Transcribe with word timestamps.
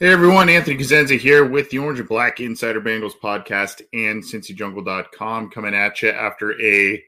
Hey 0.00 0.08
everyone, 0.08 0.48
Anthony 0.48 0.76
Cosenza 0.76 1.16
here 1.16 1.44
with 1.44 1.70
the 1.70 1.78
Orange 1.78 2.00
and 2.00 2.08
Black 2.08 2.40
Insider 2.40 2.80
Bengals 2.80 3.12
podcast 3.22 3.80
and 3.92 4.24
CincyJungle.com 4.24 5.50
coming 5.50 5.72
at 5.72 6.02
you 6.02 6.08
after 6.08 6.60
a 6.60 7.00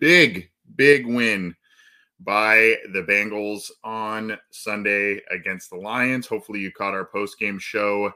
big, 0.00 0.50
big 0.74 1.06
win 1.06 1.54
by 2.18 2.74
the 2.92 3.06
Bengals 3.08 3.70
on 3.84 4.36
Sunday 4.50 5.22
against 5.30 5.70
the 5.70 5.76
Lions. 5.76 6.26
Hopefully, 6.26 6.58
you 6.58 6.72
caught 6.72 6.92
our 6.92 7.04
post 7.04 7.38
game 7.38 7.60
show 7.60 8.10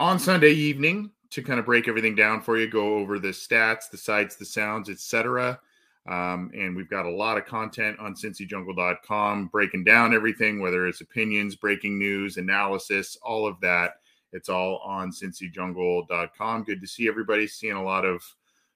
on 0.00 0.18
Sunday 0.18 0.50
evening 0.50 1.12
to 1.30 1.42
kind 1.42 1.60
of 1.60 1.66
break 1.66 1.86
everything 1.86 2.16
down 2.16 2.40
for 2.40 2.58
you, 2.58 2.68
go 2.68 2.96
over 2.96 3.20
the 3.20 3.28
stats, 3.28 3.88
the 3.88 3.96
sights, 3.96 4.34
the 4.34 4.44
sounds, 4.44 4.90
etc. 4.90 5.60
Um, 6.08 6.52
and 6.54 6.76
we've 6.76 6.90
got 6.90 7.06
a 7.06 7.10
lot 7.10 7.36
of 7.36 7.46
content 7.46 7.98
on 7.98 8.14
cincyjungle.com 8.14 9.48
breaking 9.48 9.84
down 9.84 10.14
everything, 10.14 10.60
whether 10.60 10.86
it's 10.86 11.00
opinions, 11.00 11.56
breaking 11.56 11.98
news, 11.98 12.36
analysis, 12.36 13.16
all 13.22 13.46
of 13.46 13.60
that. 13.60 13.94
It's 14.32 14.48
all 14.48 14.78
on 14.84 15.10
cincyjungle.com. 15.10 16.64
Good 16.64 16.80
to 16.80 16.86
see 16.86 17.08
everybody. 17.08 17.46
Seeing 17.46 17.74
a 17.74 17.82
lot 17.82 18.04
of 18.04 18.22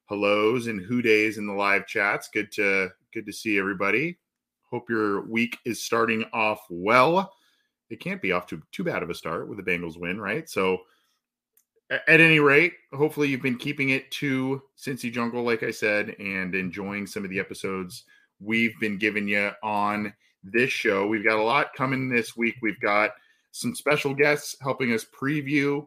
hellos 0.09 0.67
and 0.67 0.81
who 0.81 1.03
days 1.03 1.39
in 1.39 1.47
the 1.47 1.53
live 1.53 1.87
chats. 1.87 2.29
Good 2.29 2.51
to 2.53 2.91
good 3.13 3.27
to 3.27 3.33
see 3.33 3.59
everybody. 3.59 4.19
Hope 4.71 4.89
your 4.89 5.27
week 5.27 5.59
is 5.65 5.83
starting 5.83 6.25
off 6.33 6.65
well. 6.69 7.33
It 7.91 8.01
can't 8.01 8.23
be 8.23 8.33
off 8.33 8.47
to 8.49 8.63
too 8.73 8.85
bad 8.85 9.03
of 9.03 9.11
a 9.11 9.15
start 9.15 9.49
with 9.49 9.59
the 9.59 9.69
Bengals 9.69 9.99
win, 9.99 10.21
right? 10.21 10.49
So 10.49 10.79
at 11.91 12.21
any 12.21 12.39
rate, 12.39 12.75
hopefully 12.93 13.29
you've 13.29 13.43
been 13.43 13.59
keeping 13.59 13.91
it 13.91 14.11
to 14.13 14.63
Cincy 14.79 15.13
Jungle, 15.13 15.43
like 15.43 15.63
I 15.63 15.71
said, 15.71 16.15
and 16.19 16.55
enjoying 16.55 17.07
some 17.07 17.25
of 17.25 17.31
the 17.31 17.41
episodes 17.41 18.05
we've 18.41 18.79
been 18.81 18.97
giving 18.97 19.29
you 19.29 19.51
on 19.63 20.15
this 20.43 20.71
show. 20.71 21.07
We've 21.07 21.25
got 21.25 21.39
a 21.39 21.43
lot 21.43 21.75
coming 21.75 22.09
this 22.09 22.37
week. 22.37 22.57
We've 22.63 22.81
got 22.81 23.11
some 23.53 23.75
special 23.75 24.15
guests 24.15 24.57
helping 24.63 24.93
us 24.93 25.05
preview 25.05 25.87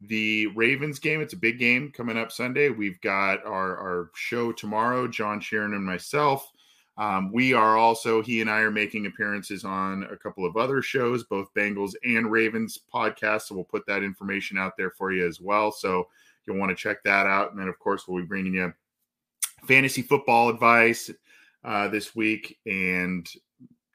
the 0.00 0.46
Ravens 0.48 0.98
game. 0.98 1.20
It's 1.20 1.34
a 1.34 1.38
big 1.38 1.58
game 1.58 1.92
coming 1.94 2.16
up 2.16 2.32
Sunday. 2.32 2.70
We've 2.70 3.00
got 3.00 3.44
our, 3.44 3.76
our 3.76 4.10
show 4.14 4.52
tomorrow, 4.52 5.06
John 5.06 5.40
Sheeran 5.40 5.74
and 5.74 5.84
myself. 5.84 6.50
Um, 6.98 7.32
we 7.32 7.54
are 7.54 7.76
also, 7.76 8.22
he 8.22 8.42
and 8.42 8.50
I 8.50 8.60
are 8.60 8.70
making 8.70 9.06
appearances 9.06 9.64
on 9.64 10.04
a 10.04 10.16
couple 10.16 10.44
of 10.44 10.56
other 10.56 10.82
shows, 10.82 11.24
both 11.24 11.52
Bengals 11.54 11.94
and 12.04 12.30
Ravens 12.30 12.78
podcasts. 12.92 13.42
So 13.42 13.54
we'll 13.54 13.64
put 13.64 13.86
that 13.86 14.02
information 14.02 14.58
out 14.58 14.76
there 14.76 14.90
for 14.90 15.12
you 15.12 15.26
as 15.26 15.40
well. 15.40 15.72
So 15.72 16.08
you'll 16.46 16.58
want 16.58 16.70
to 16.70 16.76
check 16.76 17.02
that 17.04 17.26
out. 17.26 17.50
And 17.50 17.60
then, 17.60 17.68
of 17.68 17.78
course, 17.78 18.06
we'll 18.06 18.22
be 18.22 18.26
bringing 18.28 18.54
you 18.54 18.72
fantasy 19.66 20.02
football 20.02 20.48
advice 20.48 21.10
uh, 21.64 21.88
this 21.88 22.14
week 22.14 22.58
and 22.66 23.26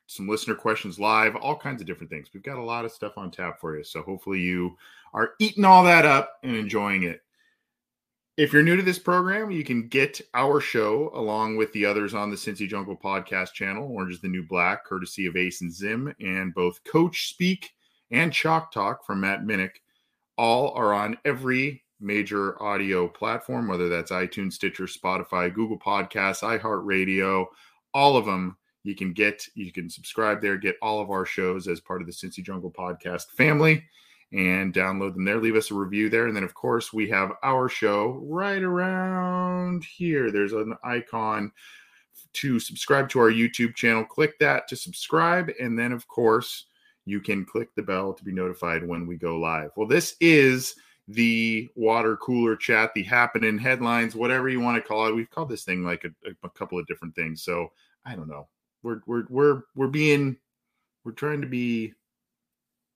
some 0.07 0.27
listener 0.27 0.55
questions 0.55 0.99
live, 0.99 1.35
all 1.35 1.55
kinds 1.55 1.81
of 1.81 1.87
different 1.87 2.09
things. 2.09 2.29
We've 2.33 2.41
got 2.41 2.57
a 2.57 2.63
lot 2.63 2.85
of 2.85 2.91
stuff 2.91 3.17
on 3.17 3.29
tap 3.29 3.59
for 3.59 3.77
you. 3.77 3.83
So 3.83 4.01
hopefully 4.01 4.39
you 4.39 4.77
are 5.13 5.33
eating 5.39 5.65
all 5.65 5.83
that 5.83 6.05
up 6.05 6.39
and 6.43 6.55
enjoying 6.55 7.03
it. 7.03 7.21
If 8.37 8.53
you're 8.53 8.61
new 8.61 8.75
to 8.75 8.83
this 8.83 8.99
program, 8.99 9.49
you 9.49 9.63
can 9.63 9.87
get 9.87 10.21
our 10.35 10.61
show 10.61 11.09
along 11.15 11.57
with 11.57 11.73
the 11.73 11.87
others 11.87 12.13
on 12.13 12.29
the 12.29 12.35
Cincy 12.35 12.67
Jungle 12.67 12.95
podcast 12.95 13.53
channel, 13.53 13.89
Orange 13.91 14.13
is 14.13 14.21
the 14.21 14.27
New 14.27 14.43
Black, 14.43 14.85
courtesy 14.85 15.25
of 15.25 15.35
Ace 15.35 15.61
and 15.61 15.73
Zim, 15.73 16.13
and 16.19 16.53
both 16.53 16.83
Coach 16.83 17.29
Speak 17.29 17.71
and 18.11 18.31
Chalk 18.31 18.71
Talk 18.71 19.03
from 19.03 19.21
Matt 19.21 19.41
Minnick. 19.41 19.77
All 20.37 20.71
are 20.73 20.93
on 20.93 21.17
every 21.25 21.83
major 21.99 22.61
audio 22.61 23.07
platform, 23.07 23.67
whether 23.67 23.89
that's 23.89 24.11
iTunes, 24.11 24.53
Stitcher, 24.53 24.85
Spotify, 24.85 25.51
Google 25.51 25.79
Podcasts, 25.79 26.43
iHeartRadio, 26.43 27.47
all 27.95 28.17
of 28.17 28.27
them. 28.27 28.55
You 28.83 28.93
can 28.93 29.13
get, 29.13 29.47
you 29.55 29.71
can 29.71 29.89
subscribe 29.89 30.41
there, 30.41 30.57
get 30.57 30.75
all 30.83 31.01
of 31.01 31.09
our 31.09 31.25
shows 31.25 31.67
as 31.67 31.79
part 31.79 32.01
of 32.01 32.07
the 32.07 32.13
Cincy 32.13 32.43
Jungle 32.43 32.71
podcast 32.71 33.31
family 33.31 33.83
and 34.33 34.73
download 34.73 35.13
them 35.13 35.25
there. 35.25 35.39
Leave 35.39 35.55
us 35.55 35.71
a 35.71 35.75
review 35.75 36.09
there. 36.09 36.27
And 36.27 36.35
then, 36.35 36.43
of 36.43 36.53
course, 36.53 36.91
we 36.91 37.09
have 37.09 37.31
our 37.43 37.69
show 37.69 38.19
right 38.23 38.61
around 38.61 39.85
here. 39.85 40.31
There's 40.31 40.53
an 40.53 40.75
icon 40.83 41.51
to 42.33 42.59
subscribe 42.59 43.09
to 43.09 43.19
our 43.19 43.31
YouTube 43.31 43.75
channel. 43.75 44.03
Click 44.03 44.37
that 44.39 44.67
to 44.67 44.75
subscribe. 44.75 45.49
And 45.59 45.79
then, 45.79 45.91
of 45.91 46.07
course, 46.07 46.65
you 47.05 47.21
can 47.21 47.45
click 47.45 47.69
the 47.75 47.83
bell 47.83 48.13
to 48.13 48.23
be 48.23 48.33
notified 48.33 48.85
when 48.85 49.07
we 49.07 49.15
go 49.15 49.37
live. 49.37 49.71
Well, 49.77 49.87
this 49.87 50.15
is 50.19 50.75
the 51.07 51.69
water 51.75 52.17
cooler 52.17 52.57
chat, 52.57 52.93
the 52.93 53.03
happening 53.03 53.57
headlines, 53.57 54.13
whatever 54.13 54.49
you 54.49 54.59
want 54.59 54.75
to 54.75 54.85
call 54.85 55.07
it. 55.07 55.15
We've 55.15 55.29
called 55.29 55.49
this 55.49 55.63
thing 55.63 55.85
like 55.85 56.03
a, 56.03 56.09
a 56.43 56.49
couple 56.49 56.77
of 56.77 56.85
different 56.87 57.15
things. 57.15 57.43
So 57.43 57.71
I 58.05 58.15
don't 58.15 58.27
know. 58.27 58.49
We're 58.83 59.01
we're 59.05 59.23
we're 59.29 59.61
we're 59.73 59.87
being 59.87 60.35
we're 61.05 61.13
trying 61.13 61.39
to 61.41 61.47
be 61.47 61.93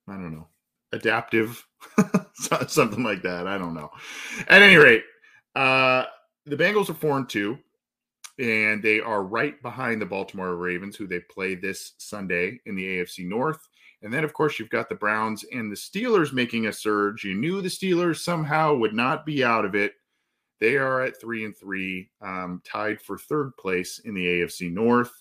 I 0.09 0.13
don't 0.13 0.33
know 0.33 0.47
adaptive, 0.93 1.65
something 2.67 3.03
like 3.03 3.21
that. 3.23 3.47
I 3.47 3.57
don't 3.57 3.73
know. 3.73 3.89
At 4.47 4.61
any 4.61 4.75
rate, 4.75 5.03
uh, 5.55 6.05
the 6.45 6.57
Bengals 6.57 6.89
are 6.89 6.95
four 6.95 7.17
and 7.17 7.29
two, 7.29 7.57
and 8.39 8.81
they 8.81 8.99
are 8.99 9.23
right 9.23 9.61
behind 9.61 10.01
the 10.01 10.05
Baltimore 10.05 10.55
Ravens, 10.55 10.95
who 10.95 11.07
they 11.07 11.19
play 11.19 11.55
this 11.55 11.93
Sunday 11.97 12.59
in 12.65 12.75
the 12.75 12.85
AFC 12.85 13.27
North. 13.27 13.67
And 14.03 14.11
then, 14.11 14.23
of 14.23 14.33
course, 14.33 14.57
you've 14.57 14.69
got 14.69 14.89
the 14.89 14.95
Browns 14.95 15.45
and 15.53 15.71
the 15.71 15.75
Steelers 15.75 16.33
making 16.33 16.65
a 16.65 16.73
surge. 16.73 17.23
You 17.23 17.35
knew 17.35 17.61
the 17.61 17.69
Steelers 17.69 18.19
somehow 18.19 18.75
would 18.75 18.93
not 18.93 19.25
be 19.25 19.43
out 19.43 19.63
of 19.63 19.75
it. 19.75 19.93
They 20.59 20.77
are 20.77 21.01
at 21.01 21.19
three 21.19 21.45
and 21.45 21.55
three, 21.55 22.09
um, 22.21 22.61
tied 22.65 23.01
for 23.01 23.17
third 23.17 23.55
place 23.57 23.99
in 23.99 24.13
the 24.13 24.25
AFC 24.25 24.71
North. 24.71 25.11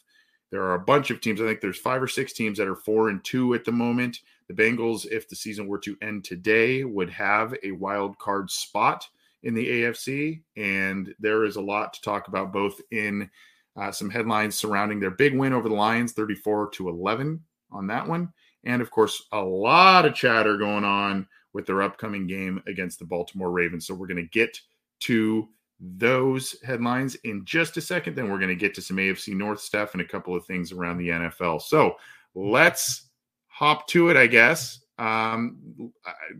There 0.51 0.63
are 0.63 0.75
a 0.75 0.81
bunch 0.81 1.11
of 1.11 1.21
teams. 1.21 1.41
I 1.41 1.45
think 1.45 1.61
there's 1.61 1.79
five 1.79 2.03
or 2.03 2.09
six 2.09 2.33
teams 2.33 2.59
that 2.59 2.69
are 2.69 2.77
four 2.77 3.09
and 3.09 3.23
two 3.23 3.55
at 3.55 3.65
the 3.65 3.73
moment. 3.73 4.21
The 4.49 4.55
Bengals, 4.55 5.07
if 5.07 5.29
the 5.29 5.37
season 5.37 5.69
were 5.69 5.79
to 5.79 5.97
end 6.03 6.25
today, 6.25 6.83
would 6.83 7.11
have 7.11 7.55
a 7.63 7.73
wild 7.73 8.19
card 8.19 8.51
spot 8.51 9.07
in 9.43 9.55
the 9.55 9.67
AFC. 9.67 10.43
And 10.57 11.15
there 11.21 11.45
is 11.45 11.57
a 11.57 11.61
lot 11.61 11.93
to 11.95 12.03
talk 12.03 12.29
about, 12.29 12.53
both 12.53 12.81
in 12.91 13.31
uh, 13.77 13.93
some 13.93 14.11
headlines 14.11 14.57
surrounding 14.57 14.99
their 14.99 15.13
big 15.13 15.37
win 15.37 15.53
over 15.53 15.69
the 15.69 15.75
Lions, 15.75 16.13
34 16.13 16.71
to 16.71 16.89
11 16.89 17.41
on 17.71 17.87
that 17.87 18.07
one. 18.07 18.33
And 18.65 18.83
of 18.83 18.91
course, 18.91 19.27
a 19.33 19.41
lot 19.41 20.05
of 20.05 20.15
chatter 20.15 20.57
going 20.57 20.85
on 20.85 21.27
with 21.53 21.67
their 21.67 21.83
upcoming 21.83 22.27
game 22.27 22.63
against 22.67 22.99
the 22.99 23.05
Baltimore 23.05 23.51
Ravens. 23.51 23.87
So 23.87 23.95
we're 23.95 24.07
going 24.07 24.17
to 24.17 24.39
get 24.39 24.59
to 25.01 25.49
those 25.81 26.57
headlines 26.63 27.15
in 27.25 27.45
just 27.45 27.77
a 27.77 27.81
second. 27.81 28.15
Then 28.15 28.31
we're 28.31 28.39
going 28.39 28.49
to 28.49 28.55
get 28.55 28.75
to 28.75 28.83
some 28.83 28.99
AFC 28.99 29.35
North 29.35 29.61
stuff 29.61 29.93
and 29.93 30.01
a 30.01 30.07
couple 30.07 30.37
of 30.37 30.45
things 30.45 30.73
around 30.73 30.99
the 30.99 31.09
NFL. 31.09 31.63
So 31.63 31.97
let's 32.35 33.09
hop 33.47 33.87
to 33.89 34.11
it, 34.11 34.17
I 34.17 34.27
guess. 34.27 34.81
Um, 34.99 35.93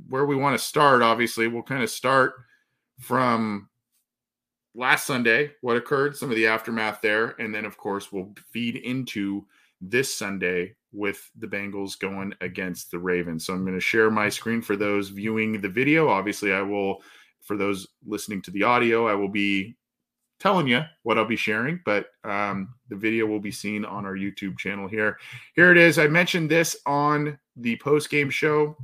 where 0.09 0.27
we 0.27 0.37
want 0.37 0.59
to 0.59 0.65
start, 0.65 1.01
obviously, 1.01 1.49
we'll 1.49 1.63
kind 1.63 1.83
of 1.83 1.89
start 1.89 2.35
from 2.99 3.71
last 4.75 5.07
Sunday, 5.07 5.53
what 5.63 5.77
occurred, 5.77 6.17
some 6.17 6.31
of 6.31 6.37
the 6.37 6.47
aftermath 6.47 7.01
there, 7.01 7.35
and 7.39 7.55
then, 7.55 7.65
of 7.65 7.77
course, 7.79 8.13
we'll 8.13 8.33
feed 8.53 8.77
into 8.77 9.47
this 9.81 10.15
Sunday 10.15 10.77
with 10.93 11.31
the 11.39 11.47
Bengals 11.47 11.99
going 11.99 12.35
against 12.41 12.91
the 12.91 12.99
Ravens. 12.99 13.47
So 13.47 13.55
I'm 13.55 13.65
going 13.65 13.75
to 13.77 13.81
share 13.81 14.11
my 14.11 14.29
screen 14.29 14.61
for 14.61 14.77
those 14.77 15.09
viewing 15.09 15.61
the 15.61 15.69
video. 15.69 16.09
Obviously, 16.09 16.53
I 16.53 16.63
will, 16.63 17.03
for 17.43 17.57
those 17.57 17.87
listening 18.07 18.43
to 18.43 18.51
the 18.51 18.63
audio, 18.63 19.09
I 19.09 19.15
will 19.15 19.29
be 19.29 19.77
telling 20.41 20.67
you 20.67 20.83
what 21.03 21.19
I'll 21.19 21.27
be 21.27 21.37
sharing, 21.37 21.81
but 21.85 22.07
um, 22.25 22.75
the 22.89 22.97
video 22.97 23.27
will 23.27 23.41
be 23.41 23.53
seen 23.53 23.85
on 23.85 24.07
our 24.07 24.15
YouTube 24.15 24.59
channel 24.59 24.89
here. 24.89 25.19
Here 25.55 25.71
it 25.71 25.77
is. 25.77 25.99
I 25.99 26.09
mentioned 26.09 26.51
this 26.51 26.77
on 26.87 27.39
the 27.57 27.77
post 27.77 28.11
game 28.11 28.31
show. 28.31 28.77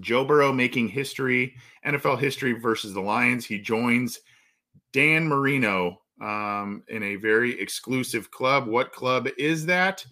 Joe 0.00 0.24
Burrow 0.24 0.52
making 0.52 0.88
history, 0.88 1.54
NFL 1.86 2.20
history 2.20 2.52
versus 2.52 2.92
the 2.92 3.00
Lions. 3.00 3.46
He 3.46 3.58
joins 3.58 4.20
Dan 4.92 5.26
Marino 5.26 6.02
um, 6.20 6.82
in 6.88 7.02
a 7.02 7.16
very 7.16 7.58
exclusive 7.58 8.30
club. 8.30 8.66
What 8.66 8.92
club 8.92 9.28
is 9.38 9.64
that? 9.66 10.04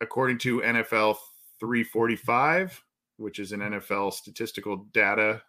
According 0.00 0.38
to 0.38 0.60
NFL 0.60 1.16
345, 1.60 2.82
which 3.18 3.38
is 3.38 3.52
an 3.52 3.60
NFL 3.60 4.12
statistical 4.12 4.86
data 4.92 5.42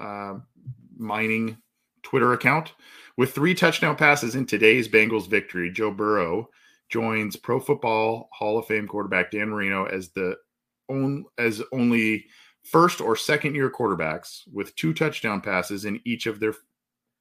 uh, 0.00 0.34
mining 0.96 1.58
Twitter 2.02 2.32
account. 2.32 2.72
With 3.16 3.32
three 3.32 3.54
touchdown 3.54 3.96
passes 3.96 4.34
in 4.34 4.46
today's 4.46 4.88
Bengals 4.88 5.28
victory, 5.28 5.70
Joe 5.70 5.90
Burrow 5.90 6.48
joins 6.88 7.36
Pro 7.36 7.60
Football 7.60 8.28
Hall 8.32 8.58
of 8.58 8.66
Fame 8.66 8.86
quarterback 8.86 9.30
Dan 9.30 9.50
Marino 9.50 9.86
as 9.86 10.10
the 10.10 10.36
on, 10.88 11.24
as 11.38 11.62
only 11.72 12.26
first 12.62 13.00
or 13.00 13.16
second 13.16 13.54
year 13.54 13.70
quarterbacks 13.70 14.40
with 14.52 14.74
two 14.76 14.92
touchdown 14.92 15.40
passes 15.40 15.84
in 15.84 16.00
each 16.04 16.26
of 16.26 16.40
their 16.40 16.54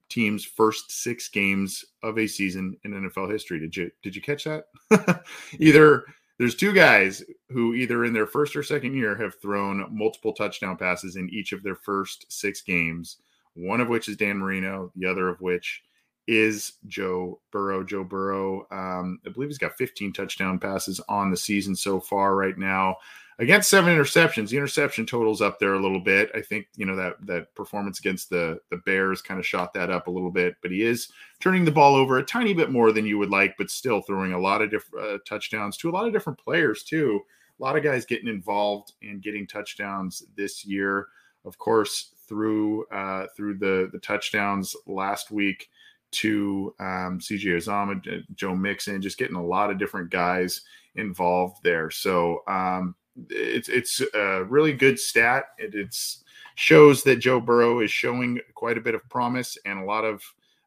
team's 0.10 0.46
first 0.46 0.92
six 0.92 1.28
games 1.30 1.84
of 2.04 2.18
a 2.18 2.28
season 2.28 2.78
in 2.84 2.92
NFL 2.92 3.32
history. 3.32 3.60
Did 3.60 3.76
you 3.76 3.92
did 4.02 4.16
you 4.16 4.22
catch 4.22 4.46
that? 4.46 4.66
either 5.60 6.06
there's 6.40 6.56
two 6.56 6.74
guys 6.74 7.24
who 7.50 7.74
either 7.74 8.06
in 8.06 8.14
their 8.14 8.28
first 8.28 8.56
or 8.56 8.64
second 8.64 8.96
year 8.96 9.16
have 9.16 9.40
thrown 9.40 9.86
multiple 9.92 10.34
touchdown 10.34 10.78
passes 10.78 11.16
in 11.16 11.30
each 11.30 11.52
of 11.52 11.64
their 11.64 11.76
first 11.76 12.26
six 12.32 12.62
games. 12.62 13.18
One 13.54 13.82
of 13.82 13.88
which 13.88 14.08
is 14.10 14.18
Dan 14.18 14.40
Marino, 14.40 14.92
the 14.96 15.06
other 15.06 15.30
of 15.30 15.40
which 15.42 15.84
is 16.28 16.74
Joe 16.88 17.40
Burrow. 17.52 17.84
Joe 17.84 18.04
Burrow, 18.04 18.66
um, 18.72 19.20
I 19.26 19.30
believe 19.30 19.50
he's 19.50 19.58
got 19.58 19.78
15 19.78 20.14
touchdown 20.14 20.58
passes 20.58 21.00
on 21.08 21.30
the 21.30 21.38
season 21.38 21.76
so 21.76 22.00
far 22.00 22.36
right 22.36 22.58
now 22.58 22.96
against 23.40 23.70
seven 23.70 23.96
interceptions. 23.96 24.50
The 24.50 24.58
interception 24.58 25.06
totals 25.06 25.42
up 25.42 25.60
there 25.60 25.74
a 25.74 25.82
little 25.82 26.00
bit. 26.00 26.32
I 26.36 26.42
think 26.42 26.68
you 26.76 26.86
know 26.86 26.96
that 26.96 27.14
that 27.26 27.54
performance 27.56 28.00
against 28.00 28.30
the 28.30 28.60
the 28.70 28.78
Bears 28.78 29.22
kind 29.22 29.40
of 29.40 29.46
shot 29.46 29.74
that 29.74 29.90
up 29.90 30.08
a 30.08 30.12
little 30.12 30.32
bit. 30.32 30.56
But 30.62 30.72
he 30.72 30.84
is 30.84 31.10
turning 31.40 31.66
the 31.66 31.72
ball 31.72 31.96
over 31.96 32.18
a 32.18 32.24
tiny 32.24 32.54
bit 32.54 32.72
more 32.72 32.92
than 32.92 33.06
you 33.06 33.18
would 33.18 33.30
like, 33.30 33.56
but 33.58 33.70
still 33.70 34.02
throwing 34.02 34.34
a 34.34 34.40
lot 34.40 34.62
of 34.62 34.72
different 34.72 35.06
uh, 35.06 35.18
touchdowns 35.28 35.78
to 35.78 35.90
a 35.90 35.92
lot 35.92 36.08
of 36.08 36.14
different 36.14 36.40
players 36.40 36.84
too. 36.84 37.22
A 37.60 37.64
lot 37.64 37.78
of 37.78 37.84
guys 37.84 38.06
getting 38.06 38.30
involved 38.30 38.94
and 39.02 39.22
getting 39.22 39.48
touchdowns 39.48 40.24
this 40.36 40.66
year. 40.66 41.08
Of 41.46 41.58
course, 41.58 42.14
through 42.28 42.86
uh, 42.88 43.28
through 43.36 43.58
the 43.58 43.90
the 43.92 44.00
touchdowns 44.00 44.76
last 44.88 45.32
week 45.32 45.70
to 46.12 46.76
um, 46.80 47.20
CJ 47.20 47.58
Uzomah, 47.58 48.24
Joe 48.36 48.56
Mixon, 48.56 49.02
just 49.02 49.18
getting 49.18 49.36
a 49.36 49.44
lot 49.44 49.72
of 49.72 49.80
different 49.80 50.12
guys 50.12 50.62
involved 50.96 51.58
there. 51.64 51.90
So 51.90 52.44
um, 52.48 52.96
it's 53.30 53.70
it's 53.70 54.02
a 54.14 54.44
really 54.44 54.74
good 54.74 55.00
stat. 55.00 55.46
It 55.58 55.76
it's 55.76 56.24
shows 56.56 57.04
that 57.04 57.18
Joe 57.18 57.40
Burrow 57.40 57.80
is 57.80 57.92
showing 57.92 58.40
quite 58.56 58.78
a 58.78 58.82
bit 58.82 58.96
of 58.96 59.08
promise 59.10 59.58
and 59.66 59.80
a 59.80 59.86
lot 59.86 60.06
of 60.06 60.24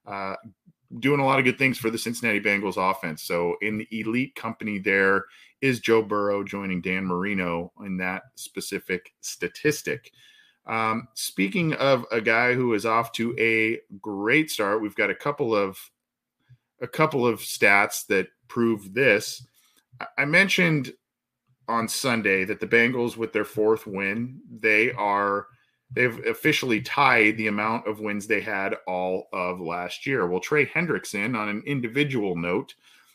uh, 0.06 0.34
doing 0.98 1.20
a 1.20 1.24
lot 1.24 1.38
of 1.38 1.44
good 1.44 1.58
things 1.58 1.78
for 1.78 1.90
the 1.90 1.98
Cincinnati 1.98 2.40
Bengals 2.40 2.76
offense. 2.76 3.22
So 3.22 3.56
in 3.62 3.78
the 3.78 3.88
elite 3.90 4.34
company 4.34 4.78
there 4.78 5.24
is 5.60 5.80
Joe 5.80 6.02
Burrow 6.02 6.44
joining 6.44 6.80
Dan 6.80 7.04
Marino 7.04 7.72
in 7.84 7.96
that 7.98 8.22
specific 8.34 9.12
statistic. 9.20 10.10
Um, 10.66 11.08
speaking 11.14 11.74
of 11.74 12.04
a 12.10 12.20
guy 12.20 12.54
who 12.54 12.74
is 12.74 12.84
off 12.84 13.12
to 13.12 13.36
a 13.38 13.78
great 14.00 14.50
start, 14.50 14.82
we've 14.82 14.96
got 14.96 15.10
a 15.10 15.14
couple 15.14 15.54
of 15.54 15.78
a 16.80 16.88
couple 16.88 17.26
of 17.26 17.40
stats 17.40 18.06
that 18.08 18.28
prove 18.48 18.92
this. 18.92 19.46
I 20.18 20.26
mentioned 20.26 20.92
on 21.68 21.88
Sunday 21.88 22.44
that 22.44 22.60
the 22.60 22.66
Bengals, 22.66 23.16
with 23.16 23.32
their 23.32 23.44
fourth 23.44 23.86
win, 23.86 24.40
they 24.60 24.92
are 24.92 25.46
they've 25.90 26.24
officially 26.26 26.80
tied 26.80 27.36
the 27.36 27.46
amount 27.46 27.86
of 27.86 28.00
wins 28.00 28.26
they 28.26 28.40
had 28.40 28.76
all 28.86 29.28
of 29.32 29.60
last 29.60 30.06
year. 30.06 30.26
Well, 30.26 30.40
Trey 30.40 30.66
Hendrickson, 30.66 31.36
on 31.36 31.48
an 31.48 31.62
individual 31.66 32.36
note, 32.36 32.74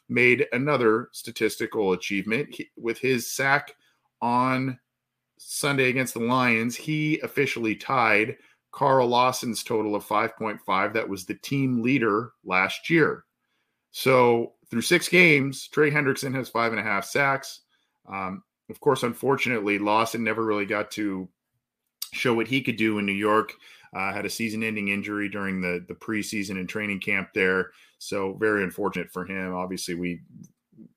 made 0.10 0.48
another 0.52 1.10
statistical 1.12 1.94
achievement 1.94 2.56
he, 2.56 2.70
with 2.78 2.98
his 2.98 3.32
sack 3.32 3.76
on 4.22 4.80
Sunday 5.38 5.90
against 5.90 6.14
the 6.14 6.20
Lions. 6.20 6.76
He 6.76 7.20
officially 7.22 7.76
tied 7.76 8.38
Carl 8.72 9.10
Lawson's 9.10 9.64
total 9.64 9.96
of 9.96 10.06
5.5. 10.06 10.94
That 10.94 11.10
was 11.10 11.26
the 11.26 11.36
team 11.36 11.82
leader 11.82 12.34
last 12.46 12.90
year. 12.90 13.26
So 13.92 14.54
through 14.70 14.82
six 14.82 15.10
games, 15.10 15.68
Trey 15.68 15.92
Hendrickson 15.92 16.34
has 16.36 16.48
five 16.48 16.72
and 16.72 16.80
a 16.80 16.84
half 16.84 17.06
sacks. 17.06 17.62
Um, 18.08 18.44
of 18.70 18.80
course, 18.80 19.04
unfortunately, 19.04 19.80
Lawson 19.80 20.24
never 20.24 20.44
really 20.44 20.66
got 20.66 20.92
to 20.92 21.28
show 22.14 22.34
what 22.34 22.48
he 22.48 22.62
could 22.62 22.78
do 22.78 23.00
in 23.00 23.06
New 23.06 23.12
York. 23.12 23.54
Uh, 23.94 24.14
had 24.14 24.26
a 24.26 24.30
season-ending 24.30 24.88
injury 24.88 25.28
during 25.28 25.60
the 25.60 25.84
the 25.88 25.94
preseason 25.94 26.52
and 26.52 26.70
training 26.70 27.00
camp 27.00 27.30
there, 27.34 27.72
so 27.98 28.34
very 28.34 28.64
unfortunate 28.64 29.12
for 29.12 29.26
him. 29.26 29.54
Obviously, 29.54 29.96
we 29.96 30.22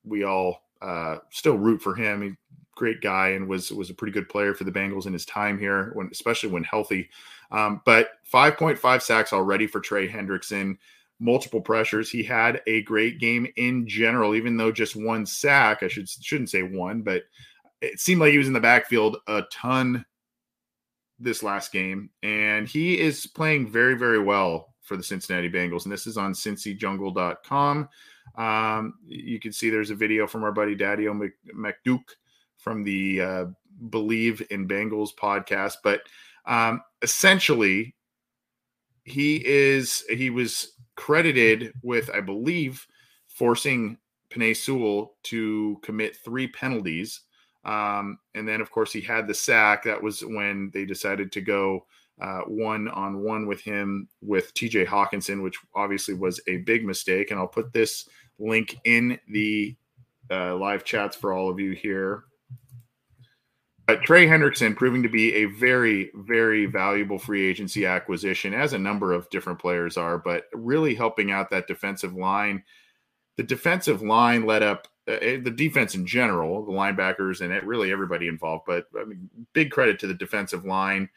we 0.05 0.23
all 0.23 0.63
uh, 0.81 1.17
still 1.31 1.59
root 1.59 1.83
for 1.83 1.95
him. 1.95 2.23
He, 2.23 2.33
great 2.77 3.01
guy 3.01 3.31
and 3.31 3.49
was 3.49 3.71
was 3.73 3.91
a 3.91 3.95
pretty 3.95 4.13
good 4.13 4.29
player 4.29 4.55
for 4.55 4.65
the 4.65 4.73
Bengals 4.73 5.07
in 5.07 5.13
his 5.13 5.27
time 5.27 5.59
here, 5.59 5.91
when 5.95 6.09
especially 6.13 6.51
when 6.51 6.65
healthy. 6.65 7.09
Um, 7.51 7.83
but 7.85 8.11
5.5 8.33 9.03
sacks 9.03 9.33
already 9.33 9.67
for 9.67 9.81
Trey 9.81 10.09
Hendrickson 10.09 10.79
multiple 11.21 11.61
pressures. 11.61 12.11
He 12.11 12.23
had 12.23 12.61
a 12.67 12.83
great 12.83 13.19
game 13.19 13.47
in 13.57 13.87
general, 13.87 14.35
even 14.35 14.57
though 14.57 14.73
just 14.73 14.97
one 14.97 15.27
sack. 15.27 15.83
I 15.83 15.89
should 15.89 16.09
shouldn't 16.09 16.51
say 16.51 16.63
one, 16.63 17.03
but 17.03 17.23
it 17.81 18.01
seemed 18.01 18.21
like 18.21 18.33
he 18.33 18.39
was 18.39 18.47
in 18.47 18.53
the 18.53 18.61
backfield 18.61 19.19
a 19.27 19.43
ton 19.51 20.05
this 21.19 21.43
last 21.43 21.73
game, 21.73 22.11
and 22.23 22.69
he 22.69 22.99
is 22.99 23.27
playing 23.27 23.71
very 23.71 23.95
very 23.95 24.19
well 24.19 24.75
for 24.83 24.97
the 24.97 25.03
Cincinnati 25.03 25.51
Bengals. 25.51 25.85
And 25.85 25.93
this 25.93 26.07
is 26.07 26.19
on 26.19 26.35
cincyjungle.com. 26.35 27.89
Um, 28.37 28.95
you 29.07 29.41
can 29.41 29.53
see 29.53 29.71
there's 29.71 29.91
a 29.91 29.95
video 29.95 30.27
from 30.27 30.45
our 30.45 30.53
buddy 30.53 30.75
Daddy 30.75 31.05
McDuke 31.05 32.11
from 32.59 32.85
the 32.85 33.21
uh, 33.21 33.45
Believe 33.91 34.47
in 34.51 34.69
Bengals 34.69 35.11
podcast, 35.15 35.77
but 35.83 36.03
um, 36.47 36.83
essentially 37.03 37.95
he 39.05 39.43
is 39.45 40.05
he 40.09 40.31
was 40.31 40.73
credited 40.97 41.73
with, 41.83 42.11
I 42.11 42.21
believe, 42.21 42.87
forcing 43.29 43.99
Penei 44.31 44.57
Sewell 44.57 45.15
to 45.25 45.79
commit 45.83 46.17
three 46.17 46.49
penalties. 46.49 47.21
Um, 47.65 48.19
and 48.35 48.47
then, 48.47 48.61
of 48.61 48.71
course, 48.71 48.93
he 48.93 49.01
had 49.01 49.27
the 49.27 49.35
sack. 49.35 49.85
That 49.85 50.03
was 50.03 50.21
when 50.21 50.71
they 50.73 50.85
decided 50.85 51.33
to 51.33 51.41
go 51.41 51.87
one 52.47 52.89
on 52.89 53.23
one 53.23 53.47
with 53.47 53.61
him 53.61 54.09
with 54.21 54.55
TJ 54.55 54.87
Hockenson, 54.87 55.43
which 55.43 55.59
obviously 55.75 56.15
was 56.15 56.41
a 56.47 56.59
big 56.59 56.85
mistake. 56.85 57.31
And 57.31 57.41
I'll 57.41 57.49
put 57.49 57.73
this 57.73 58.09
link 58.39 58.77
in 58.85 59.19
the 59.29 59.77
uh, 60.31 60.57
live 60.57 60.85
chats 60.85 61.17
for 61.17 61.33
all 61.33 61.51
of 61.51 61.59
you 61.59 61.73
here. 61.73 62.25
But 63.87 64.03
Trey 64.03 64.27
Hendrickson 64.27 64.75
proving 64.75 65.03
to 65.03 65.11
be 65.11 65.35
a 65.35 65.45
very, 65.45 66.11
very 66.15 66.65
valuable 66.65 67.19
free 67.19 67.47
agency 67.47 67.85
acquisition, 67.85 68.55
as 68.55 68.73
a 68.73 68.79
number 68.79 69.13
of 69.13 69.29
different 69.29 69.59
players 69.59 69.99
are, 69.99 70.17
but 70.17 70.45
really 70.55 70.95
helping 70.95 71.31
out 71.31 71.51
that 71.51 71.67
defensive 71.67 72.15
line. 72.15 72.63
The 73.37 73.43
defensive 73.43 74.01
line 74.01 74.47
led 74.47 74.63
up 74.63 74.89
uh, 75.07 75.19
the 75.21 75.53
defense 75.55 75.95
in 75.95 76.07
general, 76.07 76.65
the 76.65 76.73
linebackers 76.73 77.43
and 77.43 77.53
it, 77.53 77.65
really 77.67 77.93
everybody 77.93 78.27
involved. 78.27 78.65
But 78.67 78.87
I 78.99 79.05
mean, 79.05 79.29
big 79.53 79.71
credit 79.71 79.99
to 80.01 80.07
the 80.07 80.15
defensive 80.15 80.65
line. 80.65 81.11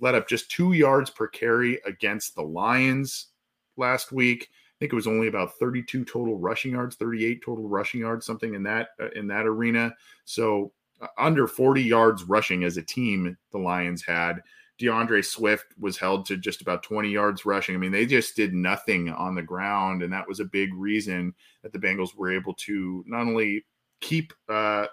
Led 0.00 0.14
up 0.14 0.26
just 0.26 0.50
two 0.50 0.72
yards 0.72 1.10
per 1.10 1.26
carry 1.28 1.78
against 1.86 2.34
the 2.34 2.42
Lions 2.42 3.28
last 3.76 4.12
week. 4.12 4.48
I 4.50 4.76
think 4.80 4.92
it 4.92 4.96
was 4.96 5.06
only 5.06 5.28
about 5.28 5.54
32 5.58 6.04
total 6.04 6.38
rushing 6.38 6.72
yards, 6.72 6.96
38 6.96 7.42
total 7.44 7.68
rushing 7.68 8.00
yards, 8.00 8.24
something 8.24 8.54
in 8.54 8.62
that 8.62 8.88
uh, 9.00 9.10
in 9.10 9.26
that 9.28 9.46
arena. 9.46 9.94
So 10.24 10.72
under 11.18 11.46
40 11.46 11.82
yards 11.82 12.24
rushing 12.24 12.64
as 12.64 12.76
a 12.76 12.82
team, 12.82 13.36
the 13.52 13.58
Lions 13.58 14.04
had. 14.04 14.42
D'Andre 14.78 15.22
Swift 15.22 15.66
was 15.78 15.96
held 15.96 16.26
to 16.26 16.36
just 16.36 16.60
about 16.60 16.82
20 16.82 17.08
yards 17.08 17.46
rushing. 17.46 17.74
I 17.74 17.78
mean, 17.78 17.92
they 17.92 18.06
just 18.06 18.34
did 18.34 18.52
nothing 18.52 19.08
on 19.08 19.34
the 19.34 19.42
ground. 19.42 20.02
And 20.02 20.12
that 20.12 20.26
was 20.26 20.40
a 20.40 20.44
big 20.44 20.74
reason 20.74 21.32
that 21.62 21.72
the 21.72 21.78
Bengals 21.78 22.14
were 22.14 22.32
able 22.32 22.54
to 22.54 23.04
not 23.06 23.20
only 23.20 23.64
keep, 24.00 24.32
uh, 24.48 24.86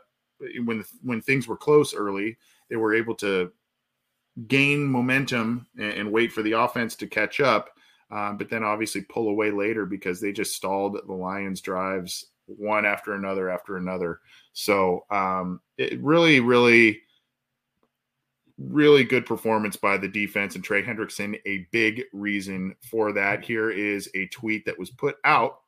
when, 0.63 0.83
when 1.01 1.21
things 1.21 1.47
were 1.47 1.57
close 1.57 1.95
early, 1.95 2.37
they 2.69 2.75
were 2.75 2.93
able 2.93 3.15
to 3.15 3.51
gain 4.47 4.85
momentum 4.85 5.65
and, 5.77 5.93
and 5.93 6.11
wait 6.11 6.31
for 6.31 6.43
the 6.43 6.53
offense 6.53 6.95
to 6.97 7.07
catch 7.07 7.39
up. 7.39 7.69
Um, 8.11 8.37
but 8.37 8.49
then 8.49 8.63
obviously 8.63 9.01
pull 9.01 9.29
away 9.29 9.51
later 9.51 9.85
because 9.85 10.19
they 10.19 10.31
just 10.33 10.55
stalled 10.55 10.97
the 11.07 11.13
Lions' 11.13 11.61
drives 11.61 12.30
one 12.45 12.85
after 12.85 13.13
another 13.13 13.49
after 13.49 13.77
another. 13.77 14.19
So 14.53 15.05
um, 15.09 15.61
it 15.77 16.01
really, 16.01 16.39
really 16.39 17.01
really 18.69 19.03
good 19.03 19.25
performance 19.25 19.75
by 19.75 19.97
the 19.97 20.07
defense 20.07 20.55
and 20.55 20.63
Trey 20.63 20.83
Hendrickson, 20.83 21.39
a 21.45 21.67
big 21.71 22.03
reason 22.13 22.75
for 22.89 23.11
that. 23.13 23.43
Here 23.43 23.71
is 23.71 24.09
a 24.13 24.27
tweet 24.27 24.65
that 24.65 24.77
was 24.77 24.89
put 24.89 25.17
out 25.23 25.61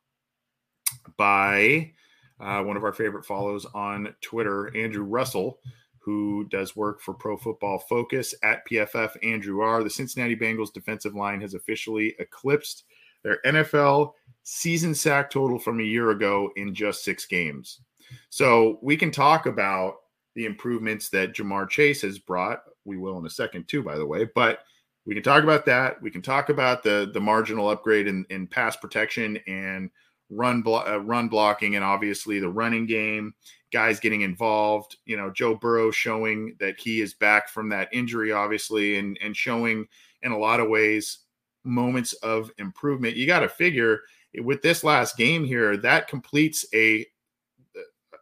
by 1.16 1.92
uh, 2.40 2.62
one 2.62 2.76
of 2.76 2.84
our 2.84 2.92
favorite 2.92 3.24
follows 3.26 3.66
on 3.74 4.14
Twitter, 4.20 4.74
Andrew 4.76 5.04
Russell, 5.04 5.58
who 5.98 6.46
does 6.50 6.76
work 6.76 7.00
for 7.00 7.14
Pro 7.14 7.36
Football 7.36 7.78
Focus 7.78 8.34
at 8.42 8.66
PFF. 8.68 9.16
Andrew 9.22 9.60
R. 9.60 9.82
The 9.82 9.90
Cincinnati 9.90 10.36
Bengals 10.36 10.72
defensive 10.72 11.14
line 11.14 11.40
has 11.40 11.54
officially 11.54 12.14
eclipsed 12.18 12.84
their 13.22 13.40
NFL 13.46 14.12
season 14.44 14.94
sack 14.94 15.30
total 15.30 15.58
from 15.58 15.80
a 15.80 15.84
year 15.84 16.10
ago 16.10 16.50
in 16.56 16.74
just 16.74 17.02
six 17.02 17.26
games. 17.26 17.80
So 18.28 18.78
we 18.82 18.96
can 18.96 19.10
talk 19.10 19.46
about 19.46 19.96
the 20.34 20.44
improvements 20.44 21.08
that 21.10 21.34
Ja'Marr 21.34 21.68
Chase 21.68 22.02
has 22.02 22.18
brought. 22.18 22.62
We 22.84 22.96
will 22.96 23.18
in 23.18 23.26
a 23.26 23.30
second 23.30 23.66
too, 23.66 23.82
by 23.82 23.96
the 23.96 24.06
way. 24.06 24.28
But 24.34 24.60
we 25.06 25.14
can 25.14 25.22
talk 25.22 25.42
about 25.42 25.66
that. 25.66 26.00
We 26.00 26.10
can 26.10 26.22
talk 26.22 26.48
about 26.48 26.82
the 26.82 27.10
the 27.12 27.20
marginal 27.20 27.68
upgrade 27.68 28.06
in, 28.06 28.24
in 28.30 28.46
pass 28.46 28.76
protection 28.76 29.38
and 29.46 29.90
run 30.30 30.62
blo- 30.62 30.84
uh, 30.86 30.98
run 30.98 31.28
blocking, 31.28 31.76
and 31.76 31.84
obviously 31.84 32.38
the 32.38 32.48
running 32.48 32.86
game. 32.86 33.34
Guys 33.72 34.00
getting 34.00 34.22
involved. 34.22 34.96
You 35.04 35.16
know, 35.16 35.30
Joe 35.30 35.56
Burrow 35.56 35.90
showing 35.90 36.56
that 36.60 36.78
he 36.78 37.00
is 37.00 37.14
back 37.14 37.48
from 37.48 37.68
that 37.70 37.88
injury, 37.92 38.32
obviously, 38.32 38.98
and 38.98 39.18
and 39.22 39.36
showing 39.36 39.86
in 40.22 40.32
a 40.32 40.38
lot 40.38 40.60
of 40.60 40.68
ways 40.68 41.18
moments 41.64 42.12
of 42.14 42.50
improvement. 42.58 43.16
You 43.16 43.26
got 43.26 43.40
to 43.40 43.48
figure 43.48 44.00
with 44.42 44.62
this 44.62 44.84
last 44.84 45.16
game 45.16 45.44
here 45.44 45.76
that 45.76 46.08
completes 46.08 46.66
a 46.74 47.06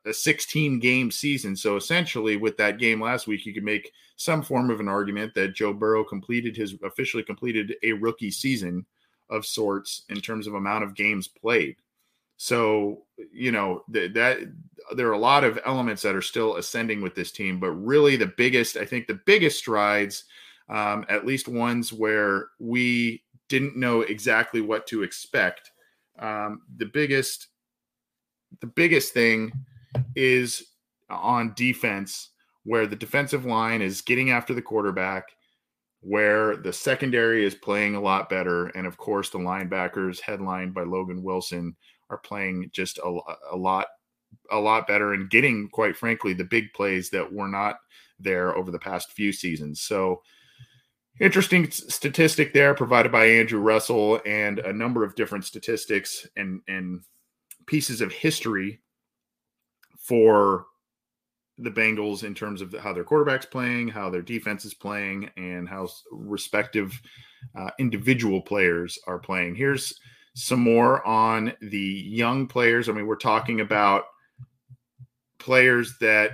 a 0.04 0.12
16 0.12 0.81
game 0.81 1.11
season. 1.11 1.54
So 1.54 1.76
essentially, 1.76 2.37
with 2.37 2.57
that 2.57 2.78
game 2.78 3.00
last 3.00 3.26
week, 3.26 3.47
you 3.47 3.54
could 3.54 3.62
make 3.62 3.92
some 4.16 4.42
form 4.42 4.71
of 4.71 4.81
an 4.81 4.88
argument 4.88 5.35
that 5.35 5.54
Joe 5.54 5.73
Burrow 5.73 6.04
completed 6.04 6.57
his 6.57 6.75
officially 6.83 7.23
completed 7.23 7.76
a 7.83 7.92
rookie 7.92 8.31
season 8.31 8.85
of 9.31 9.47
sorts 9.47 10.02
in 10.09 10.21
terms 10.21 10.47
of 10.47 10.54
amount 10.54 10.85
of 10.85 10.95
games 10.95 11.28
played. 11.28 11.76
So 12.37 13.04
you 13.33 13.52
know 13.52 13.85
th- 13.92 14.12
that 14.14 14.38
there 14.95 15.09
are 15.09 15.12
a 15.12 15.19
lot 15.19 15.45
of 15.45 15.61
elements 15.64 16.02
that 16.02 16.16
are 16.16 16.23
still 16.23 16.57
ascending 16.57 17.00
with 17.00 17.14
this 17.14 17.33
team, 17.33 17.61
but 17.61 17.71
really 17.71 18.16
the 18.16 18.33
biggest, 18.37 18.76
I 18.76 18.85
think, 18.85 19.07
the 19.07 19.21
biggest 19.26 19.59
strides, 19.59 20.25
um, 20.69 21.07
at 21.09 21.26
least 21.26 21.49
ones 21.49 21.92
where 21.92 22.49
we 22.59 23.23
didn't 23.49 23.76
know 23.76 24.00
exactly 24.00 24.61
what 24.61 24.87
to 24.88 25.02
expect. 25.02 25.72
Um, 26.19 26.62
the 26.76 26.87
biggest, 26.87 27.49
the 28.61 28.66
biggest 28.66 29.12
thing 29.12 29.52
is 30.14 30.64
on 31.09 31.52
defense, 31.54 32.31
where 32.64 32.87
the 32.87 32.97
defensive 32.97 33.45
line 33.45 33.83
is 33.83 34.02
getting 34.02 34.31
after 34.31 34.54
the 34.54 34.62
quarterback, 34.62 35.25
where 36.00 36.57
the 36.57 36.73
secondary 36.73 37.45
is 37.45 37.54
playing 37.54 37.95
a 37.95 38.00
lot 38.00 38.28
better. 38.28 38.66
And 38.69 38.87
of 38.87 38.97
course, 38.97 39.31
the 39.31 39.38
linebackers, 39.38 40.21
headlined 40.21 40.75
by 40.75 40.83
Logan 40.83 41.23
Wilson, 41.23 41.76
are 42.11 42.19
playing 42.19 42.71
just 42.73 42.99
a, 42.99 43.19
a 43.50 43.57
lot 43.57 43.87
a 44.50 44.59
lot 44.59 44.87
better 44.87 45.12
and 45.12 45.31
getting 45.31 45.69
quite 45.69 45.97
frankly 45.97 46.33
the 46.33 46.45
big 46.45 46.73
plays 46.73 47.11
that 47.11 47.33
were 47.33 47.49
not 47.49 47.76
there 48.19 48.57
over 48.57 48.71
the 48.71 48.78
past 48.78 49.12
few 49.12 49.33
seasons 49.33 49.81
so 49.81 50.23
interesting 51.23 51.71
statistic 51.71 52.52
there 52.52 52.75
provided 52.75 53.12
by 53.12 53.25
andrew 53.25 53.61
russell 53.61 54.21
and 54.26 54.59
a 54.59 54.73
number 54.73 55.05
of 55.05 55.14
different 55.14 55.45
statistics 55.45 56.26
and 56.37 56.61
and 56.69 57.00
pieces 57.67 58.00
of 58.00 58.12
history 58.12 58.81
for 59.99 60.67
the 61.59 61.71
Bengals 61.71 62.25
in 62.25 62.35
terms 62.35 62.61
of 62.61 62.75
how 62.75 62.93
their 62.93 63.05
quarterback's 63.05 63.47
playing, 63.47 63.88
how 63.88 64.11
their 64.11 64.23
defense 64.23 64.64
is 64.64 64.75
playing, 64.75 65.31
and 65.37 65.69
how 65.69 65.88
respective 66.11 67.00
uh, 67.57 67.71
individual 67.79 68.41
players 68.41 68.99
are 69.07 69.19
playing. 69.19 69.55
Here's 69.55 69.93
some 70.35 70.61
more 70.61 71.07
on 71.07 71.52
the 71.61 71.79
young 71.79 72.47
players. 72.47 72.88
I 72.88 72.93
mean, 72.93 73.07
we're 73.07 73.17
talking 73.17 73.61
about 73.61 74.05
players 75.38 75.97
that 76.00 76.33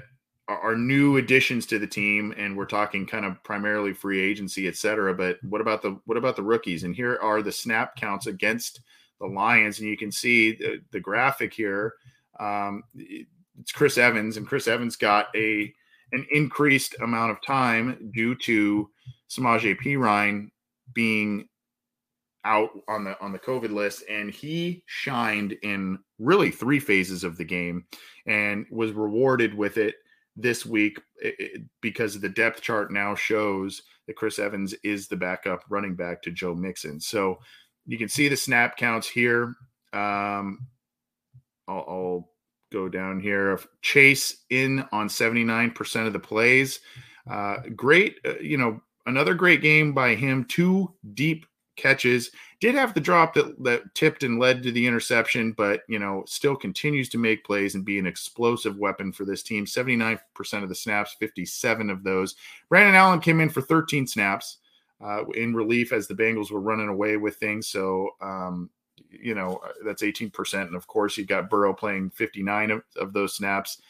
are 0.49 0.76
new 0.76 1.19
additions 1.19 1.67
to 1.67 1.78
the 1.78 1.87
team, 1.87 2.35
and 2.37 2.57
we're 2.57 2.64
talking 2.64 3.07
kind 3.07 3.25
of 3.26 3.43
primarily 3.45 3.93
free 3.93 4.21
agency, 4.21 4.67
et 4.67 4.76
cetera. 4.76 5.14
But 5.14 5.38
what 5.45 5.61
about 5.61 5.83
the 5.83 6.00
what 6.07 6.17
about 6.17 6.37
the 6.37 6.43
rookies? 6.43 6.85
And 6.85 6.97
here 6.97 7.19
are 7.23 7.43
the 7.43 7.52
snap 7.52 7.97
counts 7.97 8.26
against 8.26 8.81
the 9.21 9.26
Lions, 9.26 9.78
and 9.78 9.88
you 9.88 9.97
can 9.97 10.11
see 10.11 10.52
the, 10.52 10.81
the 10.90 11.00
graphic 11.00 11.52
here. 11.52 11.95
Um, 12.40 12.83
it's 12.95 13.73
Chris 13.73 13.99
Evans, 13.99 14.37
and 14.37 14.47
Chris 14.47 14.69
Evans 14.69 14.97
got 14.97 15.26
a 15.35 15.73
an 16.12 16.26
increased 16.33 16.97
amount 17.02 17.31
of 17.31 17.43
time 17.43 18.11
due 18.14 18.35
to 18.37 18.88
Samaje 19.28 19.78
Perine 19.78 20.49
being 20.95 21.49
out 22.45 22.71
on 22.88 23.05
the 23.05 23.21
on 23.21 23.33
the 23.33 23.38
COVID 23.38 23.71
list, 23.71 24.05
and 24.09 24.31
he 24.31 24.83
shined 24.87 25.52
in 25.62 25.99
really 26.19 26.50
three 26.50 26.81
phases 26.81 27.23
of 27.25 27.37
the 27.37 27.45
game, 27.45 27.85
and 28.26 28.64
was 28.71 28.93
rewarded 28.93 29.52
with 29.52 29.76
it 29.76 29.97
this 30.38 30.64
week 30.64 30.99
because 31.83 32.18
the 32.18 32.28
depth 32.28 32.62
chart 32.62 32.92
now 32.92 33.14
shows 33.14 33.83
that 34.07 34.16
Chris 34.16 34.38
Evans 34.38 34.75
is 34.85 35.09
the 35.09 35.16
backup 35.16 35.64
running 35.68 35.95
back 35.95 36.23
to 36.23 36.30
Joe 36.30 36.54
Mixon. 36.54 37.00
So 37.00 37.38
you 37.87 37.99
can 37.99 38.09
see 38.09 38.28
the 38.28 38.37
snap 38.37 38.76
counts 38.76 39.09
here. 39.09 39.54
Um, 39.92 40.66
I'll, 41.66 41.85
I'll 41.88 42.30
go 42.73 42.88
down 42.88 43.21
here. 43.21 43.59
Chase 43.83 44.45
in 44.50 44.85
on 44.92 45.09
79% 45.09 46.07
of 46.07 46.12
the 46.12 46.18
plays. 46.18 46.80
Uh, 47.28 47.57
great, 47.75 48.18
uh, 48.25 48.38
you 48.40 48.57
know, 48.57 48.80
another 49.07 49.35
great 49.35 49.61
game 49.61 49.92
by 49.92 50.14
him. 50.14 50.45
Two 50.45 50.95
deep 51.14 51.47
catches. 51.78 52.30
Did 52.61 52.75
have 52.75 52.92
the 52.92 53.00
drop 53.00 53.32
that, 53.35 53.62
that 53.64 53.94
tipped 53.94 54.23
and 54.25 54.38
led 54.38 54.62
to 54.64 54.73
the 54.73 54.87
interception, 54.87 55.52
but, 55.52 55.82
you 55.88 55.99
know, 55.99 56.25
still 56.26 56.56
continues 56.56 57.08
to 57.11 57.18
make 57.18 57.44
plays 57.44 57.75
and 57.75 57.85
be 57.85 57.99
an 57.99 58.06
explosive 58.06 58.76
weapon 58.76 59.12
for 59.12 59.25
this 59.25 59.42
team. 59.42 59.64
79% 59.64 60.18
of 60.62 60.68
the 60.68 60.75
snaps, 60.75 61.16
57 61.18 61.88
of 61.88 62.02
those. 62.02 62.35
Brandon 62.68 62.94
Allen 62.94 63.20
came 63.20 63.40
in 63.40 63.49
for 63.49 63.62
13 63.62 64.06
snaps. 64.06 64.58
Uh, 65.00 65.25
in 65.37 65.54
relief 65.54 65.92
as 65.92 66.08
the 66.08 66.14
Bengals 66.14 66.50
were 66.50 66.58
running 66.58 66.88
away 66.88 67.16
with 67.16 67.37
things. 67.37 67.68
So, 67.68 68.11
um, 68.20 68.68
you 69.11 69.35
know, 69.35 69.61
that's 69.85 70.02
18%. 70.02 70.62
And 70.62 70.75
of 70.75 70.87
course, 70.87 71.16
you 71.16 71.25
got 71.25 71.50
Burrow 71.50 71.73
playing 71.73 72.11
59 72.11 72.73
of, 72.73 72.82
of, 72.97 73.12
those 73.12 73.37
snaps. 73.37 73.80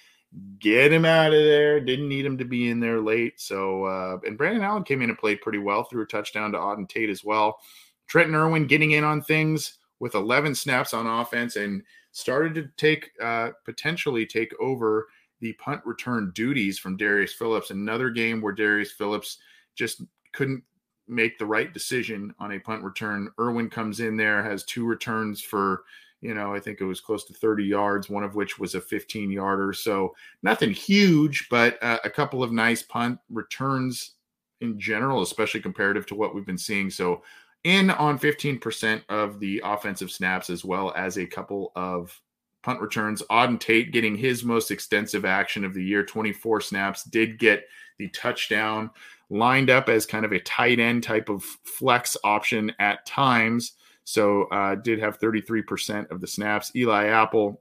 Get 0.58 0.92
him 0.92 1.04
out 1.04 1.32
of 1.32 1.42
there. 1.42 1.80
Didn't 1.80 2.08
need 2.08 2.26
him 2.26 2.36
to 2.38 2.44
be 2.44 2.68
in 2.68 2.80
there 2.80 3.00
late. 3.00 3.40
So, 3.40 3.84
uh, 3.84 4.18
and 4.26 4.36
Brandon 4.36 4.62
Allen 4.62 4.84
came 4.84 5.00
in 5.00 5.08
and 5.08 5.18
played 5.18 5.40
pretty 5.40 5.58
well, 5.58 5.84
threw 5.84 6.02
a 6.02 6.06
touchdown 6.06 6.52
to 6.52 6.58
Auden 6.58 6.88
Tate 6.88 7.10
as 7.10 7.24
well. 7.24 7.60
Trenton 8.06 8.34
Irwin 8.34 8.66
getting 8.66 8.92
in 8.92 9.04
on 9.04 9.22
things 9.22 9.78
with 10.00 10.14
11 10.14 10.54
snaps 10.54 10.94
on 10.94 11.06
offense 11.06 11.56
and 11.56 11.82
started 12.12 12.54
to 12.54 12.68
take, 12.76 13.10
uh, 13.22 13.50
potentially 13.64 14.26
take 14.26 14.52
over 14.60 15.08
the 15.40 15.52
punt 15.54 15.80
return 15.84 16.30
duties 16.34 16.78
from 16.78 16.96
Darius 16.96 17.32
Phillips. 17.32 17.70
Another 17.70 18.10
game 18.10 18.40
where 18.40 18.52
Darius 18.52 18.92
Phillips 18.92 19.38
just 19.76 20.02
couldn't 20.32 20.62
make 21.06 21.38
the 21.38 21.46
right 21.46 21.72
decision 21.72 22.34
on 22.38 22.52
a 22.52 22.58
punt 22.58 22.82
return. 22.82 23.30
Irwin 23.40 23.70
comes 23.70 24.00
in 24.00 24.16
there, 24.16 24.42
has 24.42 24.64
two 24.64 24.84
returns 24.84 25.40
for, 25.40 25.84
you 26.20 26.34
know, 26.34 26.54
I 26.54 26.60
think 26.60 26.80
it 26.80 26.84
was 26.84 27.00
close 27.00 27.24
to 27.24 27.32
30 27.32 27.64
yards, 27.64 28.10
one 28.10 28.24
of 28.24 28.34
which 28.34 28.58
was 28.58 28.74
a 28.74 28.80
15 28.80 29.30
yarder. 29.30 29.72
So 29.72 30.14
nothing 30.42 30.70
huge, 30.70 31.48
but 31.48 31.82
uh, 31.82 31.98
a 32.04 32.10
couple 32.10 32.42
of 32.42 32.52
nice 32.52 32.82
punt 32.82 33.18
returns 33.30 34.14
in 34.60 34.78
general, 34.78 35.22
especially 35.22 35.60
comparative 35.60 36.06
to 36.06 36.14
what 36.14 36.34
we've 36.34 36.46
been 36.46 36.58
seeing. 36.58 36.90
So 36.90 37.22
in 37.64 37.90
on 37.90 38.18
15% 38.18 39.02
of 39.08 39.38
the 39.38 39.62
offensive 39.64 40.10
snaps, 40.10 40.50
as 40.50 40.64
well 40.64 40.92
as 40.96 41.18
a 41.18 41.26
couple 41.26 41.72
of 41.76 42.20
punt 42.62 42.80
returns. 42.80 43.22
Auden 43.30 43.58
Tate 43.58 43.92
getting 43.92 44.16
his 44.16 44.44
most 44.44 44.70
extensive 44.70 45.24
action 45.24 45.64
of 45.64 45.74
the 45.74 45.82
year, 45.82 46.04
24 46.04 46.60
snaps, 46.60 47.04
did 47.04 47.38
get 47.38 47.64
the 47.98 48.08
touchdown 48.08 48.90
lined 49.30 49.70
up 49.70 49.88
as 49.88 50.06
kind 50.06 50.24
of 50.24 50.32
a 50.32 50.40
tight 50.40 50.80
end 50.80 51.02
type 51.02 51.28
of 51.28 51.42
flex 51.64 52.16
option 52.24 52.72
at 52.78 53.04
times. 53.06 53.72
So 54.08 54.44
uh, 54.44 54.74
did 54.74 55.00
have 55.00 55.20
33% 55.20 56.10
of 56.10 56.22
the 56.22 56.26
snaps. 56.26 56.72
Eli 56.74 57.08
Apple 57.08 57.60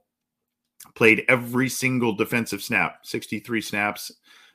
played 0.94 1.26
every 1.28 1.68
single 1.68 2.14
defensive 2.14 2.62
snap, 2.62 3.00
63 3.04 3.60
snaps. 3.60 4.10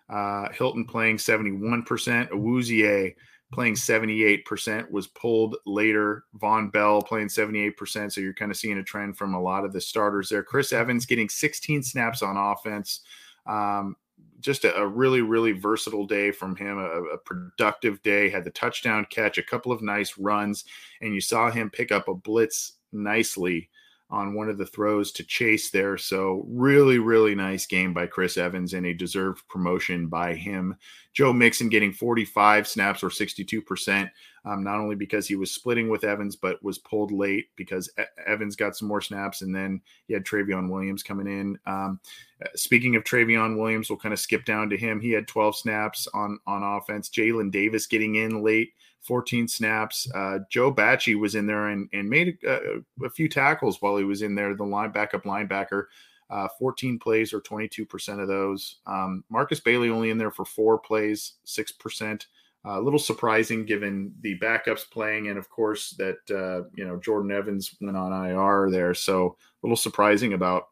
Uh, 0.09 0.47
Hilton 0.53 0.85
playing 0.85 1.17
71%. 1.17 1.85
Awuzie 1.85 3.13
playing 3.53 3.75
78% 3.75 4.89
was 4.89 5.05
pulled 5.05 5.55
later. 5.67 6.23
Vonn 6.41 6.71
Bell 6.71 6.99
playing 6.99 7.27
78%. 7.27 8.11
So 8.11 8.21
you're 8.21 8.33
kind 8.33 8.49
of 8.49 8.57
seeing 8.57 8.79
a 8.79 8.83
trend 8.83 9.15
from 9.15 9.35
a 9.35 9.41
lot 9.41 9.63
of 9.63 9.71
the 9.71 9.79
starters 9.79 10.29
there. 10.29 10.41
Chris 10.41 10.73
Evans 10.73 11.05
getting 11.05 11.29
16 11.29 11.83
snaps 11.83 12.23
on 12.23 12.37
offense. 12.37 13.01
Um, 13.45 13.97
just 14.43 14.65
a, 14.65 14.75
a, 14.75 14.85
really, 14.85 15.21
really 15.21 15.53
versatile 15.53 16.05
day 16.05 16.31
from 16.31 16.55
him, 16.55 16.77
a, 16.77 16.83
a, 16.83 17.17
productive 17.17 18.01
day, 18.03 18.29
had 18.29 18.43
the 18.43 18.51
touchdown 18.51 19.07
catch, 19.09 19.37
a 19.37 19.43
couple 19.43 19.71
of 19.71 19.81
nice 19.81 20.17
runs, 20.17 20.65
and 21.01 21.13
you 21.13 21.21
saw 21.21 21.49
him 21.49 21.69
pick 21.69 21.91
up 21.91 22.07
a 22.07 22.13
blitz 22.13 22.73
nicely 22.91 23.69
on 24.13 24.35
one 24.35 24.47
of 24.47 24.59
the 24.59 24.65
throws 24.65 25.11
to 25.11 25.23
chase 25.23 25.71
there. 25.71 25.97
So, 25.97 26.45
really, 26.47 26.99
really 26.99 27.33
nice 27.33 27.65
game 27.65 27.93
by 27.93 28.05
Chris 28.05 28.37
Evans 28.37 28.73
and 28.73 28.85
a 28.85 28.93
deserved 28.93 29.45
promotion 29.49 30.07
by 30.07 30.35
him. 30.35 30.75
Joe 31.13 31.33
Mixon 31.33 31.67
getting 31.67 31.91
45 31.91 32.67
snaps 32.67 33.03
or 33.03 33.09
62%, 33.09 34.09
um, 34.45 34.63
not 34.63 34.79
only 34.79 34.95
because 34.95 35.27
he 35.27 35.35
was 35.35 35.51
splitting 35.51 35.89
with 35.89 36.03
Evans, 36.03 36.35
but 36.35 36.63
was 36.63 36.77
pulled 36.77 37.11
late 37.11 37.47
because 37.55 37.91
Evans 38.25 38.55
got 38.55 38.75
some 38.75 38.87
more 38.87 39.01
snaps. 39.01 39.41
And 39.41 39.53
then 39.53 39.81
he 40.07 40.13
had 40.13 40.25
Trayveon 40.25 40.69
Williams 40.69 41.01
coming 41.01 41.27
in. 41.27 41.57
Um, 41.65 41.99
uh, 42.43 42.49
speaking 42.55 42.95
of 42.95 43.03
Trayveon 43.03 43.57
Williams, 43.57 43.89
we'll 43.89 43.99
kind 43.99 44.13
of 44.13 44.19
skip 44.19 44.45
down 44.45 44.69
to 44.69 44.77
him. 44.77 45.01
He 45.01 45.11
had 45.11 45.27
12 45.27 45.57
snaps 45.57 46.07
on, 46.13 46.39
on 46.45 46.61
offense. 46.61 47.09
Jalen 47.09 47.51
Davis 47.51 47.87
getting 47.87 48.15
in 48.15 48.43
late 48.43 48.73
14 49.03 49.47
snaps. 49.47 50.09
Uh, 50.13 50.39
Joe 50.49 50.73
Bachie 50.73 51.19
was 51.19 51.35
in 51.35 51.45
there 51.45 51.69
and, 51.69 51.89
and 51.93 52.09
made 52.09 52.37
a, 52.45 52.81
a, 53.03 53.09
few 53.09 53.27
tackles 53.27 53.81
while 53.81 53.97
he 53.97 54.03
was 54.03 54.21
in 54.21 54.35
there, 54.35 54.55
the 54.55 54.63
line 54.63 54.91
backup 54.91 55.23
linebacker. 55.23 55.85
Uh, 56.29 56.47
14 56.57 56.97
plays 56.97 57.33
or 57.33 57.41
22% 57.41 58.21
of 58.21 58.27
those. 58.27 58.77
Um, 58.87 59.23
Markus 59.29 59.59
Bailey 59.59 59.89
only 59.89 60.09
in 60.09 60.17
there 60.17 60.31
for 60.31 60.45
four 60.45 60.79
plays, 60.79 61.33
6%. 61.45 62.25
Uh, 62.65 62.79
a 62.79 62.81
little 62.81 62.97
surprising 62.97 63.65
given 63.65 64.13
the 64.21 64.39
backups 64.39 64.89
playing, 64.89 65.27
and 65.27 65.37
of 65.37 65.49
course 65.49 65.91
that 65.97 66.15
uh, 66.31 66.65
you 66.73 66.85
know 66.85 66.95
Jordan 66.97 67.29
Evans 67.29 67.75
went 67.81 67.97
on 67.97 68.25
IR 68.25 68.71
there, 68.71 68.93
so 68.93 69.35
a 69.61 69.67
little 69.67 69.75
surprising 69.75 70.31
about 70.31 70.69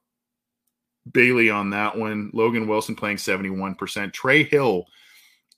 Bailey 1.11 1.49
on 1.49 1.71
that 1.71 1.97
one. 1.97 2.31
Logan 2.33 2.65
Wilson 2.65 2.95
playing 2.95 3.17
71%. 3.17 4.13
Trey 4.13 4.43
Hill 4.43 4.85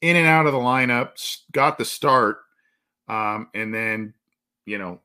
in 0.01 0.15
and 0.15 0.27
out 0.27 0.47
of 0.47 0.53
the 0.53 0.59
lineup, 0.59 1.39
got 1.51 1.77
the 1.77 1.85
start, 1.85 2.39
um, 3.07 3.49
and 3.53 3.73
then 3.73 4.13
you 4.65 4.77
know 4.77 4.99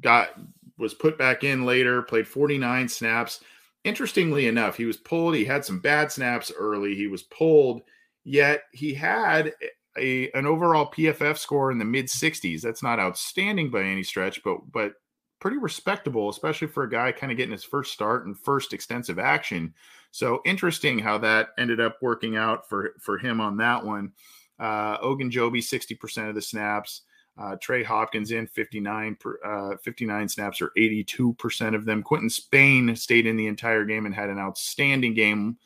got 0.00 0.30
was 0.78 0.94
put 0.94 1.18
back 1.18 1.44
in 1.44 1.64
later. 1.64 2.02
Played 2.02 2.28
49 2.28 2.88
snaps. 2.88 3.40
Interestingly 3.84 4.46
enough, 4.46 4.76
he 4.76 4.84
was 4.84 4.96
pulled. 4.96 5.34
He 5.34 5.44
had 5.44 5.64
some 5.64 5.80
bad 5.80 6.12
snaps 6.12 6.52
early. 6.56 6.94
He 6.94 7.08
was 7.08 7.22
pulled, 7.24 7.82
yet 8.24 8.64
he 8.72 8.94
had 8.94 9.52
a 9.98 10.30
an 10.32 10.46
overall 10.46 10.90
PFF 10.90 11.38
score 11.38 11.70
in 11.70 11.78
the 11.78 11.84
mid 11.84 12.06
60s. 12.06 12.60
That's 12.60 12.82
not 12.82 13.00
outstanding 13.00 13.70
by 13.70 13.82
any 13.82 14.02
stretch, 14.02 14.42
but 14.42 14.58
but 14.72 14.94
pretty 15.40 15.58
respectable, 15.58 16.28
especially 16.28 16.68
for 16.68 16.84
a 16.84 16.90
guy 16.90 17.10
kind 17.10 17.32
of 17.32 17.36
getting 17.36 17.52
his 17.52 17.64
first 17.64 17.92
start 17.92 18.26
and 18.26 18.38
first 18.38 18.72
extensive 18.72 19.18
action. 19.18 19.74
So 20.12 20.40
interesting 20.44 21.00
how 21.00 21.18
that 21.18 21.48
ended 21.58 21.80
up 21.80 21.96
working 22.00 22.36
out 22.36 22.68
for 22.68 22.94
for 23.00 23.18
him 23.18 23.40
on 23.40 23.56
that 23.56 23.84
one. 23.84 24.12
Uh, 24.60 24.98
Ogunjobi, 24.98 25.58
60% 25.58 26.28
of 26.28 26.36
the 26.36 26.42
snaps. 26.42 27.02
Uh, 27.38 27.56
Trey 27.60 27.82
Hopkins 27.82 28.30
in 28.30 28.46
59 28.46 29.16
per, 29.16 29.38
uh, 29.44 29.76
59 29.78 30.28
snaps 30.28 30.60
or 30.60 30.70
82% 30.76 31.74
of 31.74 31.84
them. 31.84 32.02
Quinton 32.02 32.28
Spain 32.28 32.94
stayed 32.94 33.26
in 33.26 33.36
the 33.36 33.46
entire 33.46 33.84
game 33.84 34.04
and 34.04 34.14
had 34.14 34.28
an 34.28 34.38
outstanding 34.38 35.14
game 35.14 35.56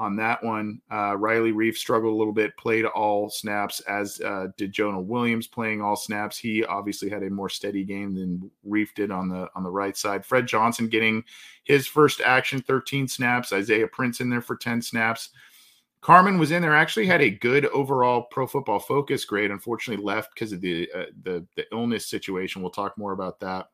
on 0.00 0.16
that 0.16 0.42
one. 0.42 0.80
Uh, 0.90 1.14
Riley 1.14 1.52
Reiff 1.52 1.76
struggled 1.76 2.14
a 2.14 2.16
little 2.16 2.32
bit, 2.32 2.56
played 2.56 2.86
all 2.86 3.28
snaps, 3.28 3.80
as 3.80 4.18
uh, 4.22 4.46
did 4.56 4.72
Jonah 4.72 5.00
Williams 5.00 5.46
playing 5.46 5.82
all 5.82 5.94
snaps. 5.94 6.38
He 6.38 6.64
obviously 6.64 7.10
had 7.10 7.22
a 7.22 7.28
more 7.28 7.50
steady 7.50 7.84
game 7.84 8.14
than 8.14 8.50
Reiff 8.66 8.94
did 8.94 9.10
on 9.10 9.28
the 9.28 9.48
on 9.54 9.62
the 9.62 9.70
right 9.70 9.96
side. 9.96 10.24
Fred 10.24 10.46
Johnson 10.46 10.88
getting 10.88 11.22
his 11.64 11.86
first 11.86 12.22
action, 12.22 12.62
13 12.62 13.08
snaps. 13.08 13.52
Isaiah 13.52 13.86
Prince 13.86 14.20
in 14.20 14.30
there 14.30 14.40
for 14.40 14.56
10 14.56 14.80
snaps. 14.80 15.28
Carman 16.02 16.38
was 16.38 16.50
in 16.50 16.62
there. 16.62 16.74
Actually, 16.74 17.06
had 17.06 17.20
a 17.20 17.30
good 17.30 17.66
overall 17.66 18.22
Pro 18.30 18.46
Football 18.46 18.78
Focus 18.78 19.24
grade. 19.24 19.50
Unfortunately, 19.50 20.02
left 20.02 20.34
because 20.34 20.52
of 20.52 20.60
the 20.60 20.88
uh, 20.94 21.04
the 21.22 21.46
the 21.56 21.66
illness 21.72 22.06
situation. 22.06 22.62
We'll 22.62 22.70
talk 22.70 22.96
more 22.96 23.12
about 23.12 23.40
that. 23.40 23.68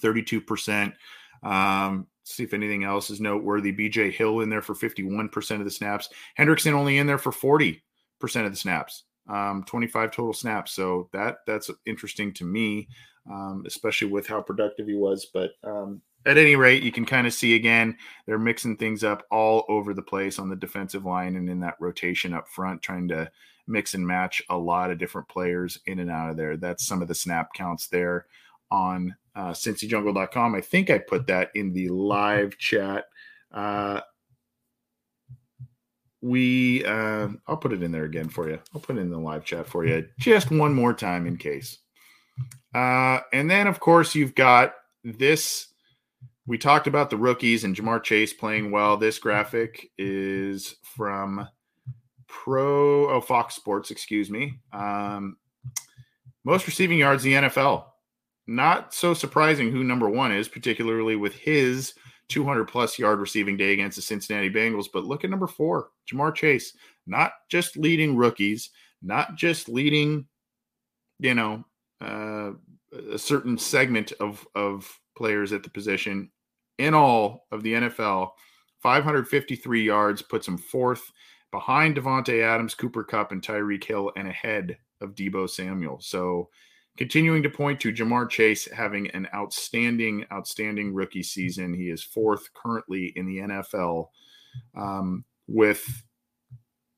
Thirty-two 0.00 0.40
percent. 0.40 0.94
Um, 1.42 2.06
see 2.24 2.44
if 2.44 2.54
anything 2.54 2.84
else 2.84 3.10
is 3.10 3.20
noteworthy. 3.20 3.72
BJ 3.72 4.10
Hill 4.10 4.40
in 4.40 4.48
there 4.48 4.62
for 4.62 4.74
fifty-one 4.74 5.28
percent 5.28 5.60
of 5.60 5.66
the 5.66 5.70
snaps. 5.70 6.08
Hendrickson 6.38 6.72
only 6.72 6.96
in 6.96 7.06
there 7.06 7.18
for 7.18 7.32
forty 7.32 7.84
percent 8.18 8.46
of 8.46 8.52
the 8.52 8.58
snaps. 8.58 9.04
Um, 9.28 9.64
twenty-five 9.66 10.12
total 10.12 10.32
snaps. 10.32 10.72
So 10.72 11.10
that 11.12 11.38
that's 11.46 11.70
interesting 11.84 12.32
to 12.34 12.44
me, 12.44 12.88
um, 13.30 13.64
especially 13.66 14.08
with 14.08 14.26
how 14.26 14.40
productive 14.40 14.86
he 14.86 14.94
was. 14.94 15.26
But 15.26 15.50
um, 15.62 16.00
at 16.26 16.38
any 16.38 16.56
rate, 16.56 16.82
you 16.82 16.92
can 16.92 17.04
kind 17.04 17.26
of 17.26 17.34
see 17.34 17.54
again, 17.54 17.96
they're 18.26 18.38
mixing 18.38 18.76
things 18.76 19.04
up 19.04 19.24
all 19.30 19.64
over 19.68 19.92
the 19.92 20.02
place 20.02 20.38
on 20.38 20.48
the 20.48 20.56
defensive 20.56 21.04
line 21.04 21.36
and 21.36 21.48
in 21.48 21.60
that 21.60 21.76
rotation 21.80 22.32
up 22.32 22.48
front, 22.48 22.82
trying 22.82 23.08
to 23.08 23.30
mix 23.66 23.94
and 23.94 24.06
match 24.06 24.42
a 24.50 24.56
lot 24.56 24.90
of 24.90 24.98
different 24.98 25.28
players 25.28 25.78
in 25.86 25.98
and 25.98 26.10
out 26.10 26.30
of 26.30 26.36
there. 26.36 26.56
That's 26.56 26.86
some 26.86 27.02
of 27.02 27.08
the 27.08 27.14
snap 27.14 27.52
counts 27.54 27.88
there 27.88 28.26
on 28.70 29.14
uh, 29.34 29.50
cincyjungle.com. 29.50 30.54
I 30.54 30.60
think 30.60 30.90
I 30.90 30.98
put 30.98 31.26
that 31.26 31.50
in 31.54 31.72
the 31.72 31.88
live 31.88 32.56
chat. 32.58 33.04
Uh, 33.52 34.00
we, 36.20 36.84
uh, 36.84 37.28
I'll 37.46 37.58
put 37.58 37.72
it 37.72 37.82
in 37.82 37.92
there 37.92 38.04
again 38.04 38.28
for 38.28 38.48
you. 38.48 38.58
I'll 38.74 38.80
put 38.80 38.96
it 38.96 39.00
in 39.00 39.10
the 39.10 39.18
live 39.18 39.44
chat 39.44 39.66
for 39.66 39.84
you 39.84 40.08
just 40.18 40.50
one 40.50 40.72
more 40.72 40.94
time 40.94 41.26
in 41.26 41.36
case. 41.36 41.78
Uh, 42.74 43.20
and 43.32 43.50
then, 43.50 43.66
of 43.66 43.78
course, 43.78 44.14
you've 44.14 44.34
got 44.34 44.74
this 45.04 45.73
we 46.46 46.58
talked 46.58 46.86
about 46.86 47.10
the 47.10 47.16
rookies 47.16 47.64
and 47.64 47.74
Ja'Marr 47.74 48.02
Chase 48.02 48.32
playing 48.32 48.70
well. 48.70 48.96
This 48.96 49.18
graphic 49.18 49.90
is 49.96 50.76
from 50.82 51.48
Pro 52.28 53.10
oh 53.10 53.20
Fox 53.20 53.54
Sports, 53.54 53.90
excuse 53.90 54.30
me. 54.30 54.60
Um, 54.72 55.36
most 56.44 56.66
receiving 56.66 56.98
yards 56.98 57.24
in 57.24 57.30
the 57.30 57.48
NFL. 57.48 57.86
Not 58.46 58.92
so 58.92 59.14
surprising 59.14 59.70
who 59.70 59.82
number 59.84 60.10
one 60.10 60.32
is, 60.32 60.48
particularly 60.48 61.16
with 61.16 61.34
his 61.34 61.94
200 62.28 62.66
plus 62.66 62.98
yard 62.98 63.18
receiving 63.20 63.56
day 63.56 63.72
against 63.72 63.96
the 63.96 64.02
Cincinnati 64.02 64.50
Bengals. 64.50 64.86
But 64.92 65.04
look 65.04 65.24
at 65.24 65.30
number 65.30 65.46
four, 65.46 65.88
Ja'Marr 66.10 66.34
Chase. 66.34 66.74
Not 67.06 67.32
just 67.48 67.76
leading 67.76 68.16
rookies, 68.16 68.70
not 69.02 69.36
just 69.36 69.68
leading, 69.68 70.26
you 71.20 71.34
know, 71.34 71.64
uh, 72.02 72.52
a 73.12 73.18
certain 73.18 73.56
segment 73.56 74.12
of 74.20 74.46
of 74.54 74.90
players 75.16 75.52
at 75.52 75.62
the 75.62 75.70
position, 75.70 76.30
in 76.78 76.94
all 76.94 77.46
of 77.52 77.62
the 77.62 77.74
NFL, 77.74 78.30
553 78.82 79.82
yards 79.82 80.22
puts 80.22 80.46
him 80.46 80.58
fourth 80.58 81.12
behind 81.50 81.96
Davante 81.96 82.42
Adams, 82.42 82.74
Cooper 82.74 83.04
Kupp, 83.04 83.32
and 83.32 83.42
Tyreek 83.42 83.84
Hill, 83.84 84.12
and 84.16 84.28
ahead 84.28 84.76
of 85.00 85.14
Deebo 85.14 85.48
Samuel. 85.48 86.00
So 86.00 86.48
continuing 86.96 87.42
to 87.42 87.50
point 87.50 87.80
to 87.80 87.92
Ja'Marr 87.92 88.28
Chase 88.28 88.70
having 88.70 89.10
an 89.12 89.28
outstanding, 89.34 90.24
outstanding 90.32 90.92
rookie 90.94 91.22
season. 91.22 91.74
He 91.74 91.90
is 91.90 92.02
fourth 92.02 92.52
currently 92.54 93.12
in 93.16 93.26
the 93.26 93.38
NFL 93.38 94.08
um, 94.76 95.24
with 95.46 96.04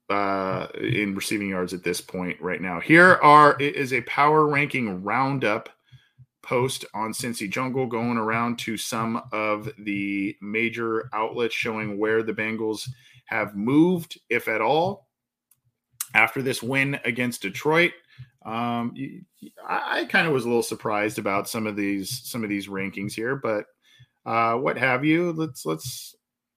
uh, 0.09 0.69
in 0.81 1.15
receiving 1.15 1.49
yards 1.49 1.75
at 1.75 1.83
this 1.83 2.01
point 2.01 2.41
right 2.41 2.61
now. 2.61 2.81
Here 2.81 3.15
are 3.23 3.61
is 3.61 3.93
a 3.93 4.03
power 4.03 4.47
ranking 4.47 5.03
roundup 5.03 5.69
post 6.47 6.85
on 6.95 7.13
Cincy 7.13 7.51
Jungle 7.51 7.87
going 7.87 8.17
around 8.17 8.59
to 8.61 8.77
some 8.77 9.23
of 9.33 9.69
the 9.79 10.37
major 10.41 11.11
outlets 11.13 11.55
showing 11.55 11.99
where 11.99 12.23
the 12.23 12.33
Bengals 12.33 12.89
have 13.27 13.57
moved, 13.57 14.19
if 14.31 14.47
at 14.47 14.61
all, 14.61 15.09
after 16.15 16.41
this 16.43 16.63
win 16.63 17.01
against 17.05 17.43
Detroit. 17.43 17.93
Um, 18.45 18.95
I, 19.69 20.01
I 20.01 20.05
kind 20.05 20.29
of 20.29 20.33
was 20.33 20.45
a 20.45 20.49
little 20.49 20.63
surprised 20.63 21.19
about 21.19 21.49
some 21.49 21.67
of 21.67 21.75
these 21.75 22.23
some 22.25 22.45
of 22.45 22.49
these 22.49 22.69
rankings 22.69 23.13
here, 23.13 23.35
but 23.35 23.65
uh, 24.25 24.55
what 24.55 24.79
have 24.79 25.05
you? 25.05 25.33
Let's 25.33 25.67
let's 25.67 26.15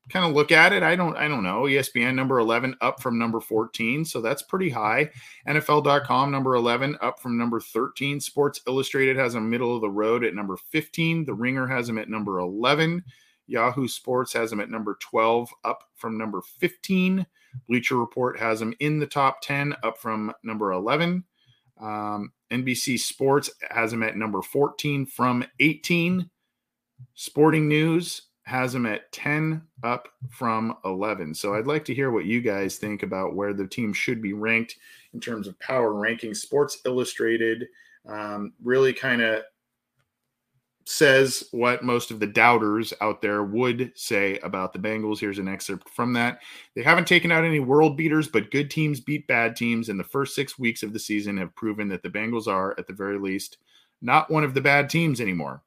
kind 0.10 0.26
of 0.26 0.34
look 0.34 0.52
at 0.52 0.74
it, 0.74 0.84
I 0.84 0.96
don't 0.96 1.16
I 1.16 1.28
don't 1.28 1.44
know. 1.44 1.64
ESPN 1.64 2.16
number 2.16 2.40
11 2.40 2.76
up 2.82 3.02
from 3.02 3.18
number 3.18 3.40
14, 3.40 4.04
so 4.06 4.22
that's 4.22 4.42
pretty 4.42 4.70
high. 4.70 5.10
NFL.com 5.48 6.32
number 6.32 6.56
11 6.56 6.98
up 7.02 7.20
from 7.20 7.38
number 7.38 7.60
13. 7.60 8.20
Sports 8.20 8.62
Illustrated 8.68 9.18
has 9.18 9.36
a 9.36 9.42
middle 9.42 9.76
of 9.76 9.82
the 9.82 9.90
road 9.90 10.24
at 10.24 10.36
number 10.36 10.58
15. 10.58 11.26
The 11.26 11.34
Ringer 11.34 11.68
has 11.68 11.88
him 11.88 11.98
at 11.98 12.10
number 12.10 12.40
11. 12.40 13.04
Yahoo 13.48 13.88
Sports 13.88 14.34
has 14.34 14.52
him 14.52 14.60
at 14.60 14.70
number 14.70 14.98
12 15.02 15.50
up 15.64 15.84
from 15.96 16.18
number 16.18 16.42
15. 16.60 17.26
Bleacher 17.68 17.98
Report 17.98 18.38
has 18.40 18.62
him 18.62 18.74
in 18.80 19.00
the 19.00 19.08
top 19.08 19.42
10 19.42 19.76
up 19.84 19.98
from 19.98 20.32
number 20.44 20.72
11. 20.72 21.24
Um, 21.80 22.32
NBC 22.52 23.00
Sports 23.00 23.50
has 23.70 23.94
him 23.94 24.04
at 24.04 24.18
number 24.18 24.42
14 24.42 25.06
from 25.06 25.44
18. 25.60 26.30
Sporting 27.16 27.68
News 27.68 28.24
has 28.50 28.74
them 28.74 28.88
at 28.88 29.12
10 29.12 29.62
up 29.84 30.10
from 30.30 30.76
11. 30.84 31.36
So 31.36 31.54
I'd 31.54 31.68
like 31.68 31.86
to 31.86 31.94
hear 31.94 32.10
what 32.10 32.26
you 32.26 32.42
guys 32.42 32.78
think 32.78 33.04
about 33.04 33.36
where 33.36 33.54
the 33.54 33.68
team 33.68 33.94
should 33.94 34.22
be 34.22 34.34
ranked 34.34 34.76
in 35.14 35.20
terms 35.20 35.48
of 35.48 35.60
power 35.60 35.94
ranking. 35.94 36.34
Sports 36.34 36.80
Illustrated 36.84 37.68
um, 38.08 38.54
really 38.64 38.92
kind 38.92 39.22
of 39.22 39.44
says 40.86 41.44
what 41.52 41.84
most 41.84 42.10
of 42.10 42.20
the 42.20 42.26
doubters 42.26 42.92
out 43.02 43.22
there 43.22 43.44
would 43.44 43.92
say 43.94 44.40
about 44.40 44.74
the 44.74 44.80
Bengals. 44.80 45.20
Here's 45.20 45.38
an 45.38 45.48
excerpt 45.48 45.88
from 45.90 46.14
that. 46.14 46.40
They 46.76 46.82
haven't 46.82 47.08
taken 47.08 47.32
out 47.32 47.46
any 47.46 47.60
world 47.60 47.96
beaters, 47.96 48.28
but 48.28 48.50
good 48.50 48.72
teams 48.72 49.00
beat 49.00 49.28
bad 49.28 49.56
teams. 49.56 49.90
And 49.90 50.00
the 50.00 50.04
first 50.04 50.34
six 50.34 50.58
weeks 50.58 50.82
of 50.82 50.92
the 50.92 51.00
season 51.00 51.38
have 51.38 51.54
proven 51.54 51.88
that 51.90 52.02
the 52.02 52.10
Bengals 52.10 52.48
are, 52.48 52.74
at 52.80 52.88
the 52.88 52.94
very 52.94 53.20
least, 53.20 53.60
not 54.02 54.32
one 54.32 54.44
of 54.44 54.56
the 54.56 54.62
bad 54.62 54.90
teams 54.90 55.22
anymore. 55.22 55.62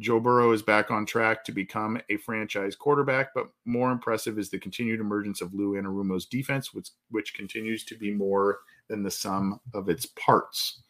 Joe 0.00 0.20
Burrow 0.20 0.52
is 0.52 0.62
back 0.62 0.90
on 0.90 1.04
track 1.04 1.44
to 1.44 1.52
become 1.52 2.00
a 2.08 2.16
franchise 2.18 2.76
quarterback, 2.76 3.34
but 3.34 3.48
more 3.64 3.90
impressive 3.90 4.38
is 4.38 4.48
the 4.48 4.58
continued 4.58 5.00
emergence 5.00 5.40
of 5.40 5.52
Lou 5.54 5.72
Anarumo's 5.72 6.26
defense, 6.26 6.72
which, 6.72 6.90
which 7.10 7.34
continues 7.34 7.84
to 7.86 7.96
be 7.96 8.12
more 8.12 8.60
than 8.88 9.02
the 9.02 9.10
sum 9.10 9.60
of 9.74 9.88
its 9.88 10.06
parts. 10.06 10.82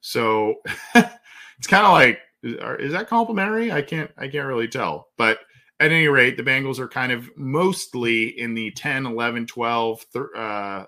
So 0.00 0.56
it's 0.94 1.66
kind 1.68 1.86
of 1.86 1.92
like, 1.92 2.18
is, 2.42 2.92
that 2.92 3.08
complimentary? 3.08 3.70
I 3.70 3.82
can't, 3.82 4.10
I 4.16 4.28
can't 4.28 4.46
really 4.46 4.68
tell. 4.68 5.08
But 5.16 5.38
at 5.80 5.92
any 5.92 6.08
rate, 6.08 6.36
the 6.36 6.42
Bengals 6.42 6.80
are 6.80 6.88
kind 6.88 7.12
of 7.12 7.30
mostly 7.36 8.38
in 8.40 8.54
the 8.54 8.72
10, 8.72 9.06
11, 9.06 9.46
12 9.46 10.06
uh, 10.36 10.84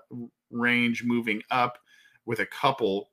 range, 0.51 1.03
moving 1.05 1.41
up 1.51 1.77
with 2.25 2.39
a 2.39 2.45
couple 2.45 3.10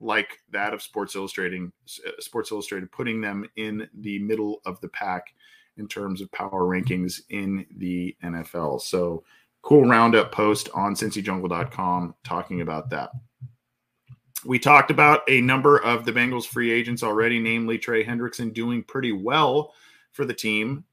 like 0.00 0.38
that 0.50 0.74
of 0.74 0.82
Sports 0.82 1.16
Illustrated, 1.16 1.70
uh, 2.06 2.10
Sports 2.18 2.50
Illustrated 2.52 2.90
putting 2.92 3.20
them 3.20 3.48
in 3.56 3.88
the 4.00 4.18
middle 4.18 4.60
of 4.66 4.80
the 4.80 4.88
pack 4.88 5.34
in 5.76 5.88
terms 5.88 6.20
of 6.20 6.30
power 6.32 6.62
rankings 6.62 7.20
in 7.30 7.66
the 7.76 8.16
NFL. 8.22 8.80
So 8.80 9.24
cool 9.62 9.84
roundup 9.84 10.32
post 10.32 10.68
on 10.74 10.94
cincyjungle.com 10.94 12.14
talking 12.24 12.60
about 12.60 12.90
that. 12.90 13.10
We 14.44 14.58
talked 14.58 14.90
about 14.90 15.22
a 15.28 15.40
number 15.40 15.78
of 15.82 16.04
the 16.04 16.12
Bengals 16.12 16.46
free 16.46 16.70
agents 16.70 17.02
already, 17.02 17.40
namely 17.40 17.78
Trey 17.78 18.04
Hendrickson 18.04 18.52
doing 18.52 18.84
pretty 18.84 19.12
well 19.12 19.74
for 20.12 20.24
the 20.24 20.34
team. 20.34 20.84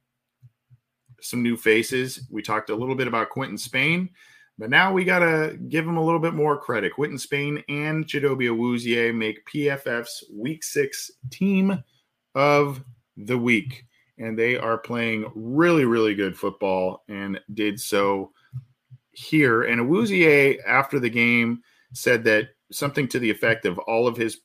Some 1.22 1.44
new 1.44 1.56
faces. 1.56 2.26
We 2.32 2.42
talked 2.42 2.70
a 2.70 2.76
little 2.76 2.96
bit 2.96 3.08
about 3.08 3.30
Quinton 3.30 3.58
Spain. 3.58 4.10
But 4.58 4.70
now 4.70 4.94
we 4.94 5.04
got 5.04 5.20
to 5.20 5.58
give 5.70 5.88
him 5.88 5.98
a 5.98 6.04
little 6.04 6.20
bit 6.20 6.36
more 6.36 6.58
credit. 6.58 6.94
Quinton 6.94 7.18
Spain 7.18 7.64
and 7.70 8.06
Chidobe 8.06 8.50
Awuzie 8.50 9.14
make 9.14 9.48
PFF's 9.48 10.24
Week 10.32 10.64
6 10.64 11.12
Team 11.32 11.84
of 12.36 12.84
the 13.18 13.38
Week. 13.38 13.86
And 14.20 14.38
they 14.38 14.58
are 14.58 14.78
playing 14.78 15.32
really, 15.34 15.86
really 15.86 16.14
good 16.14 16.38
football 16.38 17.04
and 17.10 17.40
did 17.56 17.80
so 17.80 18.32
here. 19.12 19.64
And 19.64 19.82
Awuzie, 19.82 20.60
after 20.68 21.00
the 21.00 21.10
game, 21.10 21.64
said 21.94 22.24
that 22.26 22.50
something 22.72 23.08
to 23.08 23.20
the 23.20 23.30
effect 23.30 23.66
of 23.66 23.80
all 23.80 24.08
of 24.08 24.16
his 24.16 24.42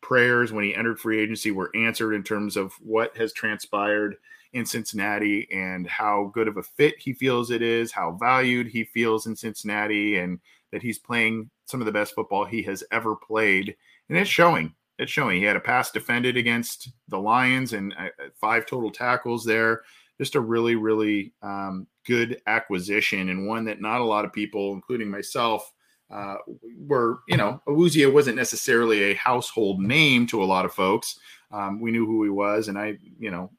prayers 0.00 0.52
when 0.52 0.64
he 0.64 0.74
entered 0.74 0.98
free 0.98 1.20
agency 1.20 1.52
were 1.52 1.70
answered 1.76 2.14
in 2.14 2.24
terms 2.24 2.56
of 2.56 2.72
what 2.80 3.16
has 3.16 3.32
transpired– 3.32 4.16
in 4.52 4.66
Cincinnati 4.66 5.48
and 5.52 5.86
how 5.86 6.30
good 6.34 6.48
of 6.48 6.56
a 6.56 6.62
fit 6.62 6.98
he 6.98 7.12
feels 7.12 7.50
it 7.50 7.62
is, 7.62 7.90
how 7.90 8.12
valued 8.12 8.66
he 8.66 8.84
feels 8.84 9.26
in 9.26 9.34
Cincinnati, 9.34 10.18
and 10.18 10.38
that 10.72 10.82
he's 10.82 10.98
playing 10.98 11.50
some 11.66 11.80
of 11.80 11.86
the 11.86 11.92
best 11.92 12.14
football 12.14 12.44
he 12.44 12.62
has 12.62 12.84
ever 12.90 13.16
played. 13.16 13.74
And 14.08 14.18
it's 14.18 14.30
showing. 14.30 14.74
It's 14.98 15.10
showing. 15.10 15.38
He 15.38 15.44
had 15.44 15.56
a 15.56 15.60
pass 15.60 15.90
defended 15.90 16.36
against 16.36 16.90
the 17.08 17.18
Lions 17.18 17.72
and 17.72 17.94
uh, 17.98 18.04
uh, 18.04 18.28
five 18.40 18.66
total 18.66 18.90
tackles 18.90 19.44
there. 19.44 19.82
Just 20.18 20.34
a 20.34 20.40
really, 20.40 20.76
really 20.76 21.32
um, 21.42 21.86
good 22.06 22.40
acquisition 22.46 23.30
and 23.30 23.46
one 23.46 23.64
that 23.64 23.80
not 23.80 24.00
a 24.00 24.04
lot 24.04 24.24
of 24.24 24.32
people, 24.32 24.74
including 24.74 25.10
myself, 25.10 25.72
uh, 26.10 26.36
were, 26.78 27.20
you 27.26 27.38
know, 27.38 27.60
Awuzie 27.66 28.12
wasn't 28.12 28.36
necessarily 28.36 29.02
a 29.04 29.14
household 29.14 29.80
name 29.80 30.26
to 30.26 30.42
a 30.42 30.44
lot 30.44 30.66
of 30.66 30.74
folks. 30.74 31.18
Um, 31.50 31.80
we 31.80 31.90
knew 31.90 32.06
who 32.06 32.22
he 32.22 32.30
was, 32.30 32.68
and 32.68 32.78
I, 32.78 32.98
you 33.18 33.30
know, 33.30 33.50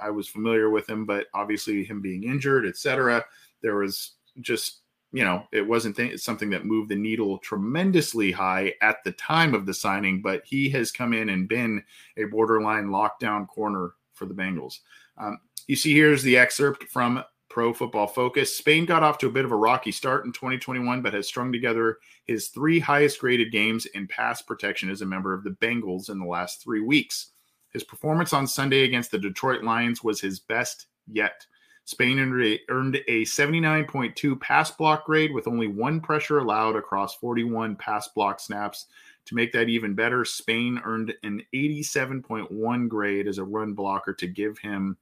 I, 0.00 0.06
I 0.06 0.10
was 0.10 0.28
familiar 0.28 0.70
with 0.70 0.88
him, 0.88 1.04
but 1.04 1.26
obviously 1.34 1.84
him 1.84 2.00
being 2.00 2.24
injured, 2.24 2.66
etc. 2.66 3.24
There 3.62 3.76
was 3.76 4.12
just 4.40 4.80
you 5.12 5.24
know 5.24 5.44
it 5.52 5.66
wasn't 5.66 5.96
th- 5.96 6.20
something 6.20 6.50
that 6.50 6.64
moved 6.64 6.90
the 6.90 6.96
needle 6.96 7.38
tremendously 7.38 8.30
high 8.30 8.74
at 8.80 9.02
the 9.04 9.12
time 9.12 9.54
of 9.54 9.66
the 9.66 9.74
signing, 9.74 10.22
but 10.22 10.42
he 10.44 10.70
has 10.70 10.92
come 10.92 11.12
in 11.12 11.28
and 11.28 11.48
been 11.48 11.82
a 12.16 12.24
borderline 12.24 12.86
lockdown 12.86 13.46
corner 13.48 13.92
for 14.12 14.26
the 14.26 14.34
Bengals. 14.34 14.78
Um, 15.18 15.38
you 15.66 15.76
see, 15.76 15.94
here's 15.94 16.22
the 16.22 16.36
excerpt 16.36 16.84
from 16.84 17.22
Pro 17.50 17.74
Football 17.74 18.06
Focus. 18.06 18.56
Spain 18.56 18.86
got 18.86 19.02
off 19.02 19.18
to 19.18 19.26
a 19.26 19.32
bit 19.32 19.44
of 19.44 19.52
a 19.52 19.56
rocky 19.56 19.90
start 19.90 20.24
in 20.24 20.32
2021, 20.32 21.02
but 21.02 21.12
has 21.12 21.26
strung 21.26 21.52
together 21.52 21.98
his 22.24 22.48
three 22.48 22.78
highest 22.78 23.20
graded 23.20 23.50
games 23.50 23.86
in 23.86 24.06
pass 24.06 24.40
protection 24.40 24.88
as 24.88 25.02
a 25.02 25.06
member 25.06 25.34
of 25.34 25.42
the 25.42 25.50
Bengals 25.50 26.08
in 26.08 26.18
the 26.18 26.26
last 26.26 26.62
three 26.62 26.80
weeks. 26.80 27.32
His 27.70 27.84
performance 27.84 28.32
on 28.32 28.46
Sunday 28.46 28.84
against 28.84 29.10
the 29.10 29.18
Detroit 29.18 29.62
Lions 29.62 30.02
was 30.02 30.20
his 30.20 30.40
best 30.40 30.86
yet. 31.06 31.46
Spain 31.84 32.18
earned 32.20 32.96
a 33.08 33.24
79.2 33.24 34.40
pass 34.40 34.70
block 34.70 35.06
grade 35.06 35.32
with 35.32 35.48
only 35.48 35.66
one 35.66 36.00
pressure 36.00 36.38
allowed 36.38 36.76
across 36.76 37.16
41 37.16 37.76
pass 37.76 38.08
block 38.08 38.38
snaps. 38.38 38.86
To 39.26 39.34
make 39.34 39.52
that 39.52 39.68
even 39.68 39.94
better, 39.94 40.24
Spain 40.24 40.80
earned 40.84 41.14
an 41.24 41.42
87.1 41.54 42.88
grade 42.88 43.26
as 43.26 43.38
a 43.38 43.44
run 43.44 43.74
blocker 43.74 44.12
to 44.14 44.26
give 44.26 44.58
him 44.58 44.96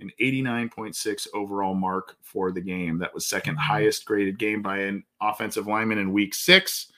an 0.00 0.10
89.6 0.20 1.28
overall 1.32 1.74
mark 1.74 2.16
for 2.22 2.50
the 2.50 2.60
game. 2.60 2.98
That 2.98 3.14
was 3.14 3.26
second 3.26 3.54
mm-hmm. 3.54 3.72
highest 3.72 4.04
graded 4.04 4.38
game 4.38 4.62
by 4.62 4.78
an 4.78 5.04
offensive 5.20 5.66
lineman 5.66 5.98
in 5.98 6.12
week 6.12 6.34
six 6.34 6.90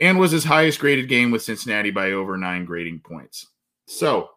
and 0.00 0.18
was 0.18 0.32
his 0.32 0.44
highest 0.44 0.80
graded 0.80 1.08
game 1.08 1.30
with 1.30 1.42
Cincinnati 1.42 1.92
by 1.92 2.10
over 2.10 2.36
nine 2.36 2.64
grading 2.64 3.00
points. 3.00 3.46
So 3.86 4.30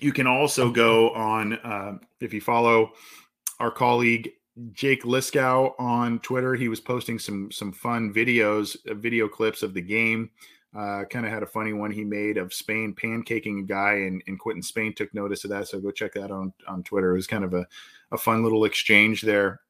you 0.00 0.12
can 0.12 0.26
also 0.26 0.70
go 0.70 1.10
on 1.10 1.54
uh, 1.54 1.98
if 2.20 2.32
you 2.32 2.40
follow 2.40 2.92
our 3.60 3.70
colleague 3.70 4.30
Jake 4.72 5.04
Liskow 5.04 5.72
on 5.78 6.18
Twitter. 6.20 6.54
He 6.54 6.68
was 6.68 6.80
posting 6.80 7.18
some 7.18 7.50
some 7.50 7.72
fun 7.72 8.12
videos, 8.12 8.76
uh, 8.88 8.94
video 8.94 9.28
clips 9.28 9.62
of 9.62 9.74
the 9.74 9.80
game. 9.80 10.30
Uh, 10.76 11.04
kind 11.04 11.24
of 11.24 11.32
had 11.32 11.42
a 11.42 11.46
funny 11.46 11.72
one 11.72 11.90
he 11.90 12.04
made 12.04 12.36
of 12.36 12.52
Spain 12.52 12.94
pancaking 12.94 13.60
a 13.60 13.62
guy, 13.62 13.92
and, 13.94 14.22
and 14.26 14.38
Quinton 14.38 14.62
Spain 14.62 14.94
took 14.94 15.12
notice 15.14 15.44
of 15.44 15.50
that. 15.50 15.66
So 15.66 15.80
go 15.80 15.90
check 15.90 16.14
that 16.14 16.30
on 16.30 16.52
on 16.66 16.82
Twitter. 16.82 17.12
It 17.12 17.16
was 17.16 17.26
kind 17.26 17.44
of 17.44 17.54
a, 17.54 17.66
a 18.12 18.18
fun 18.18 18.42
little 18.42 18.64
exchange 18.64 19.22
there. 19.22 19.60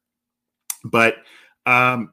But 0.85 1.16
um, 1.66 2.12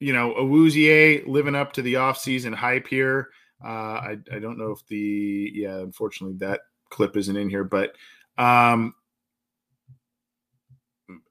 you 0.00 0.12
know, 0.12 0.34
Awuzie 0.34 1.26
living 1.26 1.54
up 1.54 1.72
to 1.74 1.82
the 1.82 1.94
offseason 1.94 2.54
hype 2.54 2.88
here. 2.88 3.28
Uh, 3.64 3.68
I, 3.68 4.18
I 4.32 4.38
don't 4.40 4.58
know 4.58 4.72
if 4.72 4.86
the 4.88 5.50
yeah, 5.54 5.78
unfortunately 5.78 6.36
that 6.38 6.60
clip 6.90 7.16
isn't 7.16 7.36
in 7.36 7.48
here, 7.48 7.64
but 7.64 7.94
um, 8.36 8.94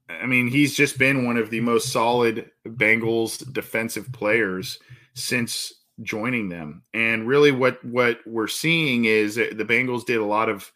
I 0.10 0.26
mean 0.26 0.48
he's 0.48 0.76
just 0.76 0.98
been 0.98 1.26
one 1.26 1.38
of 1.38 1.50
the 1.50 1.62
most 1.62 1.92
solid 1.92 2.50
Bengals 2.68 3.52
defensive 3.54 4.12
players 4.12 4.80
since 5.14 5.74
joining 6.02 6.50
them. 6.50 6.84
And 6.94 7.28
really, 7.28 7.52
what 7.52 7.84
what 7.86 8.20
we're 8.26 8.48
seeing 8.48 9.06
is 9.06 9.36
the 9.36 9.66
Bengals 9.68 10.06
did 10.06 10.18
a 10.18 10.26
lot 10.26 10.50
of 10.50 10.72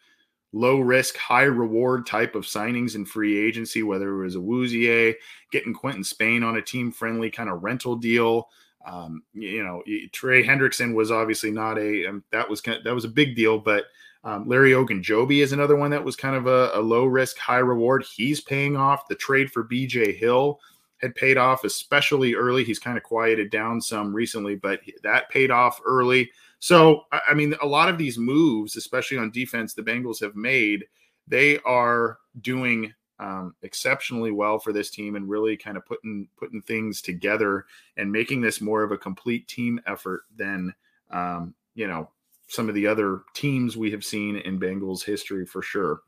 low 0.53 0.79
risk, 0.79 1.17
high 1.17 1.43
reward 1.43 2.05
type 2.05 2.35
of 2.35 2.45
signings 2.45 2.95
in 2.95 3.05
free 3.05 3.37
agency, 3.37 3.83
whether 3.83 4.13
it 4.13 4.23
was 4.23 4.35
a 4.35 4.39
Awuzie, 4.39 5.15
getting 5.51 5.73
Quinton 5.73 6.03
Spain 6.03 6.43
on 6.43 6.57
a 6.57 6.61
team 6.61 6.91
friendly 6.91 7.29
kind 7.29 7.49
of 7.49 7.63
rental 7.63 7.95
deal. 7.95 8.49
Um, 8.85 9.23
you 9.33 9.63
know, 9.63 9.83
Trey 10.11 10.45
Hendrickson 10.45 10.93
was 10.93 11.11
obviously 11.11 11.51
not 11.51 11.77
a 11.77 12.07
um, 12.07 12.23
that 12.31 12.49
was 12.49 12.61
kind 12.61 12.77
of, 12.77 12.83
that 12.83 12.95
was 12.95 13.05
a 13.05 13.09
big 13.09 13.35
deal, 13.35 13.59
but 13.59 13.85
um, 14.23 14.47
Larry 14.47 14.71
Ogunjobi 14.71 15.41
is 15.41 15.53
another 15.53 15.75
one 15.75 15.91
that 15.91 16.03
was 16.03 16.15
kind 16.15 16.35
of 16.35 16.47
a, 16.47 16.71
a, 16.73 16.81
low 16.81 17.05
risk, 17.05 17.37
high 17.37 17.59
reward. 17.59 18.03
He's 18.03 18.41
paying 18.41 18.75
off. 18.75 19.07
The 19.07 19.15
trade 19.15 19.51
for 19.51 19.63
BJ 19.63 20.17
Hill 20.17 20.59
had 20.97 21.15
paid 21.15 21.37
off, 21.37 21.63
especially 21.63 22.35
early. 22.35 22.63
He's 22.63 22.79
kind 22.79 22.97
of 22.97 23.03
quieted 23.03 23.51
down 23.51 23.79
some 23.79 24.13
recently, 24.13 24.55
but 24.55 24.81
that 25.03 25.29
paid 25.29 25.51
off 25.51 25.79
early. 25.85 26.31
So, 26.59 27.03
I 27.11 27.33
mean, 27.33 27.55
a 27.61 27.67
lot 27.67 27.89
of 27.89 27.97
these 27.97 28.17
moves, 28.17 28.75
especially 28.75 29.17
on 29.17 29.31
defense, 29.31 29.73
the 29.73 29.83
Bengals 29.83 30.19
have 30.21 30.35
made, 30.35 30.85
they 31.27 31.59
are 31.59 32.17
doing 32.41 32.93
um, 33.19 33.55
exceptionally 33.63 34.31
well 34.31 34.59
for 34.59 34.71
this 34.71 34.89
team 34.89 35.15
and 35.15 35.29
really 35.29 35.57
kind 35.57 35.77
of 35.77 35.85
putting 35.85 36.27
putting 36.37 36.61
things 36.61 37.01
together 37.01 37.65
and 37.97 38.11
making 38.11 38.41
this 38.41 38.61
more 38.61 38.83
of 38.83 38.91
a 38.91 38.97
complete 38.97 39.47
team 39.47 39.79
effort 39.87 40.23
than 40.35 40.73
um, 41.11 41.53
you 41.73 41.87
know 41.87 42.09
some 42.47 42.69
of 42.69 42.75
the 42.75 42.87
other 42.87 43.21
teams 43.33 43.75
we 43.75 43.91
have 43.91 44.05
seen 44.05 44.37
in 44.37 44.59
Bengals 44.59 45.03
history 45.03 45.45
for 45.45 45.61
sure. 45.61 46.01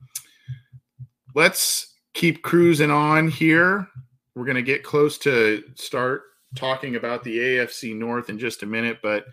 Let's 1.36 1.96
keep 2.14 2.42
cruising 2.42 2.92
on 2.92 3.28
here. 3.28 3.88
We're 4.36 4.46
going 4.46 4.56
to 4.56 4.62
get 4.62 4.84
close 4.84 5.18
to 5.20 5.64
start 5.76 6.24
talking 6.56 6.96
about 6.96 7.24
the 7.24 7.38
AFC 7.38 7.96
North 7.96 8.30
in 8.30 8.40
just 8.40 8.64
a 8.64 8.66
minute, 8.66 9.00
but 9.04 9.26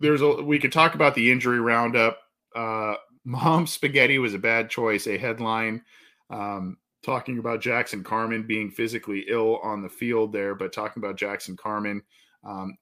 there's 0.00 0.20
a 0.20 0.42
we 0.42 0.58
could 0.58 0.72
talk 0.72 0.94
about 0.94 1.14
the 1.14 1.30
injury 1.30 1.60
roundup. 1.60 2.18
Uh, 2.54 2.94
Mom 3.24 3.68
Spaghetti 3.68 4.18
was 4.18 4.34
a 4.34 4.38
bad 4.38 4.68
choice. 4.68 5.06
A 5.06 5.16
headline 5.16 5.82
um, 6.30 6.76
talking 7.02 7.38
about 7.38 7.60
Jackson 7.60 8.02
Carman 8.04 8.46
being 8.46 8.70
physically 8.70 9.24
ill 9.28 9.58
on 9.62 9.82
the 9.82 9.88
field 9.88 10.32
there, 10.32 10.54
but 10.54 10.72
talking 10.72 11.02
about 11.02 11.16
Jackson 11.16 11.56
Carman. 11.56 12.02
Um, 12.44 12.76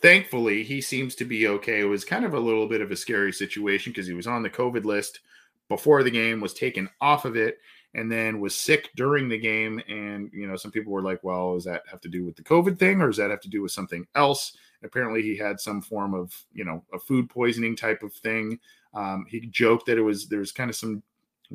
thankfully, 0.00 0.64
he 0.64 0.80
seems 0.80 1.14
to 1.16 1.24
be 1.24 1.48
okay. 1.48 1.80
It 1.80 1.84
was 1.84 2.04
kind 2.04 2.24
of 2.24 2.34
a 2.34 2.40
little 2.40 2.68
bit 2.68 2.80
of 2.80 2.90
a 2.90 2.96
scary 2.96 3.32
situation 3.32 3.92
because 3.92 4.06
he 4.06 4.14
was 4.14 4.26
on 4.26 4.42
the 4.42 4.50
COVID 4.50 4.84
list 4.84 5.20
before 5.68 6.02
the 6.02 6.10
game, 6.10 6.40
was 6.40 6.54
taken 6.54 6.90
off 7.00 7.24
of 7.24 7.36
it, 7.36 7.58
and 7.94 8.10
then 8.10 8.40
was 8.40 8.54
sick 8.54 8.90
during 8.96 9.28
the 9.28 9.38
game. 9.38 9.80
And, 9.88 10.30
you 10.32 10.46
know, 10.46 10.56
some 10.56 10.70
people 10.70 10.92
were 10.92 11.02
like, 11.02 11.22
well, 11.22 11.54
does 11.54 11.64
that 11.64 11.82
have 11.90 12.00
to 12.02 12.08
do 12.08 12.24
with 12.24 12.36
the 12.36 12.42
COVID 12.42 12.78
thing 12.78 13.00
or 13.00 13.06
does 13.06 13.16
that 13.16 13.30
have 13.30 13.40
to 13.40 13.48
do 13.48 13.62
with 13.62 13.72
something 13.72 14.06
else? 14.14 14.56
Apparently, 14.84 15.22
he 15.22 15.36
had 15.36 15.58
some 15.58 15.80
form 15.80 16.14
of 16.14 16.32
you 16.52 16.64
know 16.64 16.84
a 16.92 16.98
food 16.98 17.28
poisoning 17.30 17.74
type 17.74 18.02
of 18.02 18.12
thing. 18.12 18.60
Um, 18.92 19.24
he 19.28 19.40
joked 19.40 19.86
that 19.86 19.98
it 19.98 20.02
was 20.02 20.28
there's 20.28 20.52
kind 20.52 20.68
of 20.68 20.76
some 20.76 21.02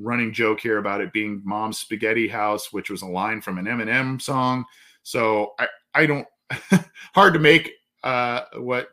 running 0.04 0.34
joke 0.34 0.60
here 0.60 0.78
about 0.78 1.02
it 1.02 1.14
being 1.14 1.42
mom's 1.44 1.80
spaghetti 1.80 2.28
house 2.28 2.72
which 2.72 2.90
was 2.90 3.02
a 3.02 3.08
line 3.08 3.42
from 3.42 3.58
an 3.58 3.66
eminem 3.66 4.22
song. 4.22 4.66
So 5.04 5.54
i 5.60 5.68
i 5.94 6.06
don't 6.06 6.28
hard 7.14 7.34
to 7.34 7.40
make 7.40 7.72
uh 8.04 8.42
what 8.58 8.90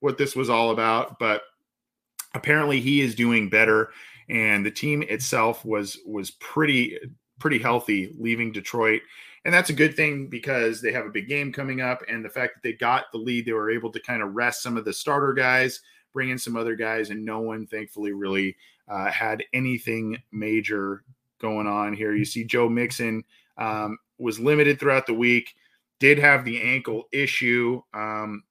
what 0.00 0.18
this 0.18 0.36
was 0.36 0.50
all 0.50 0.70
about 0.70 1.18
but 1.18 1.42
apparently 2.36 2.80
he 2.80 3.00
is 3.00 3.14
doing 3.14 3.48
better. 3.48 3.90
And 4.28 4.64
the 4.64 4.70
team 4.70 5.02
itself 5.02 5.64
was 5.64 5.98
was 6.06 6.30
pretty 6.32 6.98
pretty 7.40 7.58
healthy 7.58 8.14
leaving 8.18 8.52
detroit. 8.52 9.02
And 9.44 9.54
that's 9.54 9.70
a 9.70 9.74
good 9.74 9.94
thing 9.94 10.26
because 10.26 10.80
they 10.80 10.90
have 10.92 11.06
a 11.06 11.10
big 11.10 11.28
game 11.28 11.52
coming 11.52 11.80
up. 11.80 12.02
And 12.08 12.24
the 12.24 12.30
fact 12.30 12.54
that 12.54 12.62
they 12.62 12.72
got 12.72 13.04
the 13.12 13.18
lead 13.18 13.46
they 13.46 13.52
were 13.52 13.70
able 13.70 13.90
to 13.92 14.00
kind 14.00 14.22
of 14.22 14.34
rest 14.34 14.62
some 14.62 14.76
of 14.76 14.84
the 14.84 14.92
starter 14.92 15.32
guys 15.32 15.80
bring 16.16 16.30
in 16.30 16.38
some 16.38 16.56
other 16.56 16.74
guys 16.74 17.10
and 17.10 17.22
no 17.22 17.40
one 17.40 17.66
thankfully 17.66 18.12
really 18.12 18.56
uh, 18.88 19.10
had 19.10 19.44
anything 19.52 20.16
major 20.32 21.04
going 21.38 21.66
on 21.66 21.92
here. 21.92 22.14
You 22.14 22.24
see, 22.24 22.42
Joe 22.42 22.70
Mixon 22.70 23.22
um, 23.58 23.98
was 24.16 24.40
limited 24.40 24.80
throughout 24.80 25.06
the 25.06 25.12
week, 25.12 25.54
did 26.00 26.18
have 26.18 26.46
the 26.46 26.62
ankle 26.62 27.04
issue. 27.12 27.82
Um, 27.92 28.44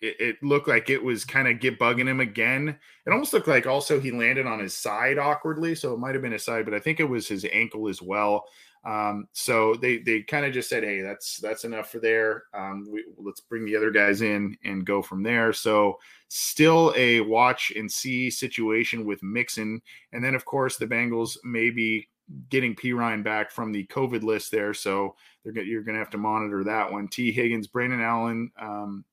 it, 0.00 0.16
it, 0.18 0.42
looked 0.42 0.66
like 0.66 0.90
it 0.90 1.00
was 1.00 1.24
kind 1.24 1.46
of 1.46 1.60
get 1.60 1.78
bugging 1.78 2.08
him 2.08 2.18
again. 2.18 2.76
It 3.06 3.10
almost 3.10 3.32
looked 3.32 3.46
like 3.46 3.68
also 3.68 4.00
he 4.00 4.10
landed 4.10 4.46
on 4.46 4.58
his 4.58 4.74
side 4.74 5.18
awkwardly, 5.18 5.76
so 5.76 5.94
it 5.94 6.00
might 6.00 6.16
have 6.16 6.22
been 6.22 6.32
his 6.32 6.44
side, 6.44 6.64
but 6.64 6.74
I 6.74 6.80
think 6.80 6.98
it 6.98 7.08
was 7.08 7.28
his 7.28 7.46
ankle 7.52 7.86
as 7.86 8.02
well. 8.02 8.46
Um, 8.84 9.28
so 9.32 9.74
they 9.74 9.98
they 9.98 10.22
kind 10.22 10.46
of 10.46 10.52
just 10.52 10.68
said, 10.68 10.84
"Hey, 10.84 11.02
that's 11.02 11.38
that's 11.38 11.64
enough 11.64 11.90
for 11.90 11.98
there. 11.98 12.44
Um, 12.54 12.86
we, 12.90 13.04
let's 13.18 13.40
bring 13.40 13.66
the 13.66 13.76
other 13.76 13.90
guys 13.90 14.22
in 14.22 14.56
and 14.64 14.86
go 14.86 15.02
from 15.02 15.22
there." 15.22 15.52
So 15.52 15.98
still 16.28 16.94
a 16.96 17.20
watch 17.20 17.72
and 17.76 17.90
see 17.90 18.30
situation 18.30 19.04
with 19.04 19.22
Mixon, 19.22 19.82
and 20.12 20.24
then 20.24 20.34
of 20.34 20.46
course 20.46 20.78
the 20.78 20.86
Bengals 20.86 21.36
may 21.44 21.70
be 21.70 22.08
getting 22.48 22.74
Perine 22.74 23.22
back 23.22 23.50
from 23.50 23.70
the 23.70 23.86
COVID 23.88 24.22
list 24.22 24.50
there, 24.50 24.72
so 24.72 25.14
they're 25.44 25.62
you're 25.62 25.82
going 25.82 25.96
to 25.96 26.00
have 26.00 26.10
to 26.10 26.18
monitor 26.18 26.64
that 26.64 26.90
one. 26.90 27.06
Tee 27.08 27.32
Higgins, 27.32 27.66
Brandon 27.66 28.00
Allen, 28.00 28.50
um, 28.58 29.04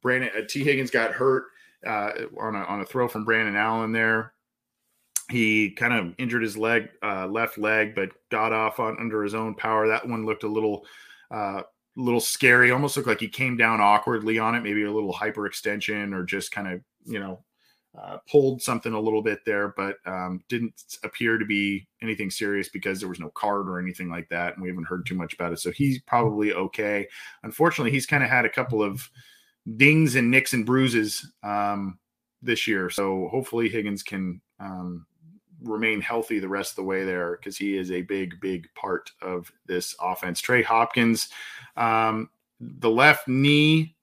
Brandon 0.00 0.30
uh, 0.36 0.42
Tee 0.48 0.62
Higgins 0.62 0.92
got 0.92 1.10
hurt 1.10 1.46
uh, 1.84 2.12
on 2.38 2.54
a 2.54 2.60
on 2.64 2.82
a 2.82 2.84
throw 2.84 3.08
from 3.08 3.24
Brandon 3.24 3.56
Allen 3.56 3.90
there 3.90 4.33
he 5.30 5.70
kind 5.70 5.92
of 5.92 6.14
injured 6.18 6.42
his 6.42 6.56
leg, 6.56 6.88
uh, 7.02 7.26
left 7.26 7.58
leg, 7.58 7.94
but 7.94 8.10
got 8.30 8.52
off 8.52 8.78
on 8.78 8.98
under 9.00 9.22
his 9.22 9.34
own 9.34 9.54
power. 9.54 9.88
That 9.88 10.06
one 10.06 10.26
looked 10.26 10.44
a 10.44 10.48
little, 10.48 10.84
uh, 11.30 11.62
little 11.96 12.20
scary. 12.20 12.70
Almost 12.70 12.96
looked 12.96 13.08
like 13.08 13.20
he 13.20 13.28
came 13.28 13.56
down 13.56 13.80
awkwardly 13.80 14.38
on 14.38 14.54
it, 14.54 14.62
maybe 14.62 14.82
a 14.82 14.92
little 14.92 15.14
hyperextension 15.14 16.14
or 16.14 16.24
just 16.24 16.52
kind 16.52 16.68
of, 16.68 16.80
you 17.04 17.20
know, 17.20 17.42
uh, 18.00 18.18
pulled 18.28 18.60
something 18.60 18.92
a 18.92 19.00
little 19.00 19.22
bit 19.22 19.38
there, 19.46 19.72
but 19.76 19.96
um, 20.04 20.42
didn't 20.48 20.98
appear 21.04 21.38
to 21.38 21.44
be 21.44 21.86
anything 22.02 22.28
serious 22.28 22.68
because 22.68 22.98
there 22.98 23.08
was 23.08 23.20
no 23.20 23.30
card 23.30 23.68
or 23.68 23.78
anything 23.78 24.10
like 24.10 24.28
that, 24.28 24.54
and 24.54 24.62
we 24.62 24.68
haven't 24.68 24.86
heard 24.86 25.06
too 25.06 25.14
much 25.14 25.32
about 25.32 25.52
it. 25.52 25.60
So 25.60 25.70
he's 25.70 26.00
probably 26.00 26.52
okay. 26.52 27.06
Unfortunately, 27.44 27.92
he's 27.92 28.06
kind 28.06 28.24
of 28.24 28.30
had 28.30 28.44
a 28.44 28.50
couple 28.50 28.82
of 28.82 29.08
dings 29.76 30.16
and 30.16 30.30
nicks 30.30 30.54
and 30.54 30.66
bruises 30.66 31.32
um, 31.44 31.98
this 32.42 32.66
year. 32.66 32.90
So 32.90 33.28
hopefully 33.30 33.68
Higgins 33.68 34.02
can 34.02 34.40
um, 34.58 35.06
remain 35.64 36.00
healthy 36.00 36.38
the 36.38 36.48
rest 36.48 36.72
of 36.72 36.76
the 36.76 36.84
way 36.84 37.04
there 37.04 37.36
because 37.36 37.56
he 37.56 37.76
is 37.76 37.90
a 37.90 38.02
big, 38.02 38.40
big 38.40 38.68
part 38.74 39.10
of 39.22 39.50
this 39.66 39.94
offense. 40.00 40.40
Trey 40.40 40.62
Hopkins, 40.62 41.28
um, 41.76 42.30
the 42.60 42.90
left 42.90 43.28
knee 43.28 43.94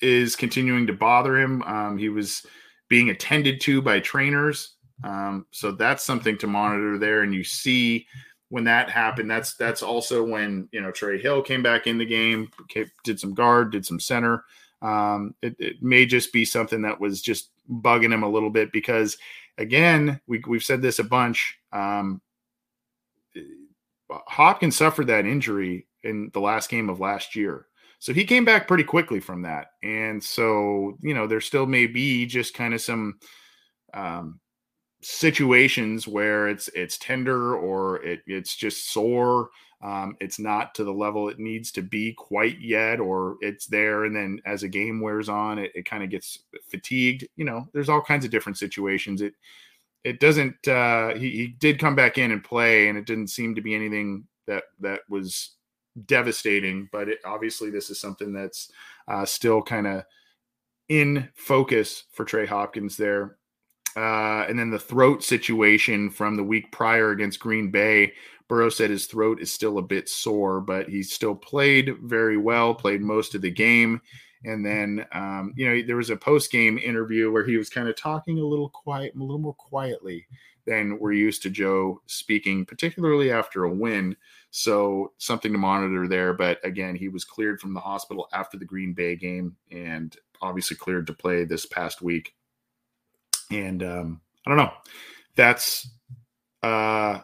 is 0.00 0.36
continuing 0.36 0.86
to 0.86 0.92
bother 0.92 1.38
him. 1.38 1.62
Um, 1.62 1.98
he 1.98 2.08
was 2.08 2.46
being 2.88 3.10
attended 3.10 3.60
to 3.62 3.82
by 3.82 4.00
trainers. 4.00 4.74
Um, 5.04 5.46
so 5.50 5.72
that's 5.72 6.04
something 6.04 6.36
to 6.38 6.46
monitor 6.46 6.98
there. 6.98 7.22
And 7.22 7.34
you 7.34 7.44
see 7.44 8.06
when 8.50 8.64
that 8.64 8.90
happened, 8.90 9.30
that's 9.30 9.54
that's 9.54 9.82
also 9.82 10.22
when 10.22 10.68
you 10.72 10.80
know 10.80 10.90
Trey 10.90 11.20
Hill 11.20 11.42
came 11.42 11.62
back 11.62 11.86
in 11.86 11.98
the 11.98 12.04
game, 12.04 12.50
did 13.04 13.18
some 13.18 13.32
guard, 13.32 13.72
did 13.72 13.86
some 13.86 14.00
center. 14.00 14.44
Um, 14.82 15.34
it, 15.42 15.56
it 15.58 15.82
may 15.82 16.06
just 16.06 16.32
be 16.32 16.44
something 16.44 16.82
that 16.82 17.00
was 17.00 17.22
just 17.22 17.50
bugging 17.70 18.12
him 18.12 18.22
a 18.22 18.28
little 18.28 18.50
bit 18.50 18.72
because 18.72 19.16
again, 19.60 20.20
we, 20.26 20.42
we've 20.48 20.64
said 20.64 20.82
this 20.82 20.98
a 20.98 21.04
bunch. 21.04 21.58
Um, 21.72 22.20
Hopkins 24.10 24.76
suffered 24.76 25.06
that 25.06 25.26
injury 25.26 25.86
in 26.02 26.30
the 26.32 26.40
last 26.40 26.68
game 26.70 26.88
of 26.88 26.98
last 26.98 27.36
year. 27.36 27.66
So 28.00 28.14
he 28.14 28.24
came 28.24 28.46
back 28.46 28.66
pretty 28.66 28.82
quickly 28.84 29.20
from 29.20 29.42
that. 29.42 29.72
And 29.82 30.24
so, 30.24 30.96
you 31.02 31.14
know, 31.14 31.26
there 31.26 31.42
still 31.42 31.66
may 31.66 31.86
be 31.86 32.24
just 32.24 32.54
kind 32.54 32.72
of 32.72 32.80
some 32.80 33.18
um, 33.92 34.40
situations 35.02 36.08
where 36.08 36.48
it's 36.48 36.68
it's 36.68 36.96
tender 36.96 37.54
or 37.54 38.02
it, 38.02 38.20
it's 38.26 38.56
just 38.56 38.90
sore 38.90 39.50
um, 39.82 40.16
it's 40.20 40.38
not 40.38 40.74
to 40.74 40.84
the 40.84 40.92
level 40.92 41.28
it 41.28 41.38
needs 41.38 41.72
to 41.72 41.82
be 41.82 42.12
quite 42.12 42.60
yet, 42.60 43.00
or 43.00 43.36
it's 43.40 43.66
there. 43.66 44.04
And 44.04 44.14
then 44.14 44.40
as 44.44 44.62
a 44.62 44.68
game 44.68 45.00
wears 45.00 45.28
on, 45.28 45.58
it, 45.58 45.72
it 45.74 45.84
kind 45.84 46.02
of 46.02 46.10
gets 46.10 46.40
fatigued. 46.68 47.26
You 47.36 47.44
know, 47.46 47.68
there's 47.72 47.88
all 47.88 48.02
kinds 48.02 48.24
of 48.24 48.30
different 48.30 48.58
situations. 48.58 49.22
It, 49.22 49.34
it 50.04 50.20
doesn't, 50.20 50.68
uh, 50.68 51.14
he, 51.14 51.30
he 51.30 51.46
did 51.46 51.78
come 51.78 51.94
back 51.94 52.18
in 52.18 52.30
and 52.30 52.44
play, 52.44 52.88
and 52.88 52.98
it 52.98 53.06
didn't 53.06 53.28
seem 53.28 53.54
to 53.54 53.62
be 53.62 53.74
anything 53.74 54.24
that, 54.46 54.64
that 54.80 55.00
was 55.08 55.56
devastating, 56.06 56.88
but 56.92 57.08
it, 57.08 57.18
obviously 57.24 57.70
this 57.70 57.90
is 57.90 58.00
something 58.00 58.32
that's 58.32 58.70
uh, 59.08 59.24
still 59.24 59.62
kind 59.62 59.86
of 59.86 60.04
in 60.88 61.28
focus 61.34 62.04
for 62.12 62.24
Trey 62.24 62.46
Hopkins 62.46 62.96
there. 62.96 63.36
Uh, 63.96 64.44
and 64.48 64.58
then 64.58 64.70
the 64.70 64.78
throat 64.78 65.22
situation 65.22 66.10
from 66.10 66.36
the 66.36 66.44
week 66.44 66.70
prior 66.70 67.10
against 67.10 67.40
Green 67.40 67.70
Bay, 67.70 68.12
Burrow 68.50 68.68
said 68.68 68.90
his 68.90 69.06
throat 69.06 69.40
is 69.40 69.52
still 69.52 69.78
a 69.78 69.82
bit 69.82 70.08
sore, 70.08 70.60
but 70.60 70.88
he 70.88 71.04
still 71.04 71.36
played 71.36 71.96
very 72.02 72.36
well, 72.36 72.74
played 72.74 73.00
most 73.00 73.36
of 73.36 73.42
the 73.42 73.50
game. 73.50 74.00
And 74.44 74.66
then, 74.66 75.06
um, 75.12 75.54
you 75.56 75.68
know, 75.68 75.86
there 75.86 75.94
was 75.94 76.10
a 76.10 76.16
post 76.16 76.50
game 76.50 76.76
interview 76.76 77.30
where 77.30 77.46
he 77.46 77.56
was 77.56 77.70
kind 77.70 77.88
of 77.88 77.94
talking 77.94 78.40
a 78.40 78.44
little 78.44 78.68
quiet, 78.68 79.14
a 79.14 79.20
little 79.20 79.38
more 79.38 79.54
quietly 79.54 80.26
than 80.66 80.98
we're 80.98 81.12
used 81.12 81.44
to 81.44 81.50
Joe 81.50 82.02
speaking, 82.06 82.66
particularly 82.66 83.30
after 83.30 83.62
a 83.62 83.72
win. 83.72 84.16
So 84.50 85.12
something 85.18 85.52
to 85.52 85.58
monitor 85.58 86.08
there. 86.08 86.34
But 86.34 86.58
again, 86.64 86.96
he 86.96 87.08
was 87.08 87.24
cleared 87.24 87.60
from 87.60 87.72
the 87.72 87.78
hospital 87.78 88.28
after 88.32 88.58
the 88.58 88.64
Green 88.64 88.94
Bay 88.94 89.14
game 89.14 89.54
and 89.70 90.16
obviously 90.42 90.76
cleared 90.76 91.06
to 91.06 91.14
play 91.14 91.44
this 91.44 91.66
past 91.66 92.02
week. 92.02 92.34
And 93.52 93.84
um, 93.84 94.20
I 94.44 94.50
don't 94.50 94.58
know. 94.58 94.72
That's 95.36 95.88
uh 96.64 97.20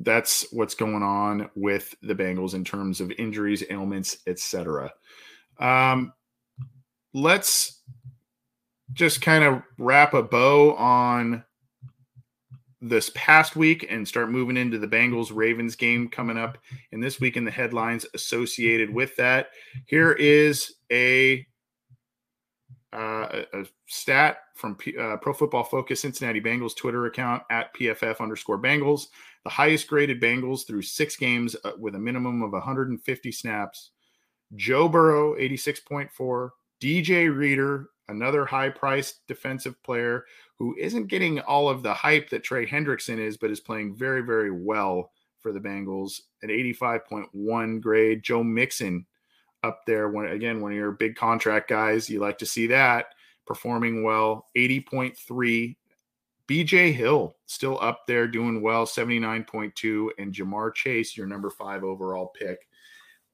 that's 0.00 0.46
what's 0.52 0.74
going 0.74 1.02
on 1.02 1.50
with 1.54 1.94
the 2.02 2.14
Bengals 2.14 2.54
in 2.54 2.64
terms 2.64 3.00
of 3.00 3.12
injuries, 3.12 3.64
ailments, 3.70 4.18
etc. 4.26 4.92
Um, 5.58 6.12
let's 7.12 7.82
just 8.92 9.20
kind 9.20 9.44
of 9.44 9.62
wrap 9.78 10.14
a 10.14 10.22
bow 10.22 10.74
on 10.74 11.44
this 12.80 13.10
past 13.14 13.56
week 13.56 13.86
and 13.90 14.08
start 14.08 14.30
moving 14.30 14.56
into 14.56 14.78
the 14.78 14.88
Bengals 14.88 15.30
Ravens 15.34 15.76
game 15.76 16.08
coming 16.08 16.38
up 16.38 16.56
in 16.92 17.00
this 17.00 17.20
week 17.20 17.36
in 17.36 17.44
the 17.44 17.50
headlines 17.50 18.06
associated 18.14 18.92
with 18.92 19.14
that. 19.16 19.50
Here 19.86 20.12
is 20.12 20.74
a 20.90 21.46
uh, 22.92 23.44
a, 23.52 23.60
a, 23.60 23.66
stat 23.86 24.38
from 24.56 24.74
P, 24.74 24.96
uh, 24.98 25.16
Pro 25.18 25.32
Football 25.32 25.62
Focus 25.62 26.00
Cincinnati 26.00 26.40
Bengals 26.40 26.74
Twitter 26.76 27.06
account 27.06 27.42
at 27.48 27.72
PFF 27.74 28.20
underscore 28.20 28.60
Bengals. 28.60 29.06
The 29.44 29.50
highest 29.50 29.88
graded 29.88 30.20
Bengals 30.20 30.66
through 30.66 30.82
six 30.82 31.16
games 31.16 31.56
uh, 31.64 31.72
with 31.78 31.94
a 31.94 31.98
minimum 31.98 32.42
of 32.42 32.52
150 32.52 33.32
snaps. 33.32 33.90
Joe 34.56 34.88
Burrow, 34.88 35.34
86.4. 35.36 36.50
DJ 36.82 37.34
Reader, 37.34 37.90
another 38.08 38.46
high 38.46 38.70
priced 38.70 39.26
defensive 39.26 39.80
player 39.82 40.24
who 40.58 40.74
isn't 40.78 41.08
getting 41.08 41.40
all 41.40 41.68
of 41.68 41.82
the 41.82 41.92
hype 41.92 42.30
that 42.30 42.42
Trey 42.42 42.66
Hendrickson 42.66 43.18
is, 43.18 43.36
but 43.36 43.50
is 43.50 43.60
playing 43.60 43.96
very, 43.96 44.22
very 44.22 44.50
well 44.50 45.10
for 45.40 45.52
the 45.52 45.60
Bengals. 45.60 46.20
An 46.42 46.48
85.1 46.48 47.80
grade. 47.80 48.22
Joe 48.22 48.42
Mixon, 48.42 49.06
up 49.62 49.80
there. 49.86 50.08
When 50.08 50.26
again, 50.26 50.60
one 50.60 50.72
of 50.72 50.78
your 50.78 50.92
big 50.92 51.16
contract 51.16 51.68
guys, 51.68 52.08
you 52.08 52.20
like 52.20 52.38
to 52.38 52.46
see 52.46 52.66
that 52.68 53.06
performing 53.46 54.02
well. 54.02 54.46
80.3. 54.56 55.76
BJ 56.50 56.92
Hill 56.92 57.36
still 57.46 57.78
up 57.80 58.00
there 58.08 58.26
doing 58.26 58.60
well, 58.60 58.84
79.2. 58.84 60.08
And 60.18 60.34
Ja'Marr 60.34 60.74
Chase, 60.74 61.16
your 61.16 61.28
number 61.28 61.48
five 61.48 61.84
overall 61.84 62.32
pick, 62.36 62.66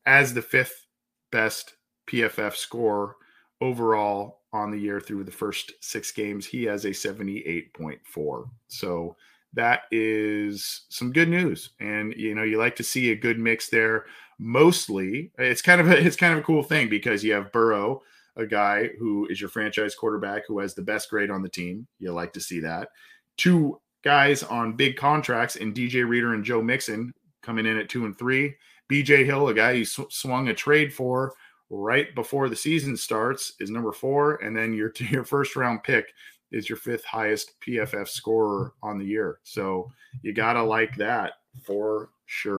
as 0.05 0.35
the 0.35 0.43
fifth 0.43 0.87
best 1.33 1.77
PFF 2.09 2.55
score 2.55 3.17
overall 3.63 4.43
on 4.53 4.71
the 4.71 4.79
year 4.79 5.01
through 5.01 5.25
the 5.25 5.33
first 5.33 5.73
six 5.81 6.13
games. 6.13 6.45
He 6.45 6.65
has 6.65 6.85
a 6.85 6.91
78.4. 6.91 8.51
So 8.69 9.17
that 9.55 9.83
is 9.91 10.85
some 10.91 11.11
good 11.11 11.31
news. 11.31 11.71
And 11.81 12.13
you 12.15 12.35
know, 12.35 12.43
you 12.43 12.59
like 12.59 12.77
to 12.77 12.85
see 12.85 13.11
a 13.13 13.17
good 13.17 13.39
mix 13.39 13.71
there. 13.71 14.05
Mostly, 14.39 15.33
it's 15.39 15.63
kind 15.63 15.81
of 15.81 15.89
a, 15.89 15.97
it's 16.07 16.17
kind 16.17 16.35
of 16.35 16.41
a 16.41 16.45
cool 16.45 16.63
thing 16.63 16.91
because 16.91 17.25
you 17.25 17.33
have 17.33 17.53
Burrow, 17.53 18.03
a 18.37 18.47
guy 18.47 18.91
who 18.99 19.27
is 19.27 19.41
your 19.41 19.51
franchise 19.51 19.95
quarterback 19.95 20.47
who 20.47 20.59
has 20.59 20.75
the 20.75 20.83
best 20.83 21.11
grade 21.11 21.31
on 21.31 21.43
the 21.43 21.49
team. 21.49 21.87
You 21.99 22.13
like 22.13 22.33
to 22.35 22.41
see 22.41 22.61
that. 22.61 22.89
Two 23.37 23.81
guys 24.03 24.43
on 24.43 24.77
big 24.77 24.97
contracts 24.97 25.57
in 25.57 25.75
DJ 25.75 26.07
Reader 26.07 26.35
and 26.35 26.45
Joe 26.45 26.63
Mixon 26.63 27.13
coming 27.43 27.67
in 27.67 27.79
at 27.79 27.89
two 27.89 28.05
and 28.05 28.19
three. 28.19 28.55
BJ 28.91 29.25
Hill, 29.25 29.49
a 29.49 29.55
guy 29.55 29.73
you 29.73 29.85
sw- 29.85 30.11
swung 30.11 30.49
a 30.49 30.55
trade 30.55 30.93
for 30.93 31.33
right 31.71 32.15
before 32.15 32.49
the 32.49 32.57
season 32.57 32.97
starts, 32.97 33.55
is 33.59 33.71
number 33.71 33.93
four, 33.93 34.37
and 34.37 34.57
then 34.57 34.73
your 34.73 34.93
your 35.11 35.25
first 35.25 35.57
round 35.57 35.83
pick 35.83 36.13
is 36.53 36.69
your 36.69 36.79
fifth 36.79 37.05
highest 37.05 37.59
PFF 37.61 38.09
scorer 38.09 38.75
on 38.83 38.99
the 38.99 39.05
year. 39.05 39.41
So 39.43 39.91
you 40.23 40.33
got 40.33 40.53
to 40.53 40.63
like 40.63 40.95
that 40.97 41.35
for 41.65 42.11
sure. 42.27 42.59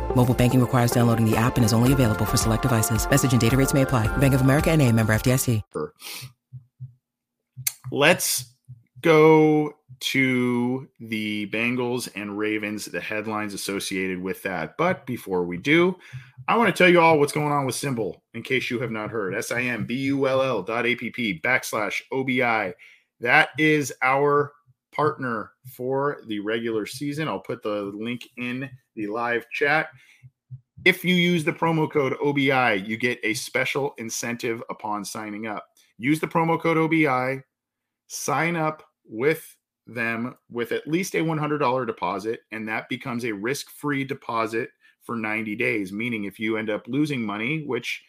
Mobile 0.15 0.35
banking 0.35 0.61
requires 0.61 0.91
downloading 0.91 1.29
the 1.29 1.35
app 1.35 1.55
and 1.55 1.65
is 1.65 1.73
only 1.73 1.93
available 1.93 2.25
for 2.25 2.37
select 2.37 2.61
devices. 2.61 3.09
Message 3.09 3.31
and 3.31 3.41
data 3.41 3.57
rates 3.57 3.73
may 3.73 3.81
apply. 3.81 4.05
Bank 4.17 4.33
of 4.33 4.41
America 4.41 4.69
and 4.69 4.95
member 4.95 5.13
FDIC. 5.13 5.63
Let's 7.91 8.53
go 9.01 9.73
to 9.99 10.87
the 10.99 11.47
Bengals 11.47 12.09
and 12.15 12.37
Ravens, 12.37 12.85
the 12.85 13.01
headlines 13.01 13.53
associated 13.53 14.21
with 14.21 14.41
that. 14.43 14.77
But 14.77 15.05
before 15.05 15.43
we 15.43 15.57
do, 15.57 15.95
I 16.47 16.57
want 16.57 16.73
to 16.73 16.77
tell 16.77 16.89
you 16.89 17.01
all 17.01 17.19
what's 17.19 17.33
going 17.33 17.51
on 17.51 17.65
with 17.65 17.75
Simbull 17.75 18.21
in 18.33 18.41
case 18.41 18.71
you 18.71 18.79
have 18.79 18.91
not 18.91 19.11
heard. 19.11 19.35
S-I-M-B-U-L-L 19.35 20.63
dot 20.63 20.85
A-P-P 20.85 21.41
backslash 21.43 22.01
O-B-I. 22.11 22.73
That 23.19 23.49
is 23.59 23.93
our 24.01 24.53
partner 24.91 25.51
for 25.67 26.21
the 26.27 26.39
regular 26.39 26.85
season. 26.85 27.27
I'll 27.27 27.39
put 27.39 27.61
the 27.61 27.91
link 27.93 28.27
in 28.37 28.69
the 28.95 29.07
live 29.07 29.49
chat. 29.51 29.89
If 30.83 31.05
you 31.05 31.15
use 31.15 31.43
the 31.43 31.53
promo 31.53 31.91
code 31.91 32.15
OBI, 32.23 32.83
you 32.85 32.97
get 32.97 33.19
a 33.23 33.33
special 33.33 33.93
incentive 33.97 34.63
upon 34.69 35.05
signing 35.05 35.47
up. 35.47 35.67
Use 35.97 36.19
the 36.19 36.27
promo 36.27 36.59
code 36.59 36.77
OBI, 36.77 37.43
sign 38.07 38.55
up 38.55 38.83
with 39.05 39.55
them 39.85 40.35
with 40.49 40.71
at 40.71 40.87
least 40.87 41.15
a 41.15 41.19
$100 41.19 41.85
deposit, 41.85 42.41
and 42.51 42.67
that 42.67 42.89
becomes 42.89 43.25
a 43.25 43.31
risk 43.31 43.69
free 43.69 44.03
deposit 44.03 44.69
for 45.03 45.15
90 45.15 45.55
days. 45.55 45.91
Meaning, 45.91 46.23
if 46.23 46.39
you 46.39 46.57
end 46.57 46.69
up 46.69 46.87
losing 46.87 47.21
money, 47.21 47.63
which 47.65 48.03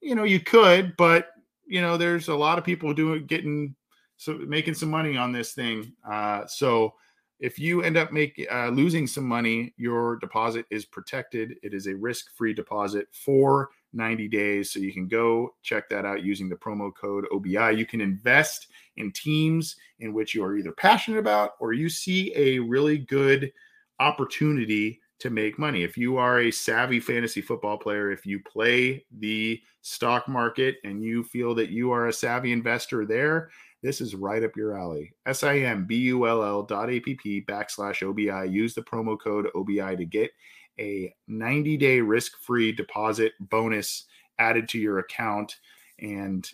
you 0.00 0.14
know 0.14 0.24
you 0.24 0.40
could, 0.40 0.96
but 0.96 1.28
you 1.66 1.80
know, 1.80 1.96
there's 1.96 2.28
a 2.28 2.34
lot 2.34 2.58
of 2.58 2.64
people 2.64 2.92
doing 2.92 3.26
getting 3.26 3.74
so 4.16 4.34
making 4.34 4.74
some 4.74 4.90
money 4.90 5.16
on 5.16 5.32
this 5.32 5.52
thing. 5.52 5.92
Uh, 6.08 6.46
so 6.46 6.94
if 7.42 7.58
you 7.58 7.82
end 7.82 7.96
up 7.96 8.12
making 8.12 8.46
uh, 8.50 8.68
losing 8.68 9.08
some 9.08 9.24
money, 9.24 9.74
your 9.76 10.16
deposit 10.16 10.64
is 10.70 10.84
protected. 10.84 11.56
It 11.64 11.74
is 11.74 11.88
a 11.88 11.96
risk-free 11.96 12.54
deposit 12.54 13.08
for 13.10 13.70
90 13.92 14.28
days. 14.28 14.70
So 14.70 14.78
you 14.78 14.92
can 14.92 15.08
go 15.08 15.54
check 15.62 15.88
that 15.90 16.06
out 16.06 16.22
using 16.22 16.48
the 16.48 16.54
promo 16.54 16.94
code 16.94 17.26
OBI. 17.32 17.76
You 17.76 17.84
can 17.84 18.00
invest 18.00 18.68
in 18.96 19.10
teams 19.10 19.74
in 19.98 20.14
which 20.14 20.36
you 20.36 20.44
are 20.44 20.56
either 20.56 20.70
passionate 20.70 21.18
about 21.18 21.54
or 21.58 21.72
you 21.72 21.88
see 21.88 22.32
a 22.36 22.60
really 22.60 22.96
good 22.96 23.52
opportunity 23.98 25.00
to 25.18 25.30
make 25.30 25.58
money. 25.58 25.82
If 25.82 25.98
you 25.98 26.18
are 26.18 26.40
a 26.40 26.50
savvy 26.52 27.00
fantasy 27.00 27.40
football 27.40 27.76
player, 27.76 28.12
if 28.12 28.24
you 28.24 28.40
play 28.40 29.04
the 29.18 29.60
stock 29.80 30.28
market 30.28 30.76
and 30.84 31.02
you 31.02 31.24
feel 31.24 31.56
that 31.56 31.70
you 31.70 31.90
are 31.90 32.06
a 32.06 32.12
savvy 32.12 32.52
investor 32.52 33.04
there, 33.04 33.50
this 33.82 34.00
is 34.00 34.14
right 34.14 34.42
up 34.44 34.56
your 34.56 34.78
alley. 34.78 35.12
S-I-M-B-U-L-L 35.26 36.62
dot 36.64 36.90
A-P-P 36.90 37.44
backslash 37.48 38.02
OBI. 38.02 38.48
Use 38.50 38.74
the 38.74 38.82
promo 38.82 39.18
code 39.20 39.48
OBI 39.54 39.96
to 39.96 40.04
get 40.04 40.30
a 40.78 41.14
90-day 41.28 42.00
risk-free 42.00 42.72
deposit 42.72 43.32
bonus 43.40 44.04
added 44.38 44.68
to 44.70 44.78
your 44.78 44.98
account. 45.00 45.56
And 45.98 46.48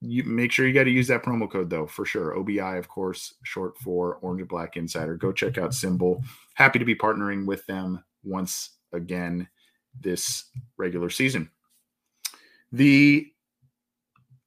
you 0.00 0.24
make 0.24 0.50
sure 0.50 0.66
you 0.66 0.72
got 0.72 0.84
to 0.84 0.90
use 0.90 1.08
that 1.08 1.22
promo 1.22 1.50
code 1.50 1.68
though 1.68 1.86
for 1.86 2.04
sure. 2.04 2.34
OBI, 2.34 2.78
of 2.78 2.88
course, 2.88 3.34
short 3.42 3.76
for 3.78 4.16
Orange 4.22 4.48
Black 4.48 4.76
Insider. 4.76 5.16
Go 5.16 5.32
check 5.32 5.58
out 5.58 5.72
Simbull 5.72 6.24
Happy 6.54 6.78
to 6.78 6.84
be 6.84 6.94
partnering 6.94 7.46
with 7.46 7.64
them 7.66 8.02
once 8.24 8.70
again 8.92 9.48
this 10.00 10.44
regular 10.76 11.10
season. 11.10 11.50
The 12.72 13.26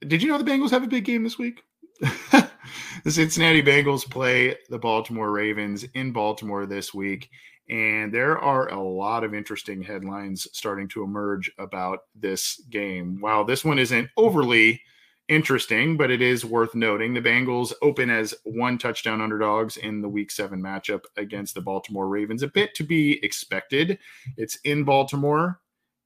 did 0.01 0.21
you 0.21 0.29
know 0.29 0.37
the 0.37 0.43
Bengals 0.49 0.71
have 0.71 0.83
a 0.83 0.87
big 0.87 1.05
game 1.05 1.23
this 1.23 1.37
week? 1.37 1.63
the 3.03 3.11
Cincinnati 3.11 3.61
Bengals 3.61 4.09
play 4.09 4.57
the 4.69 4.79
Baltimore 4.79 5.31
Ravens 5.31 5.83
in 5.93 6.11
Baltimore 6.11 6.65
this 6.65 6.93
week. 6.93 7.29
And 7.69 8.13
there 8.13 8.37
are 8.37 8.67
a 8.67 8.81
lot 8.81 9.23
of 9.23 9.33
interesting 9.33 9.81
headlines 9.81 10.47
starting 10.51 10.89
to 10.89 11.03
emerge 11.03 11.51
about 11.57 11.99
this 12.13 12.61
game. 12.69 13.17
While 13.21 13.45
this 13.45 13.63
one 13.63 13.79
isn't 13.79 14.09
overly 14.17 14.81
interesting, 15.29 15.95
but 15.95 16.11
it 16.11 16.21
is 16.21 16.43
worth 16.43 16.75
noting. 16.75 17.13
The 17.13 17.21
Bengals 17.21 17.71
open 17.81 18.09
as 18.09 18.35
one 18.43 18.77
touchdown 18.77 19.21
underdogs 19.21 19.77
in 19.77 20.01
the 20.01 20.09
week 20.09 20.29
seven 20.29 20.61
matchup 20.61 21.03
against 21.15 21.55
the 21.55 21.61
Baltimore 21.61 22.09
Ravens. 22.09 22.43
A 22.43 22.47
bit 22.47 22.75
to 22.75 22.83
be 22.83 23.23
expected. 23.23 23.97
It's 24.35 24.57
in 24.65 24.83
Baltimore, 24.83 25.61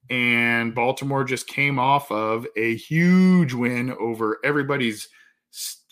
and 0.08 0.74
Baltimore 0.74 1.24
just 1.24 1.48
came 1.48 1.80
off 1.80 2.12
of 2.12 2.46
a 2.56 2.76
huge 2.76 3.52
win 3.52 3.90
over 3.98 4.38
everybody's 4.44 5.08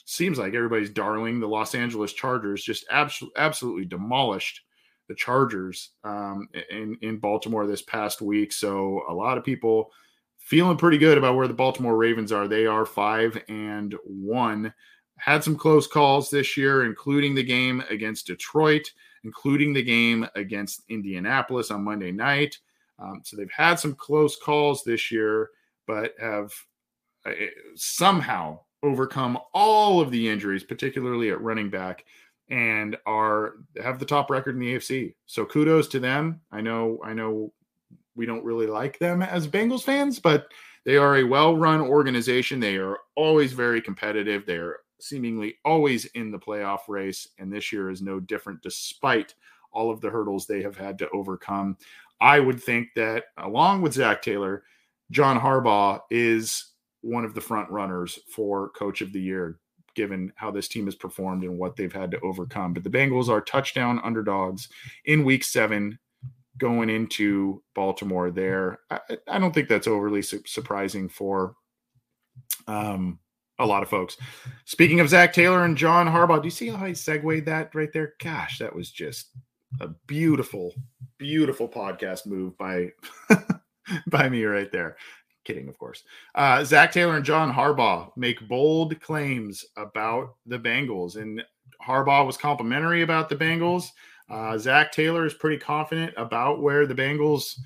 seems 0.07 0.39
like 0.39 0.55
everybody's 0.55 0.91
darling 0.91 1.41
the 1.41 1.49
Los 1.49 1.75
Angeles 1.75 2.13
Chargers, 2.13 2.63
just 2.63 2.87
absolutely 2.91 3.39
absolutely 3.41 3.85
demolished 3.85 4.63
the 5.09 5.15
Chargers 5.15 5.91
um, 6.05 6.49
in 6.71 6.97
in 7.03 7.19
Baltimore 7.19 7.67
this 7.67 7.83
past 7.83 8.23
week. 8.23 8.53
So 8.53 9.03
a 9.09 9.13
lot 9.13 9.37
of 9.37 9.45
people 9.45 9.91
feeling 10.39 10.77
pretty 10.77 10.97
good 10.97 11.19
about 11.19 11.35
where 11.35 11.49
the 11.49 11.55
Baltimore 11.55 11.97
Ravens 11.97 12.33
are. 12.33 12.49
They 12.49 12.67
are 12.67 12.87
five 12.87 13.43
and 13.49 13.95
one. 14.05 14.73
Had 15.19 15.43
some 15.43 15.57
close 15.57 15.87
calls 15.87 16.31
this 16.31 16.57
year, 16.57 16.85
including 16.85 17.35
the 17.35 17.43
game 17.43 17.83
against 17.91 18.29
Detroit, 18.29 18.89
including 19.25 19.73
the 19.73 19.83
game 19.83 20.27
against 20.37 20.83
Indianapolis 20.89 21.71
on 21.71 21.83
Monday 21.83 22.13
night. 22.13 22.59
Um, 22.99 23.23
so 23.25 23.37
they've 23.37 23.51
had 23.51 23.81
some 23.81 23.95
close 23.95 24.37
calls 24.37 24.85
this 24.85 25.11
year, 25.11 25.51
but 25.87 26.15
have 26.21 26.53
uh, 27.25 27.33
somehow 27.75 28.61
overcome 28.83 29.39
all 29.53 30.01
of 30.01 30.11
the 30.11 30.29
injuries, 30.29 30.65
particularly 30.65 31.31
at 31.31 31.41
running 31.41 31.71
back, 31.71 32.05
and 32.49 32.97
are 33.07 33.55
have 33.83 33.99
the 33.99 34.05
top 34.05 34.31
record 34.31 34.55
in 34.55 34.61
the 34.61 34.75
AFC. 34.75 35.15
So 35.27 35.45
kudos 35.45 35.89
to 35.89 36.01
them. 36.01 36.41
I 36.53 36.61
know, 36.61 37.01
I 37.05 37.13
know, 37.13 37.53
we 38.15 38.27
don't 38.27 38.45
really 38.45 38.67
like 38.67 38.99
them 38.99 39.23
as 39.23 39.47
Bengals 39.47 39.83
fans, 39.83 40.19
but 40.19 40.53
they 40.85 40.97
are 40.97 41.17
a 41.17 41.25
well-run 41.25 41.81
organization. 41.81 42.61
They 42.61 42.77
are 42.77 42.99
always 43.15 43.53
very 43.53 43.83
competitive. 43.83 44.47
They 44.47 44.57
are 44.57 44.79
seemingly 44.99 45.57
always 45.65 46.07
in 46.07 46.31
the 46.31 46.39
playoff 46.39 46.89
race, 46.89 47.29
and 47.39 47.53
this 47.53 47.73
year 47.73 47.91
is 47.91 48.01
no 48.01 48.21
different, 48.21 48.63
despite 48.63 49.35
all 49.73 49.91
of 49.91 50.01
the 50.01 50.09
hurdles 50.09 50.47
they 50.47 50.63
have 50.63 50.77
had 50.77 50.99
to 51.01 51.11
overcome. 51.11 51.77
I 52.21 52.41
would 52.41 52.63
think 52.63 52.89
that 52.97 53.25
along 53.37 53.83
with 53.83 53.93
Zac 53.93 54.23
Taylor, 54.23 54.63
John 55.11 55.39
Harbaugh 55.39 56.01
is 56.11 56.73
one 57.07 57.25
of 57.25 57.35
the 57.35 57.41
front 57.41 57.71
runners 57.71 58.19
for 58.29 58.71
coach 58.71 59.01
of 59.01 59.13
the 59.13 59.21
year, 59.21 59.59
given 59.95 60.33
how 60.37 60.51
this 60.51 60.69
team 60.69 60.87
has 60.87 60.95
performed 60.95 61.45
and 61.45 61.59
what 61.59 61.77
they've 61.77 61.93
had 61.93 62.11
to 62.11 62.21
overcome. 62.21 62.75
But 62.75 62.85
the 62.85 62.91
Bengals 62.91 63.29
are 63.29 63.41
touchdown 63.41 64.01
underdogs 64.03 64.69
in 65.05 65.25
week 65.25 65.45
seven 65.45 65.99
going 66.59 66.91
into 66.91 67.63
Baltimore 67.75 68.31
there. 68.31 68.81
I, 68.91 69.01
I 69.29 69.39
don't 69.39 69.55
think 69.55 69.69
that's 69.69 69.87
overly 69.87 70.23
su- 70.23 70.43
surprising 70.47 71.09
for 71.09 71.55
um, 72.67 73.19
a 73.59 73.67
lot 73.67 73.83
of 73.83 73.89
folks. 73.89 74.17
Speaking 74.65 75.01
of 75.01 75.09
Zac 75.09 75.33
Taylor 75.33 75.65
and 75.65 75.77
John 75.77 76.07
Harbaugh, 76.07 76.41
do 76.41 76.47
you 76.47 76.51
see 76.51 76.69
how 76.69 76.85
I 76.85 76.93
segued 76.93 77.47
that 77.47 77.75
right 77.75 77.93
there? 77.93 78.15
Gosh, 78.21 78.59
that 78.59 78.75
was 78.75 78.91
just 78.91 79.31
a 79.81 79.89
beautiful, 80.07 80.75
beautiful 81.19 81.69
podcast 81.69 82.27
move 82.27 82.57
by 82.59 82.93
by 84.09 84.29
me 84.29 84.45
right 84.45 84.73
there. 84.73 84.97
Kidding, 85.47 85.69
of 85.69 85.79
course. 85.79 86.03
Uh, 86.35 86.65
Zac 86.65 86.91
Taylor 86.91 87.15
and 87.15 87.25
John 87.25 87.53
Harbaugh 87.53 88.11
make 88.17 88.49
bold 88.49 89.01
claims 89.01 89.65
about 89.77 90.35
the 90.45 90.59
Bengals, 90.59 91.15
and 91.15 91.41
Harbaugh 91.81 92.27
was 92.27 92.37
complimentary 92.37 93.03
about 93.03 93.29
the 93.29 93.37
Bengals. 93.37 93.91
Uh, 94.29 94.59
Zac 94.59 94.91
Taylor 94.91 95.25
is 95.25 95.35
pretty 95.35 95.57
confident 95.57 96.13
about 96.17 96.63
where 96.63 96.85
the 96.85 96.97
Bengals 96.97 97.61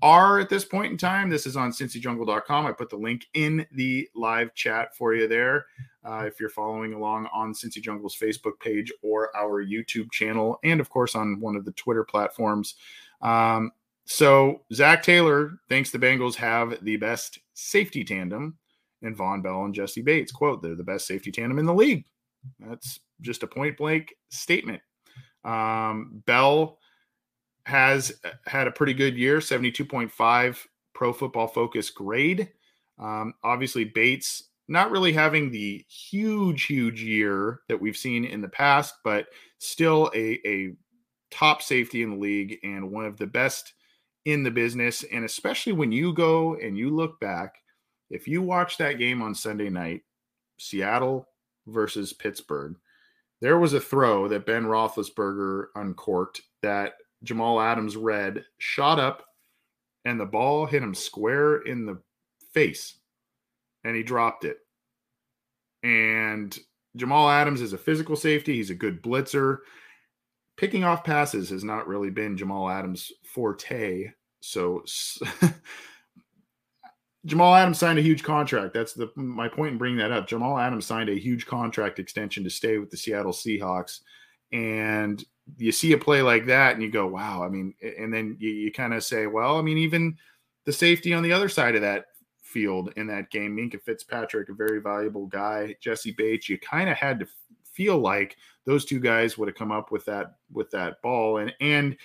are 0.00 0.40
at 0.40 0.48
this 0.48 0.64
point 0.64 0.92
in 0.92 0.96
time. 0.96 1.28
This 1.28 1.44
is 1.44 1.58
on 1.58 1.72
cincyjungle.com. 1.72 2.64
I 2.64 2.72
put 2.72 2.88
the 2.88 2.96
link 2.96 3.26
in 3.34 3.66
the 3.72 4.08
live 4.14 4.54
chat 4.54 4.96
for 4.96 5.14
you 5.14 5.28
there. 5.28 5.66
Uh, 6.06 6.24
if 6.26 6.40
you're 6.40 6.48
following 6.48 6.94
along 6.94 7.28
on 7.34 7.52
Cincy 7.52 7.82
Jungle's 7.82 8.16
Facebook 8.16 8.58
page 8.60 8.90
or 9.02 9.36
our 9.36 9.62
YouTube 9.62 10.10
channel, 10.10 10.58
and 10.64 10.80
of 10.80 10.88
course 10.88 11.14
on 11.14 11.38
one 11.38 11.54
of 11.54 11.66
the 11.66 11.72
Twitter 11.72 12.02
platforms. 12.02 12.76
Um, 13.20 13.72
so 14.06 14.62
Zac 14.72 15.02
Taylor 15.02 15.58
thinks 15.68 15.90
the 15.90 15.98
Bengals 15.98 16.36
have 16.36 16.82
the 16.82 16.96
best 16.96 17.40
safety 17.54 18.04
tandem 18.04 18.56
and 19.02 19.16
Vonn 19.16 19.42
Bell 19.42 19.64
and 19.64 19.74
Jessie 19.74 20.02
Bates. 20.02 20.32
Quote, 20.32 20.62
they're 20.62 20.74
the 20.74 20.84
best 20.84 21.06
safety 21.06 21.32
tandem 21.32 21.58
in 21.58 21.66
the 21.66 21.74
league. 21.74 22.04
That's 22.60 23.00
just 23.20 23.42
a 23.42 23.48
point 23.48 23.76
blank 23.76 24.14
statement. 24.30 24.80
Um, 25.44 26.22
Bell 26.24 26.78
has 27.64 28.12
uh, 28.24 28.30
had 28.46 28.68
a 28.68 28.72
pretty 28.72 28.94
good 28.94 29.16
year 29.16 29.38
72.5 29.38 30.58
pro 30.94 31.12
football 31.12 31.48
focus 31.48 31.90
grade. 31.90 32.48
Um, 32.98 33.34
obviously, 33.42 33.84
Bates 33.84 34.50
not 34.68 34.90
really 34.92 35.12
having 35.12 35.50
the 35.50 35.84
huge, 35.88 36.64
huge 36.64 37.02
year 37.02 37.60
that 37.68 37.80
we've 37.80 37.96
seen 37.96 38.24
in 38.24 38.40
the 38.40 38.48
past, 38.48 38.94
but 39.02 39.26
still 39.58 40.10
a, 40.14 40.40
a 40.46 40.74
top 41.30 41.60
safety 41.60 42.02
in 42.02 42.10
the 42.10 42.16
league 42.16 42.58
and 42.62 42.90
one 42.90 43.04
of 43.04 43.16
the 43.16 43.26
best 43.26 43.74
in 44.26 44.42
the 44.42 44.50
business. 44.50 45.04
And 45.04 45.24
especially 45.24 45.72
when 45.72 45.92
you 45.92 46.12
go 46.12 46.56
and 46.56 46.76
you 46.76 46.90
look 46.90 47.18
back, 47.20 47.54
if 48.10 48.28
you 48.28 48.42
watch 48.42 48.76
that 48.76 48.98
game 48.98 49.22
on 49.22 49.34
Sunday 49.34 49.70
night, 49.70 50.02
Seattle 50.58 51.28
versus 51.66 52.12
Pittsburgh, 52.12 52.76
there 53.40 53.58
was 53.58 53.72
a 53.72 53.80
throw 53.80 54.28
that 54.28 54.44
Ben 54.44 54.64
Roethlisberger 54.64 55.66
uncorked 55.76 56.42
that 56.62 56.94
Jamal 57.22 57.60
Adams 57.60 57.96
read, 57.96 58.44
shot 58.58 58.98
up, 58.98 59.24
and 60.04 60.18
the 60.18 60.26
ball 60.26 60.66
hit 60.66 60.82
him 60.82 60.94
square 60.94 61.58
in 61.62 61.86
the 61.86 61.98
face, 62.52 62.98
and 63.84 63.96
he 63.96 64.02
dropped 64.02 64.44
it. 64.44 64.58
And 65.82 66.56
Jamal 66.96 67.28
Adams 67.28 67.60
is 67.60 67.72
a 67.72 67.78
physical 67.78 68.16
safety. 68.16 68.54
He's 68.54 68.70
a 68.70 68.74
good 68.74 69.02
blitzer. 69.02 69.58
Picking 70.56 70.84
off 70.84 71.04
passes 71.04 71.50
has 71.50 71.64
not 71.64 71.86
really 71.86 72.10
been 72.10 72.36
Jamal 72.36 72.68
Adams' 72.68 73.12
forte. 73.24 74.10
So 74.40 74.84
Jamal 77.26 77.54
Adams 77.54 77.78
signed 77.78 77.98
a 77.98 78.02
huge 78.02 78.22
contract. 78.22 78.72
That's 78.72 78.92
the 78.92 79.10
my 79.16 79.48
point 79.48 79.72
in 79.72 79.78
bringing 79.78 79.98
that 79.98 80.12
up. 80.12 80.28
Jamal 80.28 80.58
Adams 80.58 80.86
signed 80.86 81.10
a 81.10 81.18
huge 81.18 81.46
contract 81.46 81.98
extension 81.98 82.44
to 82.44 82.50
stay 82.50 82.78
with 82.78 82.90
the 82.90 82.96
Seattle 82.96 83.32
Seahawks, 83.32 84.00
and 84.52 85.22
you 85.58 85.72
see 85.72 85.92
a 85.92 85.98
play 85.98 86.22
like 86.22 86.46
that 86.46 86.74
and 86.74 86.82
you 86.82 86.90
go, 86.90 87.06
wow. 87.06 87.42
I 87.42 87.48
mean, 87.48 87.74
and 87.98 88.12
then 88.12 88.36
you, 88.40 88.50
you 88.50 88.72
kind 88.72 88.94
of 88.94 89.04
say, 89.04 89.26
well, 89.26 89.58
I 89.58 89.62
mean, 89.62 89.78
even 89.78 90.16
the 90.64 90.72
safety 90.72 91.12
on 91.14 91.22
the 91.22 91.32
other 91.32 91.48
side 91.48 91.74
of 91.74 91.82
that 91.82 92.06
field 92.42 92.92
in 92.96 93.06
that 93.08 93.30
game, 93.30 93.56
Minkah 93.56 93.82
Fitzpatrick, 93.82 94.48
a 94.48 94.54
very 94.54 94.80
valuable 94.80 95.26
guy, 95.26 95.76
Jessie 95.80 96.14
Bates, 96.16 96.48
you 96.48 96.58
kind 96.58 96.88
of 96.88 96.96
had 96.96 97.20
to 97.20 97.26
feel 97.76 97.98
like 97.98 98.36
those 98.64 98.84
two 98.84 98.98
guys 98.98 99.36
would 99.36 99.48
have 99.48 99.56
come 99.56 99.70
up 99.70 99.92
with 99.92 100.04
that 100.06 100.36
with 100.52 100.70
that 100.70 101.00
ball. 101.02 101.38
And 101.38 101.54
and 101.60 101.96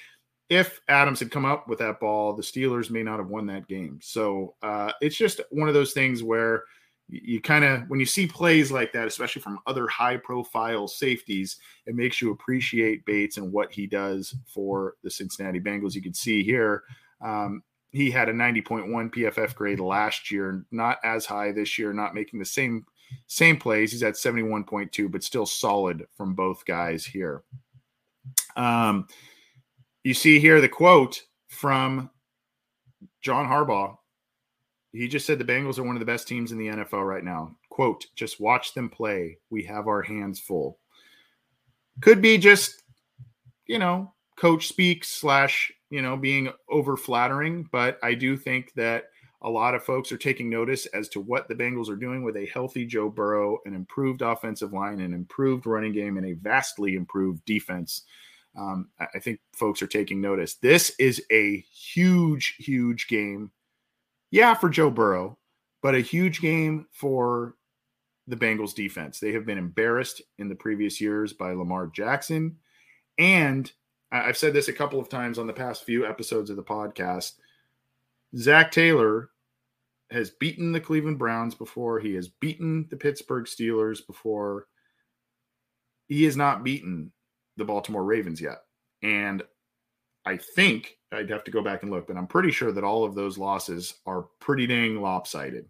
if 0.49 0.81
Adams 0.89 1.19
had 1.19 1.31
come 1.31 1.45
up 1.45 1.69
with 1.69 1.79
that 1.79 1.99
ball, 1.99 2.33
the 2.33 2.43
Steelers 2.43 2.89
may 2.89 3.03
not 3.03 3.19
have 3.19 3.29
won 3.29 3.47
that 3.47 3.67
game. 3.67 3.99
So 4.01 4.55
uh, 4.61 4.91
it's 5.01 5.15
just 5.15 5.39
one 5.49 5.69
of 5.69 5.73
those 5.73 5.93
things 5.93 6.23
where 6.23 6.65
you 7.11 7.41
kind 7.41 7.65
of 7.65 7.83
when 7.89 7.99
you 7.99 8.05
see 8.05 8.25
plays 8.25 8.71
like 8.71 8.93
that 8.93 9.07
especially 9.07 9.41
from 9.41 9.59
other 9.67 9.85
high 9.87 10.15
profile 10.15 10.87
safeties 10.87 11.57
it 11.85 11.93
makes 11.93 12.21
you 12.21 12.31
appreciate 12.31 13.05
bates 13.05 13.35
and 13.35 13.51
what 13.51 13.71
he 13.71 13.85
does 13.85 14.33
for 14.45 14.95
the 15.03 15.11
cincinnati 15.11 15.59
bengals 15.59 15.93
you 15.93 16.01
can 16.01 16.13
see 16.13 16.41
here 16.41 16.83
um, 17.21 17.61
he 17.91 18.09
had 18.09 18.29
a 18.29 18.33
90.1 18.33 18.87
pff 19.13 19.55
grade 19.55 19.81
last 19.81 20.31
year 20.31 20.65
not 20.71 20.99
as 21.03 21.25
high 21.25 21.51
this 21.51 21.77
year 21.77 21.91
not 21.91 22.15
making 22.15 22.39
the 22.39 22.45
same 22.45 22.85
same 23.27 23.57
plays 23.57 23.91
he's 23.91 24.03
at 24.03 24.15
71.2 24.15 25.11
but 25.11 25.23
still 25.23 25.45
solid 25.45 26.05
from 26.15 26.33
both 26.33 26.65
guys 26.65 27.05
here 27.05 27.43
um, 28.55 29.07
you 30.03 30.13
see 30.13 30.39
here 30.39 30.61
the 30.61 30.69
quote 30.69 31.23
from 31.47 32.09
john 33.21 33.47
harbaugh 33.47 33.97
he 34.93 35.07
just 35.07 35.25
said 35.25 35.39
the 35.39 35.45
Bengals 35.45 35.79
are 35.79 35.83
one 35.83 35.95
of 35.95 36.01
the 36.01 36.05
best 36.05 36.27
teams 36.27 36.51
in 36.51 36.57
the 36.57 36.67
NFL 36.67 37.07
right 37.07 37.23
now. 37.23 37.55
Quote, 37.69 38.05
just 38.15 38.41
watch 38.41 38.73
them 38.73 38.89
play. 38.89 39.37
We 39.49 39.63
have 39.63 39.87
our 39.87 40.01
hands 40.01 40.39
full. 40.39 40.79
Could 42.01 42.21
be 42.21 42.37
just, 42.37 42.83
you 43.67 43.79
know, 43.79 44.13
coach 44.37 44.67
speak 44.67 45.05
slash, 45.05 45.71
you 45.89 46.01
know, 46.01 46.17
being 46.17 46.51
over 46.69 46.97
flattering. 46.97 47.69
But 47.71 47.99
I 48.03 48.15
do 48.15 48.35
think 48.35 48.73
that 48.73 49.05
a 49.43 49.49
lot 49.49 49.73
of 49.73 49.83
folks 49.83 50.11
are 50.11 50.17
taking 50.17 50.49
notice 50.49 50.85
as 50.87 51.09
to 51.09 51.19
what 51.19 51.47
the 51.47 51.55
Bengals 51.55 51.89
are 51.89 51.95
doing 51.95 52.23
with 52.23 52.37
a 52.37 52.45
healthy 52.47 52.85
Joe 52.85 53.09
Burrow, 53.09 53.57
an 53.65 53.73
improved 53.73 54.21
offensive 54.21 54.73
line, 54.73 54.99
an 54.99 55.13
improved 55.13 55.65
running 55.65 55.93
game, 55.93 56.17
and 56.17 56.25
a 56.25 56.33
vastly 56.33 56.95
improved 56.95 57.43
defense. 57.45 58.03
Um, 58.57 58.89
I 58.99 59.19
think 59.19 59.39
folks 59.53 59.81
are 59.81 59.87
taking 59.87 60.21
notice. 60.21 60.55
This 60.55 60.91
is 60.99 61.23
a 61.31 61.61
huge, 61.71 62.55
huge 62.59 63.07
game 63.07 63.51
yeah, 64.31 64.53
for 64.53 64.69
Joe 64.69 64.89
Burrow, 64.89 65.37
but 65.81 65.93
a 65.93 65.99
huge 65.99 66.41
game 66.41 66.87
for 66.91 67.55
the 68.27 68.37
Bengals 68.37 68.73
defense. 68.73 69.19
They 69.19 69.33
have 69.33 69.45
been 69.45 69.57
embarrassed 69.57 70.21
in 70.39 70.47
the 70.47 70.55
previous 70.55 71.01
years 71.01 71.33
by 71.33 71.51
Lamar 71.51 71.87
Jackson. 71.87 72.57
And 73.17 73.71
I've 74.11 74.37
said 74.37 74.53
this 74.53 74.69
a 74.69 74.73
couple 74.73 74.99
of 74.99 75.09
times 75.09 75.37
on 75.37 75.47
the 75.47 75.53
past 75.53 75.83
few 75.83 76.05
episodes 76.05 76.49
of 76.49 76.55
the 76.55 76.63
podcast. 76.63 77.33
Zac 78.37 78.71
Taylor 78.71 79.29
has 80.11 80.29
beaten 80.29 80.71
the 80.71 80.79
Cleveland 80.79 81.17
Browns 81.17 81.55
before. 81.55 81.99
He 81.99 82.13
has 82.15 82.27
beaten 82.27 82.87
the 82.89 82.97
Pittsburgh 82.97 83.45
Steelers 83.45 84.05
before. 84.05 84.67
He 86.07 86.23
has 86.25 86.35
not 86.35 86.63
beaten 86.63 87.11
the 87.57 87.65
Baltimore 87.65 88.03
Ravens 88.03 88.41
yet. 88.41 88.59
And 89.01 89.43
I 90.25 90.37
think 90.37 90.97
I'd 91.11 91.29
have 91.29 91.43
to 91.45 91.51
go 91.51 91.63
back 91.63 91.83
and 91.83 91.91
look, 91.91 92.07
but 92.07 92.17
I'm 92.17 92.27
pretty 92.27 92.51
sure 92.51 92.71
that 92.71 92.83
all 92.83 93.03
of 93.03 93.15
those 93.15 93.37
losses 93.37 93.95
are 94.05 94.27
pretty 94.39 94.67
dang 94.67 95.01
lopsided. 95.01 95.65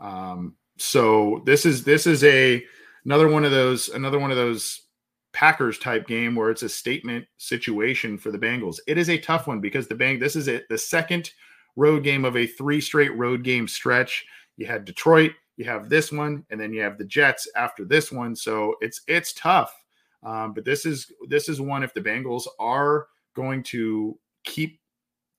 Um, 0.00 0.56
so 0.78 1.42
this 1.44 1.66
is 1.66 1.84
this 1.84 2.06
is 2.06 2.24
a 2.24 2.64
another 3.04 3.28
one 3.28 3.44
of 3.44 3.50
those 3.50 3.88
another 3.90 4.18
one 4.18 4.30
of 4.30 4.36
those 4.36 4.82
Packers 5.32 5.78
type 5.78 6.06
game 6.06 6.34
where 6.34 6.50
it's 6.50 6.62
a 6.62 6.68
statement 6.68 7.26
situation 7.38 8.18
for 8.18 8.30
the 8.30 8.38
Bengals. 8.38 8.78
It 8.86 8.98
is 8.98 9.10
a 9.10 9.18
tough 9.18 9.46
one 9.46 9.60
because 9.60 9.86
the 9.86 9.94
Bang 9.94 10.18
this 10.18 10.36
is 10.36 10.48
it 10.48 10.68
the 10.68 10.78
second 10.78 11.30
road 11.76 12.04
game 12.04 12.24
of 12.24 12.36
a 12.36 12.46
three 12.46 12.80
straight 12.80 13.16
road 13.16 13.42
game 13.42 13.66
stretch. 13.68 14.24
You 14.56 14.66
had 14.66 14.84
Detroit, 14.84 15.32
you 15.56 15.64
have 15.64 15.88
this 15.88 16.12
one, 16.12 16.44
and 16.50 16.60
then 16.60 16.72
you 16.72 16.82
have 16.82 16.98
the 16.98 17.04
Jets 17.04 17.48
after 17.56 17.84
this 17.84 18.12
one. 18.12 18.34
So 18.36 18.76
it's 18.80 19.02
it's 19.06 19.32
tough. 19.32 19.72
Um, 20.22 20.52
but 20.54 20.64
this 20.64 20.86
is 20.86 21.10
this 21.28 21.48
is 21.48 21.60
one 21.60 21.82
if 21.82 21.94
the 21.94 22.00
Bengals 22.00 22.46
are 22.58 23.06
going 23.34 23.62
to 23.64 24.18
keep 24.44 24.80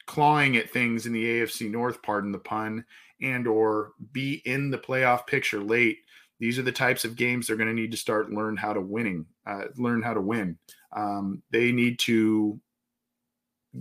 clawing 0.06 0.58
at 0.58 0.70
things 0.70 1.06
in 1.06 1.14
the 1.14 1.24
AFC 1.24 1.70
North, 1.70 2.02
pardon 2.02 2.32
the 2.32 2.40
pun, 2.40 2.84
and 3.22 3.48
or 3.48 3.92
be 4.12 4.42
in 4.46 4.70
the 4.70 4.78
playoff 4.78 5.26
picture 5.26 5.62
late. 5.62 6.00
These 6.40 6.60
are 6.60 6.64
the 6.64 6.72
types 6.72 7.06
of 7.06 7.16
games 7.16 7.48
they're 7.48 7.56
going 7.56 7.70
to 7.70 7.74
need 7.74 7.92
to 7.92 7.98
start 7.98 8.32
learn 8.32 8.58
how 8.58 8.74
to 8.74 8.82
winning, 8.82 9.26
uh, 9.46 9.66
learn 9.78 10.02
how 10.02 10.14
to 10.14 10.22
win. 10.22 10.58
Um, 10.92 11.42
they 11.52 11.72
need 11.72 12.00
to 12.00 12.60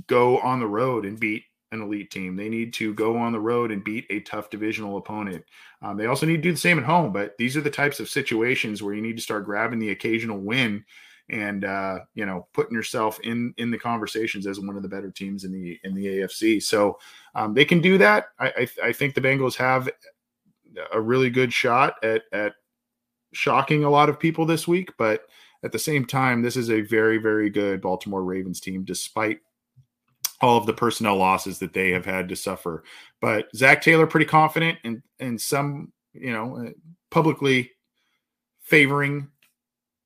go 0.06 0.38
on 0.38 0.60
the 0.60 0.66
road 0.66 1.04
and 1.04 1.18
beat 1.18 1.42
an 1.72 1.80
elite 1.82 2.10
team. 2.10 2.36
They 2.36 2.48
need 2.48 2.72
to 2.74 2.94
go 2.94 3.16
on 3.16 3.32
the 3.32 3.40
road 3.40 3.72
and 3.72 3.82
beat 3.82 4.06
a 4.10 4.20
tough 4.20 4.50
divisional 4.50 4.98
opponent. 4.98 5.44
Um, 5.80 5.96
they 5.96 6.06
also 6.06 6.26
need 6.26 6.36
to 6.36 6.42
do 6.42 6.52
the 6.52 6.58
same 6.58 6.78
at 6.78 6.84
home. 6.84 7.12
But 7.12 7.36
these 7.38 7.56
are 7.56 7.62
the 7.62 7.70
types 7.70 7.98
of 7.98 8.08
situations 8.08 8.82
where 8.82 8.94
you 8.94 9.02
need 9.02 9.16
to 9.16 9.22
start 9.22 9.46
grabbing 9.46 9.78
the 9.78 9.90
occasional 9.90 10.38
win 10.38 10.84
and 11.30 11.64
uh, 11.64 12.00
you 12.14 12.26
know 12.26 12.46
putting 12.52 12.74
yourself 12.74 13.18
in 13.20 13.54
in 13.56 13.70
the 13.70 13.78
conversations 13.78 14.46
as 14.46 14.60
one 14.60 14.76
of 14.76 14.82
the 14.82 14.88
better 14.88 15.10
teams 15.10 15.44
in 15.44 15.52
the 15.52 15.80
in 15.82 15.94
the 15.94 16.06
AFC. 16.06 16.62
So 16.62 16.98
um, 17.34 17.54
they 17.54 17.64
can 17.64 17.80
do 17.80 17.98
that. 17.98 18.26
I, 18.38 18.48
I, 18.48 18.68
I 18.88 18.92
think 18.92 19.14
the 19.14 19.20
Bengals 19.20 19.56
have 19.56 19.88
a 20.92 21.00
really 21.00 21.30
good 21.30 21.52
shot 21.52 21.94
at 22.04 22.22
at 22.32 22.54
shocking 23.32 23.84
a 23.84 23.90
lot 23.90 24.10
of 24.10 24.20
people 24.20 24.44
this 24.44 24.68
week, 24.68 24.90
but 24.98 25.22
at 25.64 25.72
the 25.72 25.78
same 25.78 26.04
time, 26.04 26.42
this 26.42 26.56
is 26.56 26.70
a 26.70 26.82
very 26.82 27.18
very 27.18 27.48
good 27.48 27.80
Baltimore 27.80 28.24
Ravens 28.24 28.60
team, 28.60 28.84
despite 28.84 29.40
all 30.42 30.58
of 30.58 30.66
the 30.66 30.72
personnel 30.72 31.16
losses 31.16 31.58
that 31.60 31.72
they 31.72 31.90
have 31.92 32.04
had 32.04 32.28
to 32.28 32.36
suffer. 32.36 32.84
But 33.20 33.46
Zac 33.54 33.80
Taylor 33.80 34.06
pretty 34.06 34.26
confident 34.26 34.78
and 34.84 35.02
and 35.20 35.40
some 35.40 35.92
you 36.12 36.32
know 36.32 36.72
publicly 37.10 37.70
favoring 38.60 39.28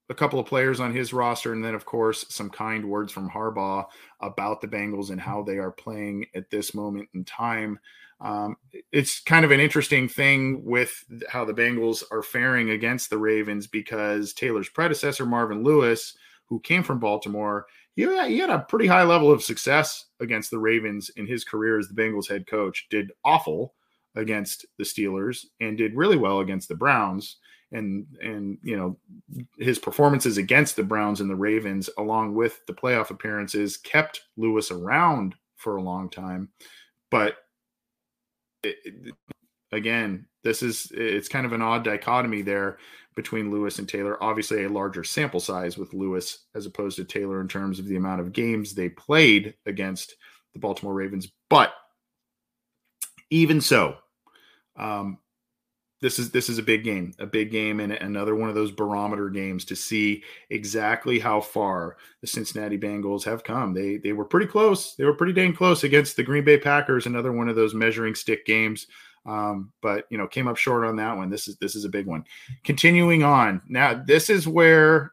a 0.09 0.15
couple 0.15 0.39
of 0.39 0.47
players 0.47 0.79
on 0.79 0.95
his 0.95 1.13
roster, 1.13 1.53
and 1.53 1.65
then 1.65 1.75
of 1.75 1.85
course 1.85 2.27
some 2.29 2.51
kind 2.51 2.85
words 2.85 3.13
from 3.13 3.29
Harbaugh 3.29 3.87
about 4.21 4.61
the 4.61 4.69
Bengals 4.69 5.11
and 5.11 5.21
how 5.21 5.43
they 5.43 5.59
are 5.59 5.73
playing 5.73 6.27
at 6.35 6.51
this 6.51 6.75
moment 6.75 7.09
in 7.15 7.25
time. 7.25 7.79
Um, 8.21 8.57
it's 8.93 9.21
kind 9.21 9.45
of 9.45 9.51
an 9.51 9.61
interesting 9.61 10.09
thing 10.09 10.65
with 10.65 11.05
how 11.29 11.45
the 11.45 11.53
Bengals 11.53 12.03
are 12.11 12.23
faring 12.23 12.71
against 12.71 13.11
the 13.11 13.19
Ravens 13.19 13.67
because 13.67 14.33
Taylor's 14.33 14.71
predecessor 14.71 15.27
Marvin 15.27 15.63
Lewis, 15.63 16.17
who 16.47 16.61
came 16.61 16.83
from 16.83 16.99
Baltimore, 16.99 17.67
he 17.97 18.03
had, 18.03 18.29
he 18.29 18.39
had 18.39 18.51
a 18.51 18.61
pretty 18.61 18.87
high 18.87 19.03
level 19.03 19.33
of 19.33 19.43
success 19.43 20.07
against 20.21 20.51
the 20.51 20.59
Ravens 20.59 21.11
in 21.17 21.27
his 21.27 21.45
career 21.45 21.79
as 21.79 21.89
the 21.89 21.95
Bengals 21.95 22.29
head 22.29 22.47
coach. 22.47 22.87
Did 22.91 23.11
awful 23.25 23.75
against 24.15 24.67
the 24.79 24.85
Steelers 24.85 25.47
and 25.61 25.77
did 25.77 25.97
really 25.97 26.17
well 26.17 26.41
against 26.41 26.69
the 26.69 26.75
Browns 26.75 27.37
and 27.73 28.07
and 28.23 28.59
you 28.63 28.77
know 28.77 28.97
his 29.59 29.79
performances 29.79 30.37
against 30.37 30.77
the 30.77 30.85
Browns 30.85 31.21
and 31.21 31.31
the 31.31 31.35
Ravens, 31.35 31.91
along 31.99 32.35
with 32.35 32.65
the 32.67 32.75
playoff 32.75 33.11
appearances, 33.11 33.77
kept 33.77 34.21
Lewis 34.37 34.71
around 34.71 35.35
for 35.57 35.77
a 35.77 35.83
long 35.83 36.09
time. 36.09 36.51
But 37.11 37.37
it, 38.63 38.77
it, 38.85 39.15
again, 39.73 40.27
this 40.45 40.63
is 40.63 40.93
it's 40.95 41.29
kind 41.29 41.47
of 41.47 41.53
an 41.53 41.63
odd 41.63 41.83
dichotomy 41.83 42.43
there 42.43 42.79
between 43.17 43.51
Lewis 43.51 43.79
and 43.81 43.89
Taylor. 43.89 44.23
Obviously, 44.23 44.65
a 44.65 44.69
larger 44.69 45.03
sample 45.03 45.41
size 45.41 45.77
with 45.77 45.95
Lewis 45.95 46.45
as 46.55 46.67
opposed 46.67 46.97
to 46.97 47.05
Taylor 47.05 47.41
in 47.41 47.49
terms 47.49 47.79
of 47.79 47.87
the 47.87 47.97
amount 47.97 48.21
of 48.21 48.33
games 48.33 48.75
they 48.75 48.91
played 48.91 49.55
against 49.65 50.15
the 50.53 50.61
Baltimore 50.61 50.95
Ravens. 50.95 51.29
But 51.49 51.73
even 53.31 53.61
so, 53.61 53.97
um, 54.77 55.19
this 56.03 56.19
is 56.19 56.31
this 56.31 56.51
is 56.51 56.59
a 56.59 56.63
big 56.63 56.85
game, 56.85 57.15
a 57.19 57.27
big 57.27 57.51
game, 57.51 57.81
and 57.81 57.91
another 57.91 58.35
one 58.35 58.51
of 58.51 58.55
those 58.55 58.71
barometer 58.71 59.31
games 59.31 59.65
to 59.65 59.77
see 59.77 60.23
exactly 60.51 61.19
how 61.19 61.41
far 61.41 61.97
the 62.21 62.27
Cincinnati 62.27 62.77
Bengals 62.77 63.25
have 63.25 63.43
come. 63.43 63.73
They 63.73 63.97
they 63.97 64.13
were 64.13 64.27
pretty 64.27 64.47
close. 64.47 64.95
They 64.95 65.05
were 65.05 65.15
pretty 65.15 65.33
dang 65.33 65.55
close 65.55 65.85
against 65.85 66.17
the 66.17 66.23
Green 66.23 66.45
Bay 66.45 66.59
Packers. 66.59 67.07
Another 67.07 67.33
one 67.33 67.49
of 67.49 67.57
those 67.57 67.75
measuring 67.75 68.15
stick 68.15 68.45
games, 68.45 68.89
um, 69.27 69.73
but 69.83 70.07
you 70.11 70.19
know 70.19 70.27
came 70.27 70.49
up 70.49 70.57
short 70.57 70.85
on 70.85 70.97
that 70.97 71.17
one. 71.17 71.31
This 71.31 71.49
is 71.49 71.57
this 71.57 71.75
is 71.75 71.85
a 71.85 71.91
big 71.91 72.07
one. 72.07 72.25
Continuing 72.65 73.23
on 73.23 73.61
now, 73.69 74.03
this 74.07 74.31
is 74.31 74.47
where, 74.47 75.13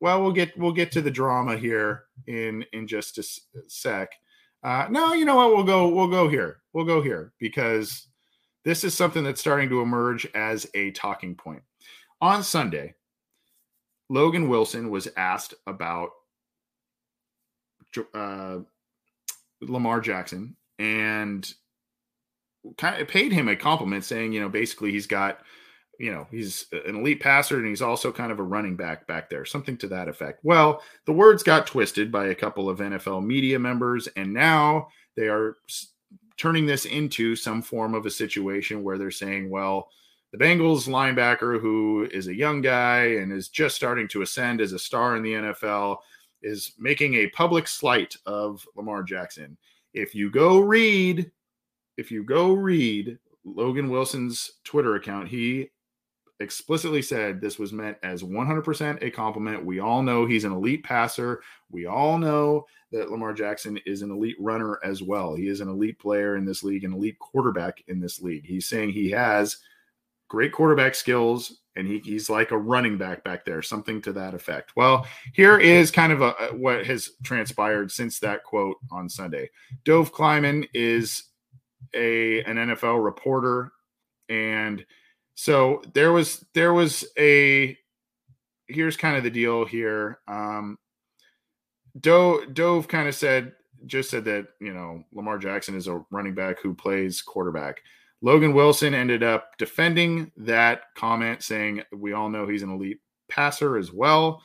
well, 0.00 0.22
we'll 0.22 0.32
get 0.32 0.56
we'll 0.56 0.72
get 0.72 0.92
to 0.92 1.02
the 1.02 1.10
drama 1.10 1.56
here 1.56 2.04
in 2.26 2.64
in 2.72 2.86
just 2.86 3.18
a 3.18 3.24
sec. 3.68 4.10
Uh, 4.62 4.86
no, 4.90 5.14
you 5.14 5.24
know 5.24 5.36
what? 5.36 5.54
We'll 5.54 5.64
go 5.64 5.88
we'll 5.88 6.08
go 6.08 6.28
here. 6.28 6.60
We'll 6.72 6.84
go 6.84 7.02
here 7.02 7.32
because 7.38 8.06
this 8.64 8.84
is 8.84 8.94
something 8.94 9.24
that's 9.24 9.40
starting 9.40 9.68
to 9.70 9.80
emerge 9.80 10.26
as 10.34 10.68
a 10.74 10.92
talking 10.92 11.34
point. 11.34 11.62
On 12.20 12.42
Sunday, 12.42 12.94
Logan 14.10 14.48
Wilson 14.48 14.90
was 14.90 15.08
asked 15.16 15.54
about 15.66 16.10
uh, 18.14 18.58
Lamar 19.62 20.00
Jackson 20.00 20.56
and 20.78 21.52
kind 22.76 23.00
of 23.00 23.08
paid 23.08 23.32
him 23.32 23.48
a 23.48 23.56
compliment 23.56 24.04
saying, 24.04 24.32
you 24.32 24.40
know, 24.40 24.48
basically 24.48 24.90
he's 24.90 25.06
got, 25.06 25.38
you 25.98 26.12
know, 26.12 26.26
he's 26.30 26.66
an 26.72 26.96
elite 26.96 27.20
passer 27.20 27.58
and 27.58 27.66
he's 27.66 27.82
also 27.82 28.10
kind 28.10 28.32
of 28.32 28.38
a 28.38 28.42
running 28.42 28.76
back 28.76 29.06
back 29.06 29.28
there, 29.28 29.44
something 29.44 29.76
to 29.78 29.88
that 29.88 30.08
effect. 30.08 30.40
Well, 30.42 30.82
the 31.06 31.12
words 31.12 31.42
got 31.42 31.66
twisted 31.66 32.10
by 32.10 32.26
a 32.26 32.34
couple 32.34 32.68
of 32.68 32.78
NFL 32.78 33.24
media 33.24 33.58
members, 33.58 34.08
and 34.16 34.32
now 34.32 34.88
they 35.16 35.28
are 35.28 35.56
turning 36.38 36.64
this 36.64 36.86
into 36.86 37.36
some 37.36 37.60
form 37.60 37.94
of 37.94 38.06
a 38.06 38.10
situation 38.10 38.82
where 38.82 38.96
they're 38.96 39.10
saying, 39.10 39.50
well, 39.50 39.88
the 40.32 40.38
Bengals 40.38 40.88
linebacker, 40.88 41.60
who 41.60 42.08
is 42.12 42.28
a 42.28 42.34
young 42.34 42.62
guy 42.62 43.16
and 43.16 43.32
is 43.32 43.48
just 43.48 43.76
starting 43.76 44.08
to 44.08 44.22
ascend 44.22 44.60
as 44.60 44.72
a 44.72 44.78
star 44.78 45.16
in 45.16 45.22
the 45.22 45.32
NFL, 45.32 45.98
is 46.42 46.72
making 46.78 47.14
a 47.14 47.28
public 47.30 47.68
slight 47.68 48.16
of 48.24 48.64
Lamar 48.76 49.02
Jackson. 49.02 49.58
If 49.92 50.14
you 50.14 50.30
go 50.30 50.60
read, 50.60 51.30
if 52.00 52.10
you 52.10 52.24
go 52.24 52.54
read 52.54 53.18
Logan 53.44 53.90
Wilson's 53.90 54.52
Twitter 54.64 54.96
account, 54.96 55.28
he 55.28 55.70
explicitly 56.40 57.02
said 57.02 57.40
this 57.40 57.58
was 57.58 57.74
meant 57.74 57.98
as 58.02 58.22
100% 58.22 59.02
a 59.02 59.10
compliment. 59.10 59.66
We 59.66 59.80
all 59.80 60.02
know 60.02 60.24
he's 60.24 60.44
an 60.44 60.52
elite 60.52 60.82
passer. 60.82 61.42
We 61.70 61.84
all 61.84 62.16
know 62.16 62.64
that 62.90 63.10
Lamar 63.10 63.34
Jackson 63.34 63.78
is 63.84 64.00
an 64.00 64.10
elite 64.10 64.36
runner 64.40 64.80
as 64.82 65.02
well. 65.02 65.34
He 65.34 65.48
is 65.48 65.60
an 65.60 65.68
elite 65.68 65.98
player 65.98 66.36
in 66.36 66.46
this 66.46 66.64
league, 66.64 66.84
an 66.84 66.94
elite 66.94 67.18
quarterback 67.18 67.84
in 67.88 68.00
this 68.00 68.22
league. 68.22 68.46
He's 68.46 68.66
saying 68.66 68.92
he 68.92 69.10
has 69.10 69.58
great 70.28 70.52
quarterback 70.52 70.94
skills 70.94 71.60
and 71.76 71.86
he, 71.86 71.98
he's 71.98 72.30
like 72.30 72.50
a 72.50 72.58
running 72.58 72.96
back 72.96 73.22
back 73.24 73.44
there, 73.44 73.60
something 73.60 74.00
to 74.02 74.12
that 74.14 74.32
effect. 74.32 74.72
Well, 74.74 75.06
here 75.34 75.58
is 75.58 75.90
kind 75.90 76.12
of 76.12 76.22
a, 76.22 76.32
what 76.52 76.86
has 76.86 77.10
transpired 77.22 77.92
since 77.92 78.18
that 78.20 78.42
quote 78.44 78.76
on 78.90 79.08
Sunday. 79.08 79.50
Dov 79.84 80.12
Kleiman 80.12 80.66
is 80.72 81.24
a 81.94 82.42
an 82.44 82.56
NFL 82.56 83.02
reporter 83.04 83.72
and– 84.28 84.84
so 85.40 85.80
there 85.94 86.12
was 86.12 86.44
there 86.52 86.74
was 86.74 87.02
a 87.18 87.74
here's 88.66 88.98
kind 88.98 89.16
of 89.16 89.24
the 89.24 89.30
deal 89.30 89.64
here. 89.64 90.18
Um, 90.28 90.78
Dov 91.98 92.52
Dov 92.52 92.88
kind 92.88 93.08
of 93.08 93.14
said 93.14 93.52
just 93.86 94.10
said 94.10 94.26
that 94.26 94.48
you 94.60 94.74
know 94.74 95.02
Lamar 95.14 95.38
Jackson 95.38 95.74
is 95.76 95.86
a 95.86 96.04
running 96.10 96.34
back 96.34 96.60
who 96.60 96.74
plays 96.74 97.22
quarterback. 97.22 97.80
Logan 98.20 98.52
Wilson 98.52 98.92
ended 98.92 99.22
up 99.22 99.56
defending 99.56 100.30
that 100.36 100.82
comment, 100.94 101.42
saying 101.42 101.84
we 101.90 102.12
all 102.12 102.28
know 102.28 102.46
he's 102.46 102.62
an 102.62 102.74
elite 102.74 103.00
passer 103.30 103.78
as 103.78 103.90
well. 103.90 104.42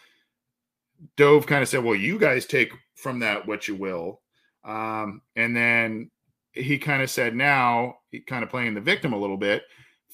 Dov 1.18 1.46
kind 1.46 1.62
of 1.62 1.68
said, 1.68 1.84
"Well, 1.84 1.96
you 1.96 2.18
guys 2.18 2.46
take 2.46 2.72
from 2.96 3.20
that 3.20 3.46
what 3.46 3.68
you 3.68 3.76
will," 3.76 4.22
um, 4.64 5.22
and 5.36 5.54
then 5.54 6.10
he 6.56 6.78
kind 6.78 7.02
of 7.04 7.10
said, 7.10 7.36
"Now 7.36 7.98
he 8.12 8.20
kind 8.22 8.44
of 8.44 8.50
playing 8.50 8.74
the 8.74 8.82
victim 8.82 9.14
a 9.14 9.18
little 9.20 9.38
bit." 9.38 9.64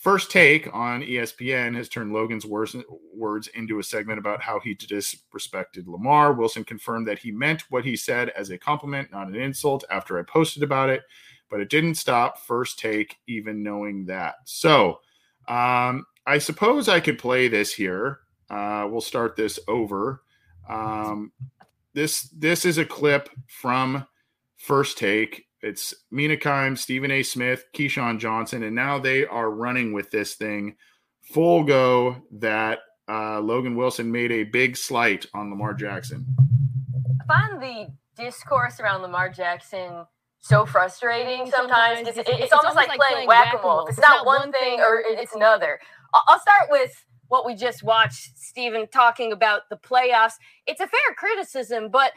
First 0.02 0.32
Take 0.32 0.68
on 0.74 1.04
ESPN 1.04 1.76
has 1.76 1.88
turned 1.88 2.12
Logan's 2.12 2.44
words, 2.44 2.76
words 3.14 3.48
into 3.50 3.78
a 3.78 3.84
segment 3.84 4.18
about 4.18 4.42
how 4.42 4.60
he 4.60 4.74
disrespected 4.74 5.86
Lamar. 5.86 6.34
Wilson 6.34 6.64
confirmed 6.64 7.08
that 7.08 7.20
he 7.20 7.32
meant 7.32 7.66
what 7.70 7.86
he 7.86 7.96
said 7.96 8.30
as 8.30 8.50
a 8.50 8.58
compliment, 8.58 9.12
not 9.12 9.28
an 9.28 9.36
insult, 9.36 9.84
after 9.92 10.18
I 10.18 10.24
posted 10.24 10.64
about 10.64 10.90
it, 10.90 11.04
but 11.52 11.60
it 11.60 11.70
didn't 11.70 11.96
stop 11.96 12.40
First 12.40 12.80
Take 12.80 13.18
even 13.28 13.62
knowing 13.62 14.06
that. 14.08 14.38
So 14.46 15.02
um, 15.48 16.08
I 16.26 16.40
suppose 16.40 16.90
I 16.90 17.00
could 17.00 17.20
play 17.20 17.48
this 17.48 17.72
here. 17.72 18.22
Uh, 18.50 18.88
we'll 18.90 19.02
start 19.02 19.36
this 19.36 19.60
over. 19.68 20.24
Um, 20.68 21.32
this 21.94 22.24
this 22.30 22.66
is 22.66 22.80
a 22.80 22.86
clip 22.86 23.30
from 23.48 24.08
First 24.58 24.98
Take 24.98 25.46
it's 25.62 25.94
Mina 26.10 26.38
Kimes, 26.38 26.80
Stephen 26.80 27.12
A. 27.12 27.24
Smith, 27.24 27.66
Keyshawn 27.74 28.20
Johnson, 28.20 28.64
and 28.64 28.76
now 28.76 29.00
they 29.00 29.26
are 29.26 29.50
running 29.50 29.94
with 29.94 30.12
this 30.12 30.36
thing 30.36 30.76
full 31.22 31.64
go 31.64 32.18
that 32.32 32.80
uh, 33.10 33.40
Logan 33.40 33.76
Wilson 33.76 34.12
made 34.12 34.32
a 34.32 34.44
big 34.44 34.78
slight 34.78 35.26
on 35.34 35.50
Lamar 35.50 35.74
Jackson. 35.74 36.26
I 37.22 37.26
find 37.26 37.62
the 37.62 37.88
discourse 38.22 38.80
around 38.80 39.02
Lamar 39.02 39.30
Jackson 39.30 40.06
so 40.40 40.66
frustrating 40.66 41.50
sometimes. 41.52 42.08
It's, 42.08 42.18
it's, 42.18 42.30
it's 42.30 42.54
almost 42.54 42.76
like 42.76 42.90
playing 42.90 43.28
whack 43.28 43.54
a 43.54 43.62
mole. 43.62 43.86
It's 43.88 44.00
not 44.00 44.26
one 44.26 44.52
thing 44.52 44.80
or 44.80 45.02
it's 45.06 45.36
another. 45.36 45.80
I'll 46.14 46.40
start 46.40 46.68
with 46.70 46.92
what 47.28 47.46
we 47.46 47.56
just 47.56 47.84
watched, 47.84 48.38
Stephen, 48.38 48.88
talking 48.92 49.32
about 49.32 49.62
the 49.70 49.78
playoffs. 49.78 50.34
It's 50.68 50.82
a 50.82 50.88
fair 50.88 51.16
criticism, 51.18 51.90
but 51.90 52.12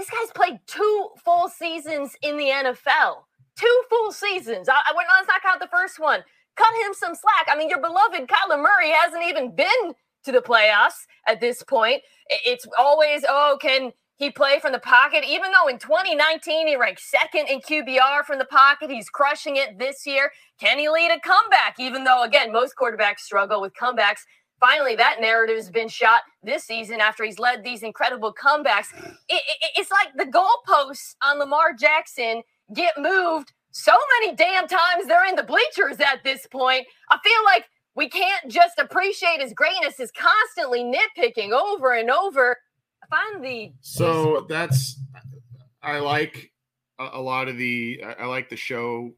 this 0.00 0.08
guy's 0.08 0.32
played 0.32 0.58
two 0.66 1.08
full 1.22 1.48
seasons 1.48 2.16
in 2.22 2.38
the 2.38 2.46
NFL. 2.46 3.24
Two 3.56 3.82
full 3.90 4.12
seasons. 4.12 4.68
I, 4.68 4.76
I 4.86 4.94
let's 4.94 5.28
not 5.28 5.42
count 5.42 5.60
the 5.60 5.68
first 5.68 6.00
one. 6.00 6.20
Cut 6.56 6.72
him 6.86 6.94
some 6.94 7.14
slack. 7.14 7.46
I 7.48 7.56
mean, 7.56 7.68
your 7.68 7.80
beloved 7.80 8.26
Kyler 8.26 8.58
Murray 8.58 8.90
hasn't 8.90 9.24
even 9.24 9.54
been 9.54 9.94
to 10.24 10.32
the 10.32 10.40
playoffs 10.40 11.06
at 11.26 11.40
this 11.40 11.62
point. 11.62 12.02
It's 12.28 12.66
always, 12.78 13.24
oh, 13.28 13.58
can 13.60 13.92
he 14.16 14.30
play 14.30 14.58
from 14.58 14.72
the 14.72 14.78
pocket? 14.78 15.24
Even 15.28 15.50
though 15.52 15.68
in 15.68 15.78
2019 15.78 16.66
he 16.66 16.76
ranked 16.76 17.02
second 17.02 17.48
in 17.48 17.60
QBR 17.60 18.24
from 18.24 18.38
the 18.38 18.46
pocket, 18.46 18.90
he's 18.90 19.10
crushing 19.10 19.56
it 19.56 19.78
this 19.78 20.06
year. 20.06 20.32
Can 20.58 20.78
he 20.78 20.88
lead 20.88 21.10
a 21.10 21.20
comeback? 21.20 21.76
Even 21.78 22.04
though, 22.04 22.22
again, 22.22 22.52
most 22.52 22.74
quarterbacks 22.80 23.20
struggle 23.20 23.60
with 23.60 23.74
comebacks. 23.74 24.20
Finally, 24.60 24.94
that 24.96 25.16
narrative 25.20 25.56
has 25.56 25.70
been 25.70 25.88
shot 25.88 26.20
this 26.42 26.64
season 26.64 27.00
after 27.00 27.24
he's 27.24 27.38
led 27.38 27.64
these 27.64 27.82
incredible 27.82 28.32
comebacks. 28.32 28.92
It, 29.28 29.42
it, 29.42 29.70
it's 29.76 29.90
like 29.90 30.14
the 30.16 30.30
goalposts 30.30 31.14
on 31.24 31.38
Lamar 31.38 31.72
Jackson 31.72 32.42
get 32.74 32.92
moved 32.98 33.52
so 33.72 33.92
many 34.20 34.36
damn 34.36 34.68
times 34.68 35.06
they're 35.06 35.26
in 35.26 35.36
the 35.36 35.42
bleachers 35.42 35.98
at 36.00 36.22
this 36.24 36.46
point. 36.46 36.86
I 37.10 37.18
feel 37.22 37.44
like 37.44 37.64
we 37.94 38.08
can't 38.08 38.50
just 38.50 38.78
appreciate 38.78 39.40
his 39.40 39.52
greatness, 39.52 39.98
is 39.98 40.12
constantly 40.12 40.84
nitpicking 40.84 41.52
over 41.52 41.94
and 41.94 42.10
over. 42.10 42.56
I 43.02 43.06
find 43.06 43.44
the 43.44 43.72
so 43.80 44.46
that's 44.48 45.00
I 45.82 45.98
like 45.98 46.52
a 46.98 47.20
lot 47.20 47.48
of 47.48 47.56
the 47.56 48.02
I 48.18 48.26
like 48.26 48.48
the 48.48 48.56
show 48.56 49.12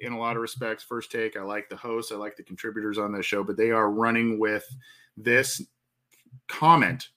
in 0.00 0.12
a 0.12 0.18
lot 0.18 0.36
of 0.36 0.42
respects. 0.42 0.82
First 0.82 1.10
take, 1.10 1.36
I 1.36 1.42
like 1.42 1.68
the 1.68 1.76
hosts, 1.76 2.12
I 2.12 2.16
like 2.16 2.36
the 2.36 2.42
contributors 2.42 2.98
on 2.98 3.12
the 3.12 3.22
show, 3.22 3.44
but 3.44 3.56
they 3.56 3.70
are 3.70 3.90
running 3.90 4.38
with 4.38 4.64
this 5.16 5.62
comment. 6.48 7.08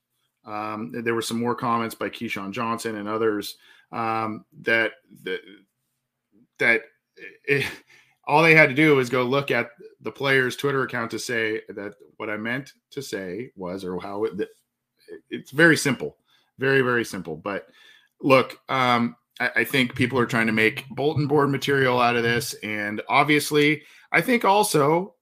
Um, 0.46 0.92
there 0.92 1.16
were 1.16 1.22
some 1.22 1.40
more 1.40 1.56
comments 1.56 1.96
by 1.96 2.10
Keyshawn 2.10 2.52
Johnson 2.52 2.98
and 2.98 3.10
others 3.10 3.58
um, 3.92 4.46
that 4.62 4.94
that 5.24 5.42
that 6.60 6.82
it, 7.46 7.66
all 8.28 8.44
they 8.44 8.56
had 8.56 8.70
to 8.70 8.76
do 8.76 8.96
was 8.96 9.10
go 9.10 9.24
look 9.24 9.52
at 9.52 9.70
the 10.02 10.12
player's 10.12 10.56
Twitter 10.56 10.84
account 10.84 11.12
to 11.12 11.20
say 11.20 11.62
that 11.70 11.94
what 12.18 12.30
I 12.30 12.38
meant 12.38 12.74
to 12.92 13.02
say 13.02 13.52
was, 13.56 13.84
or 13.84 14.00
how 14.00 14.26
it, 14.26 14.50
it's 15.30 15.52
very 15.52 15.78
simple, 15.78 16.18
very 16.58 16.82
very 16.82 17.06
simple. 17.06 17.36
But 17.36 17.68
look, 18.22 18.60
um, 18.70 19.16
I, 19.40 19.52
I 19.58 19.64
think 19.64 19.96
people 19.96 20.20
are 20.20 20.26
trying 20.26 20.48
to 20.48 20.54
make 20.54 20.88
bulletin 20.90 21.28
board 21.28 21.50
material 21.50 22.00
out 22.00 22.16
of 22.16 22.24
this, 22.24 22.54
and 22.64 23.02
obviously, 23.10 23.84
I 24.12 24.22
think 24.22 24.46
also, 24.46 25.16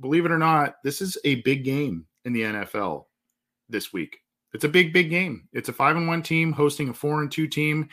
believe 0.00 0.24
it 0.24 0.32
or 0.32 0.38
not, 0.38 0.76
this 0.84 1.00
is 1.00 1.18
a 1.24 1.36
big 1.42 1.64
game 1.64 2.06
in 2.24 2.32
the 2.32 2.42
NFL 2.42 3.04
this 3.68 3.92
week. 3.92 4.18
It's 4.54 4.64
a 4.64 4.68
big, 4.68 4.92
big 4.92 5.10
game. 5.10 5.48
It's 5.52 5.68
a 5.68 5.74
five 5.74 5.96
and 5.96 6.08
one 6.08 6.22
team 6.22 6.52
hosting 6.52 6.88
a 6.88 6.94
four 6.94 7.20
and 7.20 7.30
two 7.30 7.46
team 7.46 7.88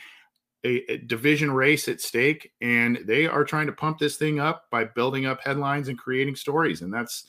a, 0.64 0.92
a, 0.92 0.98
division 0.98 1.52
race 1.52 1.88
at 1.88 2.00
stake, 2.00 2.52
and 2.60 2.98
they 3.04 3.26
are 3.26 3.44
trying 3.44 3.66
to 3.66 3.72
pump 3.72 3.98
this 3.98 4.16
thing 4.16 4.40
up 4.40 4.64
by 4.70 4.84
building 4.84 5.26
up 5.26 5.40
headlines 5.42 5.88
and 5.88 5.98
creating 5.98 6.34
stories, 6.34 6.82
and 6.82 6.92
that's 6.92 7.24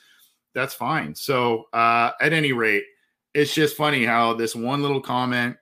that's 0.56 0.74
fine. 0.74 1.14
So, 1.14 1.66
uh, 1.74 2.12
at 2.20 2.34
any 2.34 2.52
rate, 2.54 2.84
it's 3.34 3.54
just 3.54 3.78
funny 3.78 4.06
how 4.06 4.34
this 4.34 4.56
one 4.56 4.82
little 4.82 5.02
comment 5.02 5.58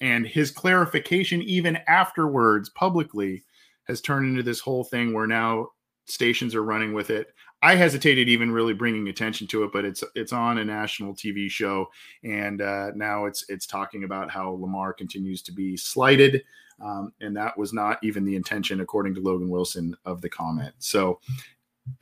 and 0.00 0.26
his 0.26 0.50
clarification, 0.50 1.42
even 1.42 1.78
afterwards, 1.88 2.68
publicly, 2.70 3.42
has 3.84 4.00
turned 4.00 4.28
into 4.28 4.42
this 4.42 4.60
whole 4.60 4.84
thing 4.84 5.12
where 5.12 5.26
now 5.26 5.68
stations 6.06 6.54
are 6.54 6.64
running 6.64 6.92
with 6.92 7.10
it. 7.10 7.34
I 7.62 7.74
hesitated 7.74 8.28
even 8.28 8.50
really 8.50 8.72
bringing 8.72 9.08
attention 9.08 9.46
to 9.48 9.64
it, 9.64 9.72
but 9.72 9.84
it's 9.84 10.02
it's 10.14 10.32
on 10.32 10.58
a 10.58 10.64
national 10.64 11.14
TV 11.14 11.50
show, 11.50 11.88
and 12.24 12.62
uh, 12.62 12.92
now 12.94 13.26
it's 13.26 13.44
it's 13.48 13.66
talking 13.66 14.04
about 14.04 14.30
how 14.30 14.50
Lamar 14.52 14.92
continues 14.92 15.42
to 15.42 15.52
be 15.52 15.76
slighted 15.76 16.42
um, 16.80 17.12
and 17.20 17.36
that 17.36 17.56
was 17.58 17.72
not 17.72 17.98
even 18.02 18.24
the 18.24 18.36
intention, 18.36 18.80
according 18.80 19.14
to 19.14 19.20
Logan 19.20 19.50
Wilson, 19.50 19.96
of 20.04 20.20
the 20.20 20.28
comment. 20.28 20.74
So, 20.78 21.20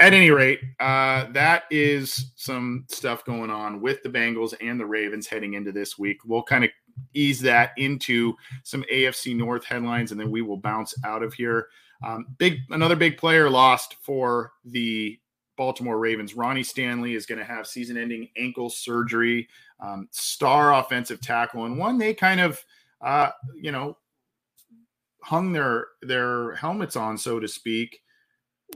at 0.00 0.12
any 0.12 0.30
rate, 0.30 0.60
uh, 0.80 1.30
that 1.32 1.64
is 1.70 2.32
some 2.36 2.84
stuff 2.88 3.24
going 3.24 3.50
on 3.50 3.80
with 3.80 4.02
the 4.02 4.08
Bengals 4.08 4.54
and 4.60 4.78
the 4.78 4.86
Ravens 4.86 5.26
heading 5.26 5.54
into 5.54 5.72
this 5.72 5.98
week. 5.98 6.18
We'll 6.24 6.42
kind 6.42 6.64
of 6.64 6.70
ease 7.14 7.40
that 7.40 7.72
into 7.76 8.34
some 8.62 8.84
AFC 8.92 9.36
North 9.36 9.64
headlines, 9.64 10.12
and 10.12 10.20
then 10.20 10.30
we 10.30 10.42
will 10.42 10.56
bounce 10.56 10.94
out 11.04 11.22
of 11.22 11.34
here. 11.34 11.68
Um, 12.06 12.26
big, 12.38 12.60
another 12.70 12.96
big 12.96 13.18
player 13.18 13.50
lost 13.50 13.96
for 14.00 14.52
the 14.64 15.18
Baltimore 15.56 15.98
Ravens. 15.98 16.34
Ronnie 16.34 16.62
Stanley 16.62 17.14
is 17.14 17.26
going 17.26 17.38
to 17.38 17.44
have 17.44 17.66
season-ending 17.66 18.28
ankle 18.36 18.70
surgery. 18.70 19.48
Um, 19.80 20.08
star 20.10 20.74
offensive 20.74 21.20
tackle, 21.20 21.64
and 21.64 21.78
one 21.78 21.98
they 21.98 22.14
kind 22.14 22.40
of, 22.40 22.64
uh, 23.00 23.30
you 23.54 23.70
know, 23.72 23.96
hung 25.22 25.52
their 25.52 25.86
their 26.02 26.54
helmets 26.54 26.96
on, 26.96 27.18
so 27.18 27.38
to 27.38 27.46
speak, 27.46 28.00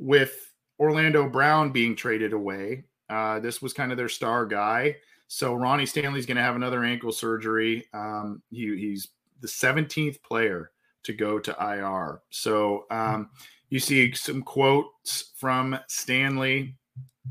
with 0.00 0.52
Orlando 0.78 1.28
Brown 1.28 1.70
being 1.70 1.96
traded 1.96 2.32
away. 2.32 2.84
Uh, 3.08 3.40
this 3.40 3.60
was 3.62 3.72
kind 3.72 3.90
of 3.90 3.98
their 3.98 4.08
star 4.08 4.46
guy. 4.46 4.96
So 5.34 5.54
Ronnie 5.54 5.86
Stanley's 5.86 6.26
going 6.26 6.36
to 6.36 6.42
have 6.42 6.56
another 6.56 6.84
ankle 6.84 7.10
surgery. 7.10 7.86
Um, 7.94 8.42
he, 8.50 8.76
he's 8.76 9.08
the 9.40 9.48
17th 9.48 10.22
player 10.22 10.72
to 11.04 11.14
go 11.14 11.38
to 11.38 11.56
IR. 11.58 12.20
So 12.28 12.84
um, 12.90 13.30
you 13.70 13.80
see 13.80 14.12
some 14.12 14.42
quotes 14.42 15.32
from 15.38 15.78
Stanley. 15.88 16.76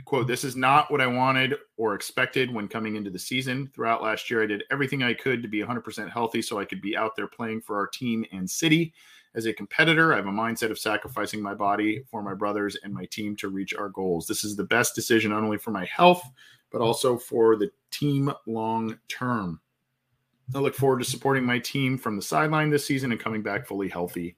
Quote, 0.05 0.25
this 0.25 0.43
is 0.43 0.55
not 0.55 0.89
what 0.89 0.99
I 0.99 1.05
wanted 1.05 1.53
or 1.77 1.93
expected 1.93 2.51
when 2.51 2.67
coming 2.67 2.95
into 2.95 3.11
the 3.11 3.19
season. 3.19 3.69
Throughout 3.75 4.01
last 4.01 4.31
year, 4.31 4.41
I 4.41 4.47
did 4.47 4.63
everything 4.71 5.03
I 5.03 5.13
could 5.13 5.43
to 5.43 5.47
be 5.47 5.61
100% 5.61 6.09
healthy 6.09 6.41
so 6.41 6.57
I 6.57 6.65
could 6.65 6.81
be 6.81 6.97
out 6.97 7.15
there 7.15 7.27
playing 7.27 7.61
for 7.61 7.77
our 7.77 7.85
team 7.85 8.25
and 8.31 8.49
city. 8.49 8.95
As 9.35 9.45
a 9.45 9.53
competitor, 9.53 10.11
I 10.11 10.15
have 10.15 10.25
a 10.25 10.31
mindset 10.31 10.71
of 10.71 10.79
sacrificing 10.79 11.39
my 11.39 11.53
body 11.53 12.03
for 12.09 12.23
my 12.23 12.33
brothers 12.33 12.75
and 12.83 12.95
my 12.95 13.05
team 13.05 13.35
to 13.35 13.49
reach 13.49 13.75
our 13.75 13.89
goals. 13.89 14.25
This 14.25 14.43
is 14.43 14.55
the 14.55 14.63
best 14.63 14.95
decision, 14.95 15.29
not 15.29 15.43
only 15.43 15.59
for 15.59 15.69
my 15.69 15.85
health, 15.85 16.23
but 16.71 16.81
also 16.81 17.17
for 17.17 17.55
the 17.57 17.69
team 17.91 18.31
long 18.47 18.97
term. 19.07 19.59
I 20.53 20.59
look 20.59 20.75
forward 20.75 20.99
to 20.99 21.05
supporting 21.05 21.45
my 21.45 21.59
team 21.59 21.97
from 21.97 22.15
the 22.15 22.21
sideline 22.21 22.69
this 22.69 22.85
season 22.85 23.11
and 23.11 23.21
coming 23.21 23.41
back 23.41 23.67
fully 23.67 23.87
healthy 23.87 24.35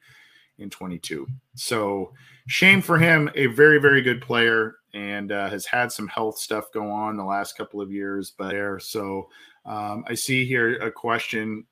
in 0.60 0.70
22. 0.70 1.28
So, 1.56 2.14
shame 2.48 2.82
for 2.82 3.00
him, 3.00 3.30
a 3.36 3.48
very, 3.48 3.80
very 3.80 4.02
good 4.02 4.22
player 4.22 4.76
and 4.94 5.32
uh, 5.32 5.50
has 5.50 5.66
had 5.66 5.92
some 5.92 6.08
health 6.08 6.38
stuff 6.38 6.72
go 6.72 6.90
on 6.92 7.18
the 7.18 7.24
last 7.24 7.58
couple 7.58 7.82
of 7.82 7.92
years. 7.92 8.32
But 8.38 8.52
there, 8.52 8.80
so 8.80 9.30
um, 9.66 10.04
I 10.08 10.14
see 10.14 10.46
here 10.46 10.76
a 10.76 10.92
question 10.92 11.66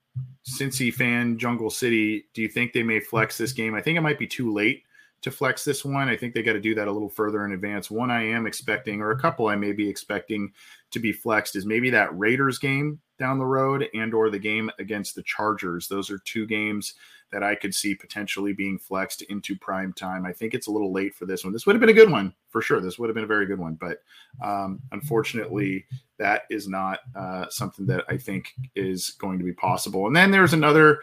Cincy 0.46 0.94
fan, 0.94 1.38
Jungle 1.38 1.70
City, 1.70 2.26
do 2.34 2.42
you 2.42 2.48
think 2.48 2.74
they 2.74 2.84
may 2.84 3.00
flex 3.00 3.38
this 3.38 3.54
game? 3.54 3.76
I 3.76 3.82
think 3.82 3.98
it 3.98 4.02
might 4.02 4.20
be 4.20 4.28
too 4.28 4.52
late 4.52 4.84
to 5.22 5.32
flex 5.32 5.64
this 5.64 5.86
one. 5.86 6.10
I 6.10 6.16
think 6.16 6.34
they 6.34 6.44
got 6.44 6.54
to 6.54 6.60
do 6.60 6.76
that 6.76 6.88
a 6.88 6.92
little 6.92 7.10
further 7.10 7.46
in 7.46 7.54
advance. 7.54 7.92
One 7.92 8.10
I 8.10 8.24
am 8.24 8.48
expecting, 8.48 9.02
or 9.02 9.12
a 9.12 9.20
couple 9.20 9.48
I 9.48 9.56
may 9.56 9.72
be 9.72 9.88
expecting 9.88 10.52
to 10.92 11.00
be 11.00 11.12
flexed, 11.12 11.56
is 11.56 11.66
maybe 11.66 11.90
that 11.92 12.18
Raiders 12.18 12.58
game 12.58 13.00
down 13.20 13.38
the 13.38 13.46
road 13.46 13.88
and 13.94 14.14
or 14.14 14.30
the 14.30 14.40
game 14.40 14.72
against 14.80 15.16
the 15.16 15.24
Chargers. 15.24 15.88
Those 15.88 16.10
are 16.10 16.20
two 16.20 16.48
games 16.48 16.96
that 17.32 17.44
I 17.44 17.56
could 17.56 17.74
see 17.74 17.96
potentially 17.96 18.54
being 18.54 18.78
flexed 18.78 19.22
into 19.24 19.56
prime 19.56 19.94
time. 19.94 20.26
I 20.26 20.34
think 20.34 20.54
it's 20.54 20.68
a 20.68 20.72
little 20.72 20.92
late 20.92 21.16
for 21.16 21.26
this 21.26 21.44
one. 21.44 21.54
This 21.54 21.66
would 21.66 21.76
have 21.76 21.80
been 21.80 21.90
a 21.90 21.94
good 21.94 22.12
one 22.12 22.34
for 22.50 22.62
sure. 22.62 22.82
This 22.82 23.00
would 23.00 23.10
have 23.10 23.16
been 23.16 23.24
a 23.24 23.28
very 23.28 23.46
good 23.46 23.60
one, 23.60 23.76
but 23.76 24.00
um, 24.44 24.82
unfortunately, 24.92 25.86
that 26.20 26.44
is 26.50 26.68
not 26.68 27.00
uh, 27.16 27.46
something 27.50 27.86
that 27.88 28.04
I 28.10 28.18
think 28.18 28.54
is 28.76 29.12
going 29.12 29.40
to 29.40 29.46
be 29.46 29.54
possible. 29.54 30.08
And 30.08 30.16
then 30.16 30.30
there's 30.30 30.54
another 30.54 31.02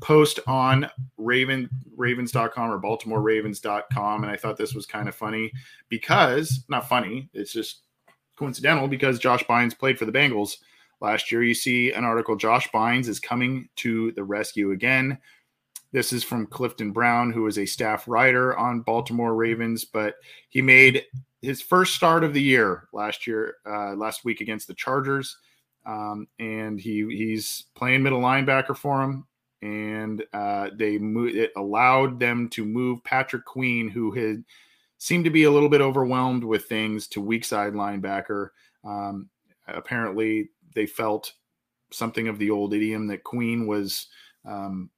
post 0.00 0.38
on 0.46 0.88
Raven 1.16 1.68
Ravens.com 1.96 2.70
or 2.70 2.78
Baltimore 2.78 3.22
Ravens.com, 3.22 4.22
and 4.22 4.30
I 4.30 4.36
thought 4.36 4.56
this 4.56 4.74
was 4.74 4.86
kind 4.86 5.08
of 5.08 5.14
funny 5.14 5.50
because 5.88 6.64
not 6.68 6.88
funny. 6.88 7.30
It's 7.32 7.52
just 7.52 7.82
coincidental 8.36 8.86
because 8.86 9.18
Josh 9.18 9.44
Bynes 9.44 9.78
played 9.78 9.98
for 9.98 10.04
the 10.04 10.12
Bengals 10.12 10.56
last 11.00 11.32
year. 11.32 11.42
You 11.42 11.54
see 11.54 11.92
an 11.92 12.04
article 12.04 12.36
Josh 12.36 12.68
Bynes 12.70 13.08
is 13.08 13.20
coming 13.20 13.68
to 13.76 14.12
the 14.12 14.24
rescue 14.24 14.72
again. 14.72 15.18
This 15.92 16.12
is 16.12 16.22
from 16.22 16.46
Clifton 16.46 16.92
Brown, 16.92 17.32
who 17.32 17.46
is 17.46 17.58
a 17.58 17.66
staff 17.66 18.06
writer 18.06 18.56
on 18.56 18.82
Baltimore 18.82 19.34
Ravens, 19.34 19.84
but 19.84 20.16
he 20.48 20.62
made 20.62 21.04
his 21.42 21.60
first 21.60 21.94
start 21.94 22.22
of 22.22 22.32
the 22.32 22.42
year 22.42 22.88
last 22.92 23.26
year, 23.26 23.56
uh, 23.66 23.94
last 23.94 24.24
week 24.24 24.40
against 24.40 24.68
the 24.68 24.74
Chargers, 24.74 25.36
um, 25.86 26.28
and 26.38 26.78
he 26.78 27.06
he's 27.08 27.64
playing 27.74 28.02
middle 28.02 28.20
linebacker 28.20 28.76
for 28.76 29.02
him, 29.02 29.26
and 29.62 30.22
uh, 30.32 30.70
they 30.76 30.98
mo- 30.98 31.24
it 31.24 31.50
allowed 31.56 32.20
them 32.20 32.48
to 32.50 32.64
move 32.64 33.02
Patrick 33.02 33.44
Queen, 33.44 33.88
who 33.88 34.12
had 34.12 34.44
seemed 34.98 35.24
to 35.24 35.30
be 35.30 35.44
a 35.44 35.50
little 35.50 35.70
bit 35.70 35.80
overwhelmed 35.80 36.44
with 36.44 36.66
things, 36.66 37.08
to 37.08 37.20
weak 37.20 37.44
side 37.44 37.72
linebacker. 37.72 38.50
Um, 38.84 39.28
apparently 39.66 40.50
they 40.74 40.86
felt 40.86 41.32
something 41.90 42.28
of 42.28 42.38
the 42.38 42.50
old 42.50 42.74
idiom 42.74 43.08
that 43.08 43.24
Queen 43.24 43.66
was 43.66 44.06
um, 44.44 44.90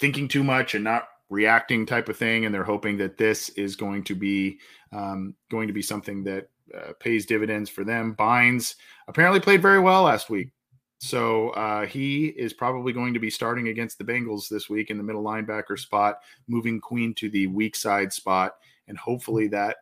thinking 0.00 0.26
too 0.26 0.42
much 0.42 0.74
and 0.74 0.82
not 0.82 1.08
reacting 1.28 1.86
type 1.86 2.08
of 2.08 2.16
thing, 2.16 2.44
and 2.44 2.54
they're 2.54 2.64
hoping 2.64 2.96
that 2.96 3.16
this 3.16 3.50
is 3.50 3.76
going 3.76 4.02
to 4.04 4.14
be 4.14 4.58
um, 4.92 5.34
going 5.50 5.68
to 5.68 5.72
be 5.72 5.82
something 5.82 6.24
that 6.24 6.48
uh, 6.76 6.92
pays 6.98 7.26
dividends 7.26 7.70
for 7.70 7.84
them. 7.84 8.16
Bynes 8.16 8.74
apparently 9.06 9.40
played 9.40 9.62
very 9.62 9.78
well 9.78 10.04
last 10.04 10.30
week. 10.30 10.50
So 10.98 11.50
uh, 11.50 11.86
he 11.86 12.26
is 12.26 12.52
probably 12.52 12.92
going 12.92 13.14
to 13.14 13.20
be 13.20 13.30
starting 13.30 13.68
against 13.68 13.96
the 13.96 14.04
Bengals 14.04 14.48
this 14.48 14.68
week 14.68 14.90
in 14.90 14.98
the 14.98 15.02
middle 15.02 15.22
linebacker 15.22 15.78
spot, 15.78 16.20
moving 16.46 16.80
Queen 16.80 17.14
to 17.14 17.30
the 17.30 17.46
weak 17.46 17.74
side 17.74 18.12
spot, 18.12 18.56
and 18.86 18.98
hopefully 18.98 19.48
that 19.48 19.76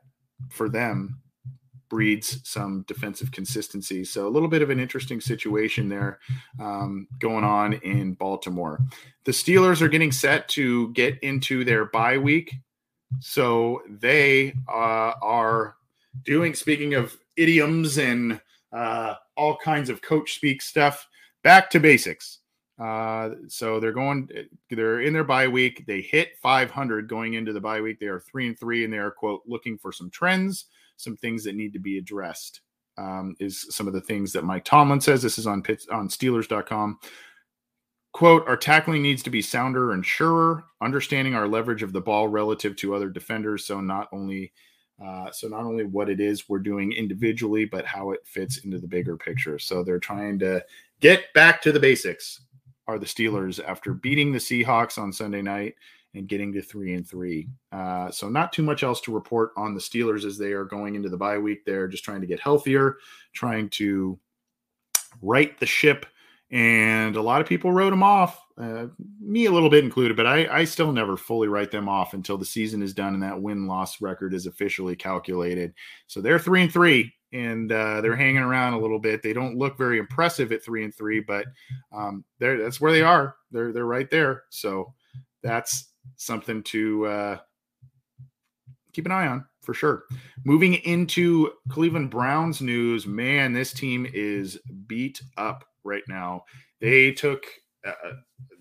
for 0.50 0.68
them 0.68 1.20
breeds 1.88 2.40
some 2.48 2.84
defensive 2.86 3.32
consistency. 3.32 4.04
So 4.04 4.26
a 4.26 4.30
little 4.30 4.48
bit 4.48 4.62
of 4.62 4.70
an 4.70 4.80
interesting 4.80 5.20
situation 5.20 5.88
there 5.88 6.18
um, 6.60 7.08
going 7.18 7.44
on 7.44 7.74
in 7.74 8.14
Baltimore. 8.14 8.80
The 9.24 9.32
Steelers 9.32 9.80
are 9.80 9.88
getting 9.88 10.12
set 10.12 10.48
to 10.50 10.92
get 10.92 11.18
into 11.20 11.64
their 11.64 11.86
bye 11.86 12.18
week, 12.18 12.54
so 13.20 13.82
they 13.88 14.54
uh, 14.68 15.12
are 15.22 15.76
doing. 16.24 16.54
Speaking 16.54 16.94
of 16.94 17.16
idioms 17.36 17.98
and 17.98 18.40
uh, 18.72 19.14
all 19.36 19.56
kinds 19.56 19.88
of 19.88 20.02
coach 20.02 20.34
speak 20.34 20.60
stuff. 20.60 21.08
Back 21.42 21.70
to 21.70 21.80
basics. 21.80 22.40
Uh, 22.78 23.30
so 23.48 23.80
they're 23.80 23.92
going, 23.92 24.28
they're 24.70 25.00
in 25.00 25.12
their 25.12 25.24
bye 25.24 25.48
week. 25.48 25.84
They 25.86 26.00
hit 26.00 26.36
500 26.42 27.08
going 27.08 27.34
into 27.34 27.52
the 27.52 27.60
bye 27.60 27.80
week. 27.80 27.98
They 27.98 28.06
are 28.06 28.20
three 28.20 28.46
and 28.46 28.58
three, 28.58 28.84
and 28.84 28.92
they 28.92 28.98
are 28.98 29.10
quote 29.10 29.42
looking 29.46 29.78
for 29.78 29.92
some 29.92 30.10
trends, 30.10 30.66
some 30.98 31.16
things 31.16 31.44
that 31.44 31.54
need 31.54 31.72
to 31.72 31.78
be 31.78 31.96
addressed. 31.96 32.60
Um, 32.98 33.36
is 33.38 33.64
some 33.70 33.86
of 33.86 33.92
the 33.92 34.00
things 34.00 34.32
that 34.32 34.44
Mike 34.44 34.64
Tomlin 34.64 35.00
says. 35.00 35.22
This 35.22 35.38
is 35.38 35.46
on 35.46 35.62
Pitts, 35.62 35.86
on 35.88 36.08
Steelers.com. 36.08 36.98
Quote: 38.12 38.46
Our 38.48 38.56
tackling 38.56 39.02
needs 39.02 39.22
to 39.22 39.30
be 39.30 39.40
sounder 39.40 39.92
and 39.92 40.04
surer, 40.04 40.64
understanding 40.82 41.36
our 41.36 41.46
leverage 41.46 41.84
of 41.84 41.92
the 41.92 42.00
ball 42.00 42.26
relative 42.26 42.74
to 42.76 42.94
other 42.94 43.08
defenders. 43.08 43.64
So 43.64 43.80
not 43.80 44.08
only 44.12 44.52
uh, 45.04 45.30
so 45.30 45.46
not 45.46 45.60
only 45.60 45.84
what 45.84 46.08
it 46.08 46.18
is 46.18 46.48
we're 46.48 46.58
doing 46.58 46.92
individually, 46.92 47.64
but 47.64 47.86
how 47.86 48.10
it 48.10 48.26
fits 48.26 48.58
into 48.58 48.78
the 48.78 48.88
bigger 48.88 49.16
picture. 49.16 49.58
So 49.58 49.84
they're 49.84 50.00
trying 50.00 50.40
to 50.40 50.64
get 51.00 51.32
back 51.34 51.62
to 51.62 51.72
the 51.72 51.80
basics. 51.80 52.40
Are 52.88 52.98
the 52.98 53.06
Steelers 53.06 53.60
after 53.64 53.92
beating 53.92 54.32
the 54.32 54.38
Seahawks 54.38 54.96
on 54.96 55.12
Sunday 55.12 55.42
night 55.42 55.74
and 56.18 56.28
getting 56.28 56.52
to 56.52 56.62
three 56.62 56.94
and 56.94 57.08
three? 57.08 57.48
Uh, 57.72 58.10
so 58.10 58.28
not 58.28 58.52
too 58.52 58.62
much 58.62 58.82
else 58.82 59.00
to 59.02 59.14
report 59.14 59.52
on 59.56 59.74
the 59.74 59.80
Steelers 59.80 60.24
as 60.24 60.36
they 60.36 60.52
are 60.52 60.64
going 60.64 60.94
into 60.94 61.08
the 61.08 61.16
bye 61.16 61.38
week. 61.38 61.64
They're 61.64 61.88
just 61.88 62.04
trying 62.04 62.20
to 62.20 62.26
get 62.26 62.40
healthier, 62.40 62.96
trying 63.32 63.70
to 63.70 64.18
right 65.22 65.58
the 65.58 65.66
ship 65.66 66.06
and 66.50 67.14
a 67.16 67.22
lot 67.22 67.42
of 67.42 67.46
people 67.46 67.72
wrote 67.72 67.90
them 67.90 68.02
off, 68.02 68.42
uh, 68.56 68.86
me 69.20 69.44
a 69.44 69.50
little 69.50 69.68
bit 69.68 69.84
included, 69.84 70.16
but 70.16 70.26
I, 70.26 70.60
I 70.60 70.64
still 70.64 70.92
never 70.92 71.16
fully 71.16 71.46
write 71.46 71.70
them 71.70 71.88
off 71.88 72.14
until 72.14 72.38
the 72.38 72.44
season 72.46 72.82
is 72.82 72.94
done 72.94 73.12
and 73.12 73.22
that 73.22 73.40
win 73.40 73.66
loss 73.66 74.00
record 74.00 74.32
is 74.32 74.46
officially 74.46 74.96
calculated. 74.96 75.74
So 76.06 76.22
they're 76.22 76.38
three 76.38 76.62
and 76.62 76.72
three, 76.72 77.12
and 77.34 77.70
uh, 77.70 78.00
they're 78.00 78.16
hanging 78.16 78.38
around 78.38 78.72
a 78.72 78.80
little 78.80 78.98
bit. 78.98 79.22
They 79.22 79.34
don't 79.34 79.58
look 79.58 79.76
very 79.76 79.98
impressive 79.98 80.50
at 80.50 80.64
three 80.64 80.84
and 80.84 80.94
three, 80.94 81.20
but 81.20 81.44
um, 81.92 82.24
that's 82.40 82.80
where 82.80 82.92
they 82.92 83.02
are. 83.02 83.36
They're 83.50 83.72
they're 83.72 83.84
right 83.84 84.10
there. 84.10 84.44
So 84.48 84.94
that's 85.42 85.87
something 86.16 86.62
to 86.64 87.06
uh, 87.06 87.38
keep 88.92 89.06
an 89.06 89.12
eye 89.12 89.26
on 89.26 89.44
for 89.62 89.74
sure. 89.74 90.04
Moving 90.44 90.74
into 90.74 91.52
Cleveland 91.68 92.10
Browns 92.10 92.60
news, 92.60 93.06
man, 93.06 93.52
this 93.52 93.72
team 93.72 94.06
is 94.12 94.58
beat 94.86 95.20
up 95.36 95.64
right 95.84 96.02
now. 96.08 96.44
They 96.80 97.12
took 97.12 97.44
uh, 97.86 97.92
uh, 98.04 98.12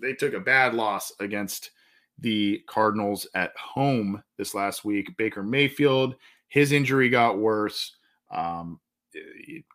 they 0.02 0.14
took 0.14 0.34
a 0.34 0.39
bad 0.39 0.74
loss 0.74 1.12
against 1.20 1.72
the 2.20 2.62
Cardinals 2.68 3.28
at 3.36 3.52
home 3.58 4.22
this 4.38 4.54
last 4.54 4.84
week. 4.84 5.16
Baker 5.18 5.43
Mayfield, 5.43 6.16
his 6.50 6.72
injury 6.72 7.10
got 7.10 7.38
worse. 7.38 7.95
Um, 8.32 8.80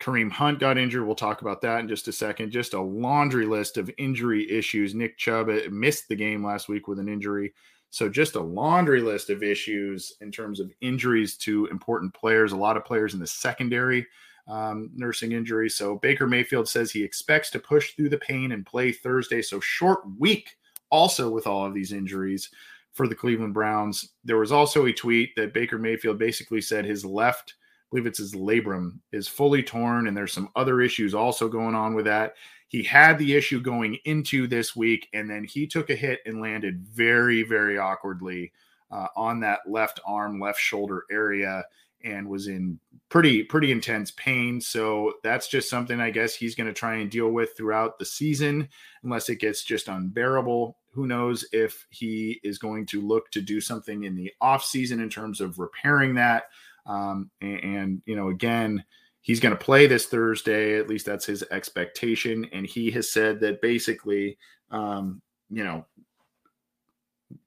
Kareem 0.01 0.31
Hunt 0.31 0.59
got 0.59 0.79
injured. 0.79 1.05
We'll 1.05 1.15
talk 1.15 1.43
about 1.43 1.61
that 1.63 1.81
in 1.81 1.89
just 1.89 2.09
a 2.09 2.13
second. 2.13 2.51
Just 2.51 2.75
a 2.75 2.81
laundry 2.81 3.47
list 3.47 3.77
of 3.77 3.91
injury 3.99 4.51
issues. 4.51 4.95
Nick 4.95 5.17
Chubb 5.19 5.49
uh, 5.49 5.61
missed 5.71 6.09
the 6.09 6.17
game 6.17 6.45
last 6.45 6.69
week 6.69 6.89
with 6.89 6.99
an 6.99 7.09
injury. 7.09 7.53
So, 7.91 8.09
just 8.09 8.37
a 8.37 8.41
laundry 8.41 9.03
list 9.03 9.29
of 9.29 9.43
issues 9.43 10.15
in 10.21 10.33
terms 10.33 10.61
of 10.61 10.73
injuries 10.81 11.37
to 11.39 11.67
important 11.67 12.15
players. 12.15 12.53
A 12.53 12.57
lot 12.57 12.77
of 12.77 12.85
players 12.85 13.15
in 13.15 13.21
the 13.21 13.27
secondary 13.27 14.07
um, 14.49 14.91
nursing 14.95 15.33
injury. 15.33 15.69
So 15.69 15.97
Baker 15.97 16.27
Mayfield 16.27 16.69
says 16.69 16.91
he 16.91 17.03
expects 17.03 17.51
to 17.51 17.59
push 17.59 17.93
through 17.93 18.09
the 18.09 18.19
pain 18.19 18.53
and 18.53 18.67
play 18.67 18.93
Thursday. 18.93 19.43
So 19.43 19.61
short 19.61 20.01
week 20.19 20.57
also 20.91 21.31
with 21.31 21.47
all 21.47 21.65
of 21.65 21.75
these 21.75 21.93
injuries 21.93 22.51
for 22.93 23.09
the 23.09 23.15
Cleveland 23.15 23.55
Browns. 23.55 24.11
There 24.25 24.39
was 24.39 24.53
also 24.53 24.87
a 24.87 24.93
tweet 24.93 25.35
that 25.37 25.55
Baker 25.55 25.79
Mayfield 25.79 26.19
basically 26.19 26.61
said 26.61 26.85
his 26.85 27.05
left, 27.05 27.55
believe 27.93 28.07
it's 28.07 28.19
his 28.19 28.35
labrum, 28.35 28.99
is 29.13 29.29
fully 29.29 29.63
torn, 29.63 30.09
and 30.09 30.17
there's 30.17 30.33
some 30.33 30.49
other 30.57 30.81
issues 30.81 31.15
also 31.15 31.47
going 31.47 31.75
on 31.75 31.95
with 31.95 32.07
that. 32.07 32.35
He 32.69 32.83
had 32.83 33.19
the 33.19 33.35
issue 33.35 33.61
going 33.61 33.99
into 34.07 34.47
this 34.47 34.75
week, 34.75 35.09
and 35.13 35.29
then 35.29 35.45
he 35.45 35.67
took 35.67 35.91
a 35.91 35.95
hit 35.95 36.21
and 36.25 36.41
landed 36.41 36.81
very, 36.81 37.43
very 37.43 37.77
awkwardly 37.77 38.51
uh, 38.91 39.09
on 39.15 39.41
that 39.41 39.61
left 39.69 40.01
arm, 40.07 40.41
left 40.41 40.59
shoulder 40.59 41.05
area 41.11 41.65
and 42.05 42.27
was 42.27 42.49
in 42.49 42.81
pretty 43.11 43.45
pretty 43.45 43.71
intense 43.71 44.11
pain. 44.13 44.61
So 44.61 45.13
that's 45.23 45.47
just 45.47 45.71
something 45.71 46.01
i 46.01 46.11
guess 46.11 46.35
he's 46.35 46.57
going 46.57 46.67
to 46.67 46.73
try 46.73 46.97
and 46.97 47.09
deal 47.09 47.29
with 47.29 47.57
throughout 47.57 47.97
the 47.99 48.05
season 48.05 48.69
unless 49.05 49.29
it 49.29 49.37
gets 49.37 49.63
just 49.63 49.87
unbearable. 49.89 50.79
Who 50.91 51.07
knows 51.07 51.45
if 51.53 51.87
he 51.91 52.41
is 52.43 52.59
going 52.59 52.87
to 52.87 53.01
look 53.01 53.31
to 53.31 53.41
do 53.41 53.61
something 53.61 54.05
in 54.05 54.17
the 54.17 54.33
off 54.41 54.65
season 54.65 55.01
in 55.01 55.11
terms 55.11 55.41
of 55.41 55.59
repairing 55.59 56.15
that 56.15 56.45
um, 56.87 57.31
and, 57.41 57.61
and 57.65 58.03
you 58.07 58.17
know 58.17 58.29
again 58.29 58.85
he's 59.21 59.41
going 59.41 59.57
to 59.57 59.65
play 59.65 59.87
this 59.87 60.07
thursday 60.07 60.79
at 60.79 60.89
least 60.89 61.07
that's 61.07 61.27
his 61.27 61.45
expectation 61.51 62.47
and 62.53 62.67
he 62.67 62.91
has 62.91 63.11
said 63.11 63.41
that 63.41 63.61
basically 63.61 64.37
um, 64.71 65.21
you 65.51 65.65
know 65.65 65.85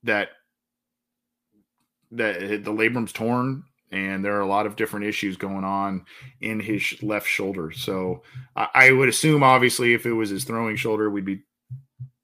that 0.04 0.30
that 2.12 2.40
the 2.40 2.72
labrum's 2.72 3.12
torn 3.12 3.64
and 3.92 4.24
there 4.24 4.36
are 4.36 4.42
a 4.42 4.48
lot 4.48 4.66
of 4.66 4.76
different 4.76 5.06
issues 5.06 5.38
going 5.38 5.64
on 5.64 6.06
in 6.42 6.60
his 6.60 7.02
left 7.02 7.28
shoulder. 7.28 7.72
So 7.72 8.24
I, 8.56 8.92
would 8.92 9.10
assume, 9.10 9.44
obviously, 9.44 9.94
if 9.94 10.06
it 10.06 10.12
was 10.12 10.30
his 10.30 10.44
throwing 10.44 10.76
shoulder, 10.76 11.10
we'd 11.10 11.26
be 11.26 11.44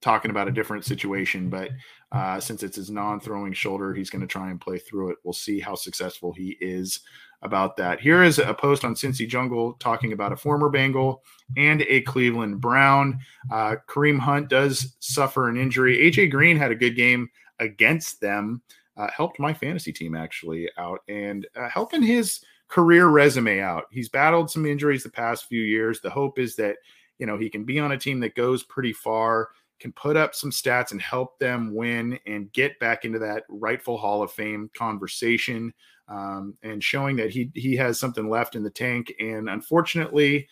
talking 0.02 0.32
about 0.32 0.48
a 0.48 0.52
different 0.52 0.86
situation. 0.86 1.50
But 1.50 1.70
uh, 2.12 2.40
since 2.40 2.64
it's 2.64 2.76
his 2.76 2.90
non-throwing 2.90 3.54
shoulder, 3.54 3.94
he's 3.94 4.10
going 4.10 4.22
to 4.22 4.28
try 4.28 4.50
and 4.50 4.60
play 4.60 4.78
through 4.78 5.12
it. 5.12 5.18
We'll 5.24 5.34
see 5.34 5.60
how 5.60 5.76
successful 5.76 6.34
he 6.34 6.58
is 6.60 7.02
about 7.42 7.78
that. 7.78 8.00
Here 8.00 8.24
is 8.24 8.38
a 8.38 8.54
post 8.54 8.86
on 8.86 8.94
Cincy 8.94 9.28
Jungle 9.28 9.74
talking 9.74 10.14
about 10.14 10.32
a 10.32 10.38
former 10.38 10.70
Bengal 10.70 11.24
and 11.58 11.82
a 11.84 12.02
Cleveland 12.02 12.62
Brown. 12.62 13.20
Uh, 13.52 13.78
Kareem 13.88 14.20
Hunt 14.20 14.50
does 14.50 14.96
suffer 15.00 15.50
an 15.50 15.58
injury. 15.58 15.98
AJ 15.98 16.32
Green 16.32 16.58
had 16.58 16.72
a 16.72 16.76
good 16.76 16.96
game 16.96 17.30
against 17.60 18.22
them 18.22 18.62
uh, 18.98 19.10
helped 19.16 19.40
my 19.40 19.54
fantasy 19.54 19.92
team 19.92 20.16
actually 20.16 20.70
out 20.78 21.02
and 21.08 21.48
uh, 21.56 21.70
helping 21.70 22.04
his 22.04 22.42
career 22.68 23.08
resume 23.08 23.60
out. 23.60 23.86
He's 23.92 24.10
battled 24.10 24.52
some 24.52 24.66
injuries 24.66 25.04
the 25.04 25.10
past 25.10 25.46
few 25.46 25.62
years. 25.62 26.02
The 26.02 26.10
hope 26.10 26.40
is 26.40 26.56
that, 26.58 26.78
you 27.18 27.26
know, 27.26 27.38
he 27.38 27.50
can 27.50 27.64
be 27.64 27.80
on 27.80 27.92
a 27.92 27.98
team 27.98 28.20
that 28.22 28.36
goes 28.36 28.64
pretty 28.64 28.94
far, 28.94 29.50
can 29.82 29.92
put 29.94 30.16
up 30.16 30.36
some 30.36 30.52
stats 30.52 30.92
and 30.92 31.02
help 31.02 31.40
them 31.40 31.74
win 31.74 32.18
and 32.26 32.52
get 32.54 32.80
back 32.80 33.04
into 33.04 33.20
that 33.20 33.44
rightful 33.50 33.98
Hall 33.98 34.24
of 34.24 34.32
Fame 34.32 34.70
conversation 34.78 35.74
um, 36.08 36.56
and 36.64 36.84
showing 36.84 37.16
that 37.18 37.32
he 37.32 37.52
he 37.56 37.76
has 37.76 38.00
something 38.00 38.30
left 38.30 38.56
in 38.56 38.64
the 38.64 38.70
tank. 38.70 39.14
And 39.20 39.50
unfortunately, 39.50 40.48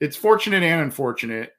it's 0.00 0.16
fortunate 0.16 0.62
and 0.62 0.82
unfortunate 0.82 1.52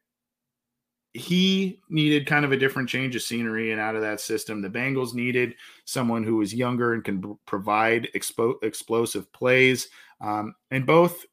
he 1.14 1.82
needed 1.90 2.28
kind 2.28 2.46
of 2.46 2.52
a 2.52 2.58
different 2.58 2.90
change 2.90 3.16
of 3.16 3.22
scenery 3.22 3.72
and 3.72 3.82
out 3.82 3.96
of 3.96 4.02
that 4.02 4.22
system. 4.22 4.62
The 4.62 4.70
Bengals 4.70 5.14
needed 5.14 5.56
someone 5.86 6.24
who 6.24 6.42
is 6.42 6.54
younger 6.54 6.94
and 6.94 7.04
can 7.04 7.38
provide 7.46 8.10
expo- 8.16 8.62
explosive 8.64 9.32
plays. 9.34 9.90
Um, 10.22 10.54
and 10.70 10.86
both 10.86 11.26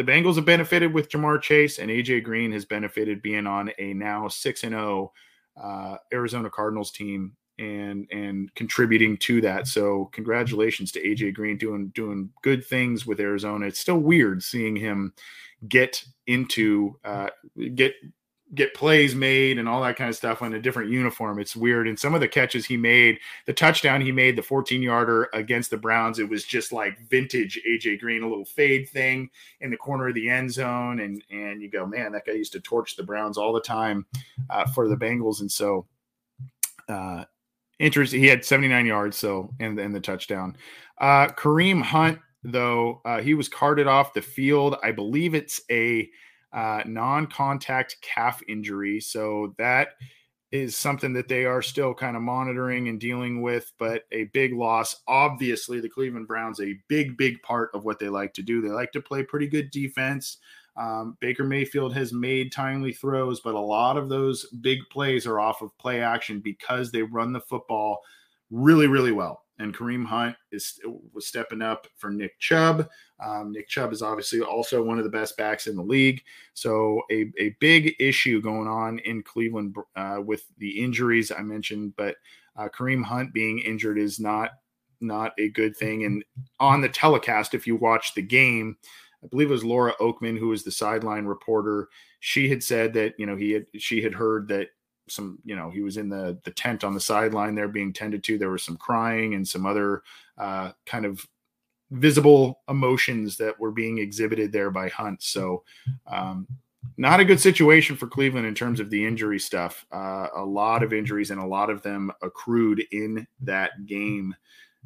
the 0.00 0.10
Bengals 0.10 0.36
have 0.36 0.46
benefited 0.46 0.94
with 0.94 1.10
Ja'Marr 1.10 1.42
Chase, 1.42 1.78
and 1.78 1.90
AJ 1.90 2.24
Green 2.24 2.52
has 2.52 2.64
benefited 2.64 3.20
being 3.20 3.46
on 3.46 3.70
a 3.78 3.92
now 3.92 4.28
six 4.28 4.64
and 4.64 4.72
zero 4.72 5.12
uh, 5.62 5.96
Arizona 6.10 6.48
Cardinals 6.48 6.90
team 6.90 7.36
and 7.58 8.08
and 8.10 8.54
contributing 8.54 9.18
to 9.18 9.42
that. 9.42 9.66
So 9.66 10.08
congratulations 10.14 10.90
to 10.92 11.06
AJ 11.06 11.34
Green 11.34 11.58
doing 11.58 11.88
doing 11.88 12.30
good 12.42 12.64
things 12.64 13.04
with 13.04 13.20
Arizona. 13.20 13.66
It's 13.66 13.78
still 13.78 13.98
weird 13.98 14.42
seeing 14.42 14.74
him 14.74 15.12
get 15.68 16.02
into 16.26 16.98
uh, 17.04 17.28
get 17.74 17.92
get 18.54 18.74
plays 18.74 19.14
made 19.14 19.58
and 19.58 19.68
all 19.68 19.80
that 19.82 19.96
kind 19.96 20.10
of 20.10 20.16
stuff 20.16 20.42
on 20.42 20.54
a 20.54 20.60
different 20.60 20.90
uniform. 20.90 21.38
It's 21.38 21.54
weird. 21.54 21.86
And 21.86 21.98
some 21.98 22.14
of 22.14 22.20
the 22.20 22.28
catches 22.28 22.66
he 22.66 22.76
made, 22.76 23.18
the 23.46 23.52
touchdown 23.52 24.00
he 24.00 24.10
made, 24.10 24.36
the 24.36 24.42
14 24.42 24.82
yarder 24.82 25.28
against 25.32 25.70
the 25.70 25.76
Browns, 25.76 26.18
it 26.18 26.28
was 26.28 26.44
just 26.44 26.72
like 26.72 26.98
vintage 27.08 27.60
AJ 27.68 28.00
Green, 28.00 28.22
a 28.22 28.28
little 28.28 28.44
fade 28.44 28.88
thing 28.88 29.30
in 29.60 29.70
the 29.70 29.76
corner 29.76 30.08
of 30.08 30.14
the 30.14 30.28
end 30.28 30.52
zone. 30.52 31.00
And 31.00 31.22
and 31.30 31.62
you 31.62 31.70
go, 31.70 31.86
man, 31.86 32.12
that 32.12 32.26
guy 32.26 32.32
used 32.32 32.52
to 32.52 32.60
torch 32.60 32.96
the 32.96 33.04
Browns 33.04 33.38
all 33.38 33.52
the 33.52 33.60
time 33.60 34.06
uh, 34.48 34.66
for 34.66 34.88
the 34.88 34.96
Bengals. 34.96 35.40
And 35.40 35.50
so 35.50 35.86
uh 36.88 37.24
interesting. 37.78 38.20
He 38.20 38.26
had 38.26 38.44
79 38.44 38.84
yards, 38.84 39.16
so 39.16 39.54
and 39.60 39.94
the 39.94 40.00
touchdown. 40.00 40.56
Uh 40.98 41.28
Kareem 41.28 41.82
Hunt, 41.82 42.18
though, 42.42 43.00
uh, 43.04 43.20
he 43.20 43.34
was 43.34 43.48
carted 43.48 43.86
off 43.86 44.12
the 44.12 44.22
field. 44.22 44.76
I 44.82 44.90
believe 44.90 45.34
it's 45.34 45.60
a 45.70 46.10
uh, 46.52 46.82
non 46.86 47.26
contact 47.26 47.96
calf 48.02 48.42
injury. 48.48 49.00
So 49.00 49.54
that 49.58 49.90
is 50.52 50.76
something 50.76 51.12
that 51.12 51.28
they 51.28 51.44
are 51.44 51.62
still 51.62 51.94
kind 51.94 52.16
of 52.16 52.22
monitoring 52.22 52.88
and 52.88 52.98
dealing 52.98 53.40
with, 53.40 53.72
but 53.78 54.02
a 54.10 54.24
big 54.24 54.52
loss. 54.52 55.02
Obviously, 55.06 55.80
the 55.80 55.88
Cleveland 55.88 56.26
Browns, 56.26 56.60
a 56.60 56.76
big, 56.88 57.16
big 57.16 57.40
part 57.42 57.70
of 57.72 57.84
what 57.84 57.98
they 57.98 58.08
like 58.08 58.34
to 58.34 58.42
do. 58.42 58.60
They 58.60 58.68
like 58.68 58.90
to 58.92 59.00
play 59.00 59.22
pretty 59.22 59.46
good 59.46 59.70
defense. 59.70 60.38
Um, 60.76 61.16
Baker 61.20 61.44
Mayfield 61.44 61.94
has 61.94 62.12
made 62.12 62.52
timely 62.52 62.92
throws, 62.92 63.40
but 63.40 63.54
a 63.54 63.60
lot 63.60 63.96
of 63.96 64.08
those 64.08 64.46
big 64.60 64.78
plays 64.90 65.26
are 65.26 65.38
off 65.38 65.62
of 65.62 65.76
play 65.78 66.02
action 66.02 66.40
because 66.40 66.90
they 66.90 67.02
run 67.02 67.32
the 67.32 67.40
football 67.40 68.00
really, 68.50 68.86
really 68.88 69.12
well 69.12 69.44
and 69.60 69.76
Kareem 69.76 70.06
Hunt 70.06 70.34
is 70.50 70.80
was 71.12 71.26
stepping 71.26 71.60
up 71.60 71.86
for 71.96 72.10
Nick 72.10 72.38
Chubb. 72.40 72.88
Um, 73.22 73.52
Nick 73.52 73.68
Chubb 73.68 73.92
is 73.92 74.02
obviously 74.02 74.40
also 74.40 74.82
one 74.82 74.98
of 74.98 75.04
the 75.04 75.10
best 75.10 75.36
backs 75.36 75.66
in 75.66 75.76
the 75.76 75.82
league. 75.82 76.22
So 76.54 77.02
a, 77.12 77.30
a 77.38 77.54
big 77.60 77.94
issue 78.00 78.40
going 78.40 78.66
on 78.66 78.98
in 79.00 79.22
Cleveland 79.22 79.76
uh, 79.94 80.20
with 80.24 80.44
the 80.58 80.82
injuries 80.82 81.30
I 81.30 81.42
mentioned, 81.42 81.94
but 81.96 82.16
uh, 82.56 82.68
Kareem 82.68 83.04
Hunt 83.04 83.34
being 83.34 83.58
injured 83.60 83.98
is 83.98 84.18
not 84.18 84.52
not 85.02 85.32
a 85.38 85.50
good 85.50 85.76
thing. 85.76 86.04
And 86.04 86.24
on 86.58 86.80
the 86.80 86.88
telecast, 86.88 87.54
if 87.54 87.66
you 87.66 87.76
watch 87.76 88.14
the 88.14 88.22
game, 88.22 88.76
I 89.22 89.26
believe 89.26 89.50
it 89.50 89.52
was 89.52 89.64
Laura 89.64 89.94
Okmin 90.00 90.38
who 90.38 90.48
was 90.48 90.64
the 90.64 90.72
sideline 90.72 91.26
reporter. 91.26 91.88
She 92.20 92.48
had 92.48 92.62
said 92.62 92.94
that 92.94 93.14
you 93.18 93.26
know 93.26 93.36
he 93.36 93.52
had 93.52 93.66
she 93.76 94.00
had 94.02 94.14
heard 94.14 94.48
that 94.48 94.68
some 95.10 95.38
you 95.44 95.56
know 95.56 95.70
he 95.70 95.82
was 95.82 95.96
in 95.96 96.08
the 96.08 96.38
the 96.44 96.50
tent 96.50 96.84
on 96.84 96.94
the 96.94 97.00
sideline 97.00 97.54
there 97.54 97.68
being 97.68 97.92
tended 97.92 98.24
to. 98.24 98.38
There 98.38 98.50
was 98.50 98.62
some 98.62 98.76
crying 98.76 99.34
and 99.34 99.46
some 99.46 99.66
other 99.66 100.02
uh, 100.38 100.72
kind 100.86 101.04
of 101.04 101.26
visible 101.90 102.60
emotions 102.68 103.36
that 103.36 103.58
were 103.58 103.72
being 103.72 103.98
exhibited 103.98 104.52
there 104.52 104.70
by 104.70 104.88
hunt. 104.88 105.22
So 105.22 105.64
um, 106.06 106.46
not 106.96 107.20
a 107.20 107.24
good 107.24 107.40
situation 107.40 107.96
for 107.96 108.06
cleveland 108.06 108.46
in 108.46 108.54
terms 108.54 108.80
of 108.80 108.90
the 108.90 109.04
injury 109.04 109.38
stuff. 109.38 109.84
Uh, 109.92 110.28
a 110.34 110.44
lot 110.44 110.82
of 110.82 110.92
injuries 110.92 111.30
and 111.30 111.40
a 111.40 111.46
lot 111.46 111.70
of 111.70 111.82
them 111.82 112.12
accrued 112.22 112.82
in 112.92 113.26
that 113.40 113.86
game 113.86 114.34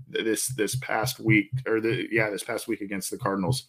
this 0.08 0.48
this 0.48 0.76
past 0.76 1.20
week 1.20 1.50
or 1.66 1.80
the 1.80 2.06
yeah 2.10 2.30
this 2.30 2.42
past 2.42 2.68
week 2.68 2.80
against 2.80 3.10
the 3.10 3.18
Cardinals. 3.18 3.64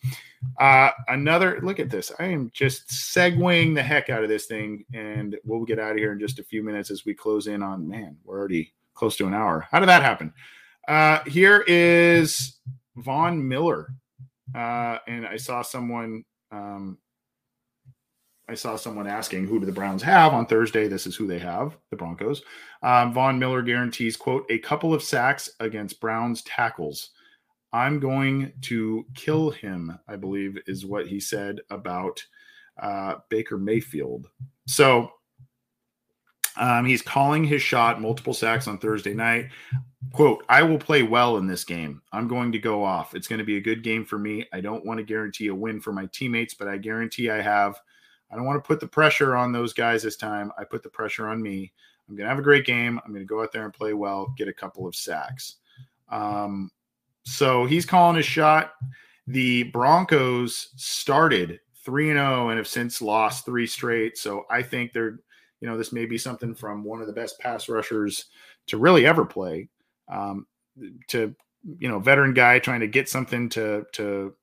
Uh, 0.59 0.91
another 1.07 1.59
look 1.61 1.79
at 1.79 1.89
this. 1.89 2.11
I 2.19 2.25
am 2.25 2.51
just 2.53 2.87
segueing 2.89 3.75
the 3.75 3.83
heck 3.83 4.09
out 4.09 4.23
of 4.23 4.29
this 4.29 4.45
thing, 4.45 4.85
and 4.93 5.35
we'll 5.43 5.65
get 5.65 5.79
out 5.79 5.91
of 5.91 5.97
here 5.97 6.11
in 6.11 6.19
just 6.19 6.39
a 6.39 6.43
few 6.43 6.63
minutes 6.63 6.91
as 6.91 7.05
we 7.05 7.13
close 7.13 7.47
in 7.47 7.63
on. 7.63 7.87
Man, 7.87 8.17
we're 8.23 8.37
already 8.37 8.73
close 8.93 9.15
to 9.17 9.27
an 9.27 9.33
hour. 9.33 9.67
How 9.71 9.79
did 9.79 9.89
that 9.89 10.03
happen? 10.03 10.33
Uh, 10.87 11.19
here 11.25 11.63
is 11.67 12.59
Von 12.97 13.47
Miller, 13.47 13.93
uh, 14.53 14.99
and 15.07 15.25
I 15.25 15.37
saw 15.37 15.61
someone 15.61 16.23
um, 16.51 16.97
I 18.47 18.53
saw 18.53 18.75
someone 18.75 19.07
asking 19.07 19.47
who 19.47 19.59
do 19.59 19.65
the 19.65 19.71
Browns 19.71 20.03
have 20.03 20.33
on 20.33 20.45
Thursday. 20.45 20.87
This 20.87 21.07
is 21.07 21.15
who 21.15 21.25
they 21.25 21.39
have, 21.39 21.75
the 21.89 21.97
Broncos. 21.97 22.43
Um, 22.83 23.11
Von 23.11 23.39
Miller 23.39 23.63
guarantees, 23.63 24.15
quote, 24.15 24.45
a 24.51 24.59
couple 24.59 24.93
of 24.93 25.01
sacks 25.01 25.49
against 25.59 25.99
Browns 25.99 26.43
tackles. 26.43 27.09
I'm 27.73 27.99
going 27.99 28.53
to 28.61 29.05
kill 29.15 29.49
him, 29.49 29.97
I 30.07 30.15
believe, 30.15 30.59
is 30.67 30.85
what 30.85 31.07
he 31.07 31.19
said 31.19 31.59
about 31.71 32.23
uh, 32.79 33.15
Baker 33.29 33.57
Mayfield. 33.57 34.29
So 34.67 35.11
um, 36.55 36.85
he's 36.85 37.01
calling 37.01 37.43
his 37.45 37.63
shot, 37.63 37.99
multiple 37.99 38.35
sacks 38.35 38.67
on 38.67 38.77
Thursday 38.77 39.15
night. 39.15 39.49
Quote, 40.13 40.45
I 40.47 40.61
will 40.61 40.77
play 40.77 41.01
well 41.01 41.37
in 41.37 41.47
this 41.47 41.63
game. 41.63 42.03
I'm 42.13 42.27
going 42.27 42.51
to 42.51 42.59
go 42.59 42.83
off. 42.83 43.15
It's 43.15 43.27
going 43.27 43.39
to 43.39 43.45
be 43.45 43.57
a 43.57 43.61
good 43.61 43.81
game 43.81 44.05
for 44.05 44.19
me. 44.19 44.45
I 44.53 44.61
don't 44.61 44.85
want 44.85 44.99
to 44.99 45.03
guarantee 45.03 45.47
a 45.47 45.55
win 45.55 45.81
for 45.81 45.91
my 45.91 46.05
teammates, 46.13 46.53
but 46.53 46.67
I 46.67 46.77
guarantee 46.77 47.31
I 47.31 47.41
have– 47.41 47.79
I 48.31 48.35
don't 48.35 48.45
want 48.45 48.63
to 48.63 48.67
put 48.67 48.79
the 48.79 48.87
pressure 48.87 49.35
on 49.35 49.51
those 49.51 49.73
guys 49.73 50.03
this 50.03 50.17
time. 50.17 50.51
I 50.57 50.63
put 50.63 50.83
the 50.83 50.89
pressure 50.89 51.27
on 51.27 51.41
me. 51.41 51.71
I'm 52.07 52.15
going 52.15 52.25
to 52.25 52.29
have 52.29 52.39
a 52.39 52.43
great 52.43 52.65
game. 52.65 52.99
I'm 53.03 53.11
going 53.11 53.23
to 53.23 53.27
go 53.27 53.41
out 53.41 53.51
there 53.51 53.65
and 53.65 53.73
play 53.73 53.93
well, 53.93 54.33
get 54.37 54.47
a 54.47 54.53
couple 54.53 54.87
of 54.87 54.95
sacks. 54.95 55.55
Um, 56.09 56.71
so 57.23 57.65
he's 57.65 57.85
calling 57.85 58.15
his 58.15 58.25
shot. 58.25 58.73
The 59.27 59.63
Broncos 59.63 60.69
started 60.75 61.59
3 61.83 62.11
and 62.11 62.19
0 62.19 62.49
and 62.49 62.57
have 62.57 62.67
since 62.67 63.01
lost 63.01 63.45
three 63.45 63.65
straight. 63.65 64.17
So 64.17 64.45
I 64.49 64.61
think 64.61 64.93
they're, 64.93 65.19
you 65.61 65.67
know, 65.67 65.77
this 65.77 65.91
may 65.91 66.05
be 66.05 66.17
something 66.17 66.53
from 66.53 66.83
one 66.83 67.01
of 67.01 67.07
the 67.07 67.13
best 67.13 67.39
pass 67.39 67.69
rushers 67.69 68.25
to 68.67 68.77
really 68.77 69.05
ever 69.05 69.25
play. 69.25 69.69
Um, 70.07 70.45
to, 71.07 71.33
you 71.79 71.87
know, 71.87 71.99
veteran 71.99 72.33
guy 72.33 72.59
trying 72.59 72.81
to 72.81 72.87
get 72.87 73.09
something 73.09 73.49
to, 73.49 73.85
to, 73.93 74.35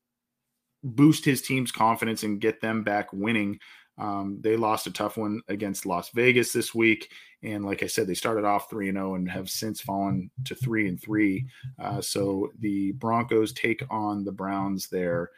boost 0.83 1.25
his 1.25 1.43
team's 1.43 1.73
confidence 1.73 2.23
and 2.23 2.41
get 2.41 2.61
them 2.61 2.83
back 2.83 3.13
winning. 3.13 3.59
Um, 3.99 4.39
they 4.41 4.57
lost 4.57 4.87
a 4.87 4.93
tough 4.93 5.17
one 5.17 5.43
against 5.49 5.87
Las 5.87 6.11
Vegas 6.11 6.53
this 6.53 6.75
week, 6.75 7.11
and 7.43 7.65
like 7.65 7.83
I 7.83 7.87
said, 7.87 8.07
they 8.07 8.15
started 8.15 8.45
off 8.45 8.71
three 8.71 8.89
and 8.89 8.97
zero 8.97 9.15
and 9.15 9.31
have 9.31 9.51
since 9.51 9.81
fallen 9.81 10.31
to 10.45 10.55
three 10.55 10.89
and 10.89 11.01
three. 11.01 11.47
Uh, 11.79 12.01
so 12.01 12.51
the 12.59 12.93
Broncos 12.93 13.53
take 13.53 13.83
on 13.91 14.25
the 14.25 14.33
Browns 14.33 14.89
there. 14.89 15.31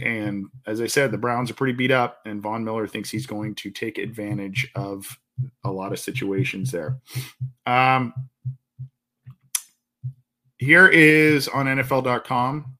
And 0.00 0.46
as 0.66 0.80
I 0.80 0.86
said, 0.86 1.10
the 1.10 1.18
Browns 1.18 1.50
are 1.50 1.54
pretty 1.54 1.72
beat 1.72 1.90
up, 1.90 2.20
and 2.26 2.42
Von 2.42 2.64
Miller 2.64 2.86
thinks 2.86 3.10
he's 3.10 3.26
going 3.26 3.54
to 3.56 3.70
take 3.70 3.98
advantage 3.98 4.70
of 4.74 5.18
a 5.64 5.70
lot 5.70 5.92
of 5.92 5.98
situations 5.98 6.70
there. 6.70 6.98
Um, 7.66 8.12
here 10.58 10.86
is 10.86 11.48
on 11.48 11.66
NFL.com 11.66 12.76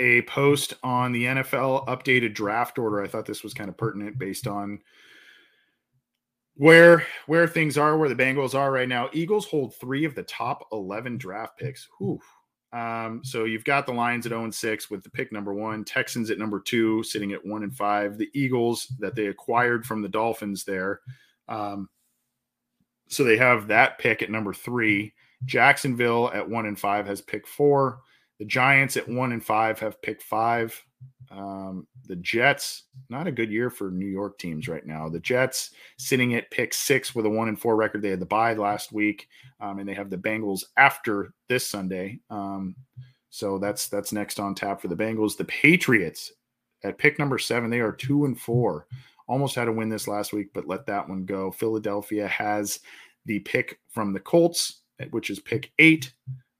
a 0.00 0.22
post 0.22 0.74
on 0.82 1.12
the 1.12 1.24
NFL 1.24 1.86
updated 1.86 2.32
draft 2.32 2.78
order. 2.78 3.02
I 3.02 3.06
thought 3.06 3.26
this 3.26 3.44
was 3.44 3.54
kind 3.54 3.68
of 3.68 3.76
pertinent 3.76 4.18
based 4.18 4.46
on 4.46 4.80
where 6.56 7.06
where 7.26 7.46
things 7.46 7.76
are, 7.76 7.96
where 7.98 8.08
the 8.08 8.14
Bengals 8.14 8.54
are 8.54 8.72
right 8.72 8.88
now. 8.88 9.10
Eagles 9.12 9.46
hold 9.46 9.74
three 9.74 10.04
of 10.04 10.14
the 10.14 10.22
top 10.22 10.66
eleven 10.72 11.18
draft 11.18 11.58
picks. 11.58 11.86
Whew. 11.98 12.18
Um, 12.72 13.20
so 13.24 13.44
you've 13.44 13.64
got 13.64 13.84
the 13.84 13.92
Lions 13.92 14.26
at 14.26 14.30
0 14.30 14.44
and 14.44 14.54
6 14.54 14.90
with 14.90 15.02
the 15.02 15.10
pick 15.10 15.32
number 15.32 15.52
one, 15.52 15.84
Texans 15.84 16.30
at 16.30 16.38
number 16.38 16.60
two, 16.60 17.02
sitting 17.02 17.32
at 17.32 17.44
one 17.44 17.64
and 17.64 17.76
five, 17.76 18.16
the 18.16 18.30
Eagles 18.32 18.86
that 19.00 19.16
they 19.16 19.26
acquired 19.26 19.84
from 19.84 20.02
the 20.02 20.08
Dolphins 20.08 20.62
there. 20.62 21.00
Um, 21.48 21.88
so 23.08 23.24
they 23.24 23.36
have 23.38 23.66
that 23.68 23.98
pick 23.98 24.22
at 24.22 24.30
number 24.30 24.54
three. 24.54 25.14
Jacksonville 25.44 26.30
at 26.32 26.48
one 26.48 26.66
and 26.66 26.78
five 26.78 27.08
has 27.08 27.20
pick 27.20 27.44
four. 27.48 28.02
The 28.40 28.46
Giants 28.46 28.96
at 28.96 29.06
one 29.06 29.32
and 29.32 29.44
five 29.44 29.78
have 29.80 30.00
picked 30.00 30.22
five. 30.22 30.82
Um, 31.30 31.86
the 32.06 32.16
Jets, 32.16 32.84
not 33.10 33.26
a 33.26 33.32
good 33.32 33.50
year 33.50 33.68
for 33.70 33.90
New 33.90 34.06
York 34.06 34.38
teams 34.38 34.66
right 34.66 34.84
now. 34.84 35.10
The 35.10 35.20
Jets 35.20 35.70
sitting 35.98 36.34
at 36.34 36.50
pick 36.50 36.74
six 36.74 37.14
with 37.14 37.26
a 37.26 37.30
one 37.30 37.48
and 37.48 37.60
four 37.60 37.76
record. 37.76 38.00
They 38.00 38.08
had 38.08 38.18
the 38.18 38.26
bye 38.26 38.54
last 38.54 38.92
week, 38.92 39.28
um, 39.60 39.78
and 39.78 39.88
they 39.88 39.94
have 39.94 40.08
the 40.08 40.16
Bengals 40.16 40.64
after 40.78 41.34
this 41.48 41.66
Sunday. 41.66 42.18
Um, 42.30 42.74
so 43.28 43.58
that's 43.58 43.88
that's 43.88 44.10
next 44.10 44.40
on 44.40 44.54
tap 44.54 44.80
for 44.80 44.88
the 44.88 44.96
Bengals. 44.96 45.36
The 45.36 45.44
Patriots 45.44 46.32
at 46.82 46.96
pick 46.96 47.18
number 47.18 47.38
seven, 47.38 47.68
they 47.68 47.80
are 47.80 47.92
two 47.92 48.24
and 48.24 48.40
four. 48.40 48.86
Almost 49.28 49.54
had 49.54 49.66
to 49.66 49.72
win 49.72 49.90
this 49.90 50.08
last 50.08 50.32
week, 50.32 50.48
but 50.54 50.66
let 50.66 50.86
that 50.86 51.06
one 51.06 51.26
go. 51.26 51.50
Philadelphia 51.50 52.26
has 52.26 52.80
the 53.26 53.38
pick 53.40 53.78
from 53.90 54.14
the 54.14 54.18
Colts, 54.18 54.80
which 55.10 55.28
is 55.28 55.38
pick 55.38 55.70
eight. 55.78 56.12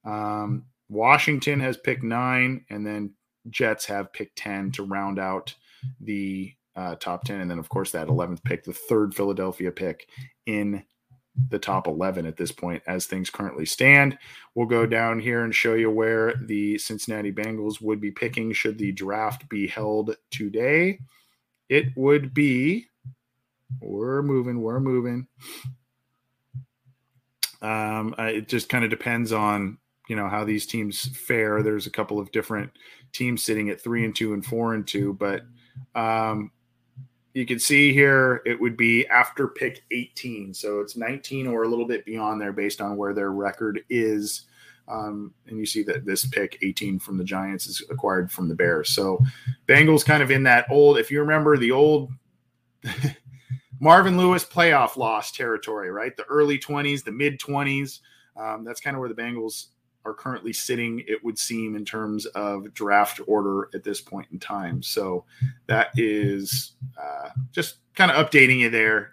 Um, 0.05 0.67
Washington 0.91 1.61
has 1.61 1.77
picked 1.77 2.03
nine, 2.03 2.65
and 2.69 2.85
then 2.85 3.15
Jets 3.49 3.87
have 3.87 4.13
picked 4.13 4.37
10 4.37 4.73
to 4.73 4.83
round 4.83 5.19
out 5.19 5.55
the 6.01 6.53
uh, 6.77 6.97
top 6.97 7.25
10. 7.25 7.41
And 7.41 7.51
then, 7.51 7.59
of 7.59 7.69
course, 7.69 7.93
that 7.93 8.09
11th 8.09 8.43
pick, 8.43 8.65
the 8.65 8.73
third 8.73 9.15
Philadelphia 9.15 9.71
pick 9.71 10.09
in 10.47 10.83
the 11.49 11.59
top 11.59 11.87
11 11.87 12.27
at 12.27 12.37
this 12.37 12.51
point 12.51 12.83
as 12.87 13.07
things 13.07 13.31
currently 13.31 13.65
stand. 13.65 14.19
We'll 14.55 14.67
go 14.67 14.85
down 14.85 15.21
here 15.21 15.45
and 15.45 15.55
show 15.55 15.75
you 15.75 15.91
where 15.91 16.35
the 16.35 16.77
Cincinnati 16.79 17.33
Bengals 17.33 17.81
would 17.81 18.01
be 18.01 18.11
picking 18.11 18.53
should 18.53 18.77
the 18.77 18.93
draft 18.93 19.49
be 19.49 19.69
held 19.69 20.17
today. 20.31 20.99
It 21.69 21.97
would 21.97 22.35
be, 22.35 22.87
we're 23.81 24.23
moving, 24.23 24.61
we're 24.61 24.81
moving. 24.81 25.29
Um, 27.63 28.15
it 28.19 28.49
just 28.49 28.69
kind 28.69 28.85
of 28.85 28.91
depends 28.91 29.33
on 29.33 29.79
you 30.11 30.17
know 30.17 30.29
how 30.29 30.43
these 30.43 30.67
teams 30.67 31.07
fare. 31.17 31.63
There's 31.63 31.87
a 31.87 31.91
couple 31.91 32.19
of 32.19 32.33
different 32.33 32.73
teams 33.13 33.45
sitting 33.45 33.71
at 33.71 33.81
three 33.81 34.05
and 34.05 34.15
two 34.15 34.35
and 34.35 34.45
four 34.45 34.75
and 34.75 34.85
two, 34.85 35.15
but 35.15 35.43
um, 35.95 36.51
you 37.33 37.47
can 37.47 37.61
see 37.61 37.93
here 37.93 38.43
it 38.45 38.61
would 38.61 38.77
be 38.77 39.07
after 39.07 39.47
pick 39.47 39.85
18. 39.93 40.53
So 40.53 40.81
it's 40.81 40.97
19 40.97 41.47
or 41.47 41.63
a 41.63 41.69
little 41.69 41.87
bit 41.87 42.05
beyond 42.05 42.41
there 42.41 42.53
based 42.53 42.81
on 42.81 42.97
where 42.97 43.15
their 43.15 43.31
record 43.31 43.83
is. 43.89 44.47
Um, 44.89 45.33
and 45.47 45.57
you 45.57 45.65
see 45.65 45.85
that 45.85 46.05
this 46.05 46.27
pick 46.27 46.59
18 46.61 46.99
from 46.99 47.17
the 47.17 47.23
Giants 47.23 47.69
is 47.69 47.81
acquired 47.89 48.33
from 48.33 48.49
the 48.49 48.57
Bears. 48.57 48.91
So 48.91 49.21
Bengals 49.69 50.05
kind 50.05 50.25
of 50.25 50.33
in 50.33 50.43
that 50.43 50.67
old, 50.73 50.99
if 50.99 51.13
you 51.13 51.21
remember 51.21 51.57
the 51.57 51.71
old 51.71 52.11
Marvin 53.81 54.19
Lewis 54.19 54.45
playoff 54.45 54.97
loss 54.97 55.31
territory, 55.31 55.93
right? 55.93 56.17
The 56.17 56.25
early 56.25 56.59
20s, 56.59 57.05
the 57.05 57.13
mid 57.13 57.39
20s. 57.39 58.01
Um, 58.37 58.65
that's 58.65 58.81
kind 58.81 58.97
of 58.97 59.01
where 59.01 59.09
the 59.09 59.15
Bengals 59.15 59.67
are 60.05 60.15
currently 60.15 60.53
sitting, 60.53 61.05
it 61.07 61.23
would 61.25 61.39
seem, 61.39 61.77
in 61.77 61.85
terms 61.85 62.27
of 62.27 62.73
draft 62.75 63.21
order 63.27 63.69
at 63.75 63.85
this 63.85 64.01
point 64.01 64.27
in 64.33 64.39
time. 64.39 64.83
So 64.83 65.25
that 65.67 65.91
is 65.97 66.73
uh, 67.01 67.31
just 67.53 67.77
kind 67.95 68.11
of 68.11 68.25
updating 68.25 68.59
you 68.59 68.71
there 68.71 69.13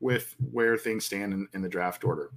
with 0.00 0.34
where 0.50 0.76
things 0.76 1.04
stand 1.04 1.32
in, 1.32 1.48
in, 1.52 1.60
the 1.60 1.68
draft 1.68 2.04
order. 2.04 2.30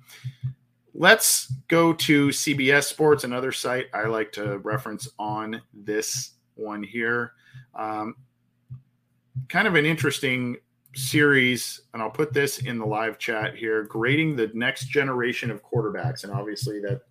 Let's 0.94 1.52
go 1.70 1.94
to 1.94 2.28
CBS 2.28 2.84
Sports, 2.84 3.24
another 3.24 3.52
site 3.52 3.88
I 3.94 4.04
like 4.04 4.34
to 4.34 4.58
reference 4.60 5.08
on 5.18 5.62
this 5.74 6.32
one 6.56 6.84
here. 6.84 7.32
Um, 7.74 8.16
kind 9.48 9.68
of 9.68 9.76
an 9.76 9.86
interesting 9.86 10.58
series, 10.96 11.82
and 11.94 12.02
I'll 12.02 12.10
put 12.10 12.34
this 12.34 12.60
in 12.60 12.78
the 12.78 12.86
live 12.86 13.18
chat 13.18 13.56
here, 13.56 13.84
grading 13.84 14.36
the 14.36 14.52
next 14.54 14.90
generation 14.90 15.50
of 15.50 15.64
quarterbacks. 15.64 16.24
And 16.24 16.34
obviously, 16.34 16.80
that 16.82 17.02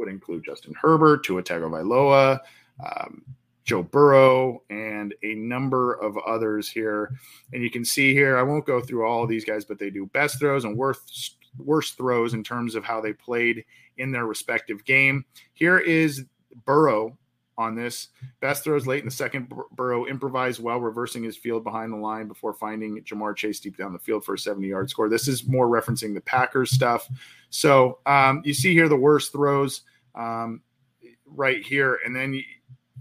would 0.00 0.08
include 0.08 0.44
Justin 0.44 0.74
Herbert, 0.80 1.24
Tua 1.24 1.42
Tagovailoa, 1.42 2.40
um, 2.84 3.22
Joe 3.64 3.84
Burrow, 3.84 4.62
and 4.70 5.14
a 5.22 5.34
number 5.34 5.94
of 5.94 6.18
others 6.18 6.68
here. 6.68 7.12
And 7.52 7.62
you 7.62 7.70
can 7.70 7.84
see 7.84 8.12
here, 8.12 8.36
I 8.36 8.42
won't 8.42 8.66
go 8.66 8.80
through 8.80 9.06
all 9.06 9.26
these 9.26 9.44
guys, 9.44 9.64
but 9.64 9.78
they 9.78 9.90
do 9.90 10.06
best 10.06 10.40
throws 10.40 10.64
and 10.64 10.76
worst 10.76 11.36
worst 11.58 11.96
throws 11.96 12.34
in 12.34 12.42
terms 12.42 12.74
of 12.74 12.84
how 12.84 13.00
they 13.00 13.12
played 13.12 13.64
in 13.98 14.10
their 14.10 14.26
respective 14.26 14.84
game. 14.84 15.24
Here 15.52 15.78
is 15.78 16.24
Burrow 16.64 17.16
on 17.60 17.74
this. 17.74 18.08
Best 18.40 18.64
throws 18.64 18.86
late 18.86 19.00
in 19.00 19.04
the 19.04 19.14
second. 19.14 19.52
Burrow 19.72 20.06
improvised 20.06 20.62
well, 20.62 20.80
reversing 20.80 21.22
his 21.22 21.36
field 21.36 21.62
behind 21.62 21.92
the 21.92 21.96
line 21.96 22.26
before 22.26 22.54
finding 22.54 23.02
Ja'Marr 23.02 23.36
Chase 23.36 23.60
deep 23.60 23.76
down 23.76 23.92
the 23.92 23.98
field 23.98 24.24
for 24.24 24.34
a 24.34 24.38
70 24.38 24.66
yard 24.66 24.88
score. 24.88 25.08
This 25.08 25.28
is 25.28 25.46
more 25.46 25.68
referencing 25.68 26.14
the 26.14 26.22
Packers 26.22 26.70
stuff. 26.70 27.08
So 27.50 27.98
um, 28.06 28.42
you 28.44 28.54
see 28.54 28.72
here 28.72 28.88
the 28.88 28.96
worst 28.96 29.32
throws 29.32 29.82
um, 30.14 30.62
right 31.26 31.64
here. 31.64 31.98
And 32.04 32.14
then 32.14 32.42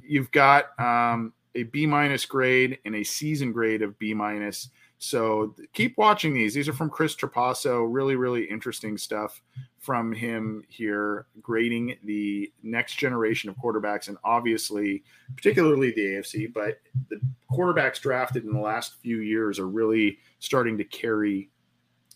you've 0.01 0.31
got 0.31 0.79
um, 0.79 1.33
a 1.55 1.63
B 1.63 1.85
minus 1.85 2.25
grade 2.25 2.79
and 2.85 2.95
a 2.95 3.03
season 3.03 3.51
grade 3.51 3.81
of 3.81 3.97
B 3.99 4.13
minus. 4.13 4.69
So 4.99 5.55
keep 5.73 5.97
watching 5.97 6.33
these. 6.33 6.53
These 6.53 6.67
are 6.67 6.73
from 6.73 6.89
Chris 6.89 7.15
Trapasso. 7.15 7.87
Really, 7.89 8.15
really 8.15 8.43
interesting 8.43 8.97
stuff 8.97 9.41
from 9.79 10.11
him 10.11 10.63
here, 10.67 11.25
grading 11.41 11.95
the 12.03 12.51
next 12.63 12.95
generation 12.95 13.49
of 13.49 13.55
quarterbacks, 13.55 14.09
and 14.09 14.17
obviously, 14.25 15.03
particularly 15.37 15.91
the 15.91 16.01
AFC, 16.01 16.53
but 16.53 16.81
the 17.09 17.19
quarterbacks 17.49 18.01
drafted 18.01 18.43
in 18.43 18.51
the 18.51 18.59
last 18.59 18.95
few 19.01 19.21
years 19.21 19.57
are 19.57 19.69
really 19.69 20.19
starting 20.39 20.77
to 20.77 20.83
carry 20.83 21.49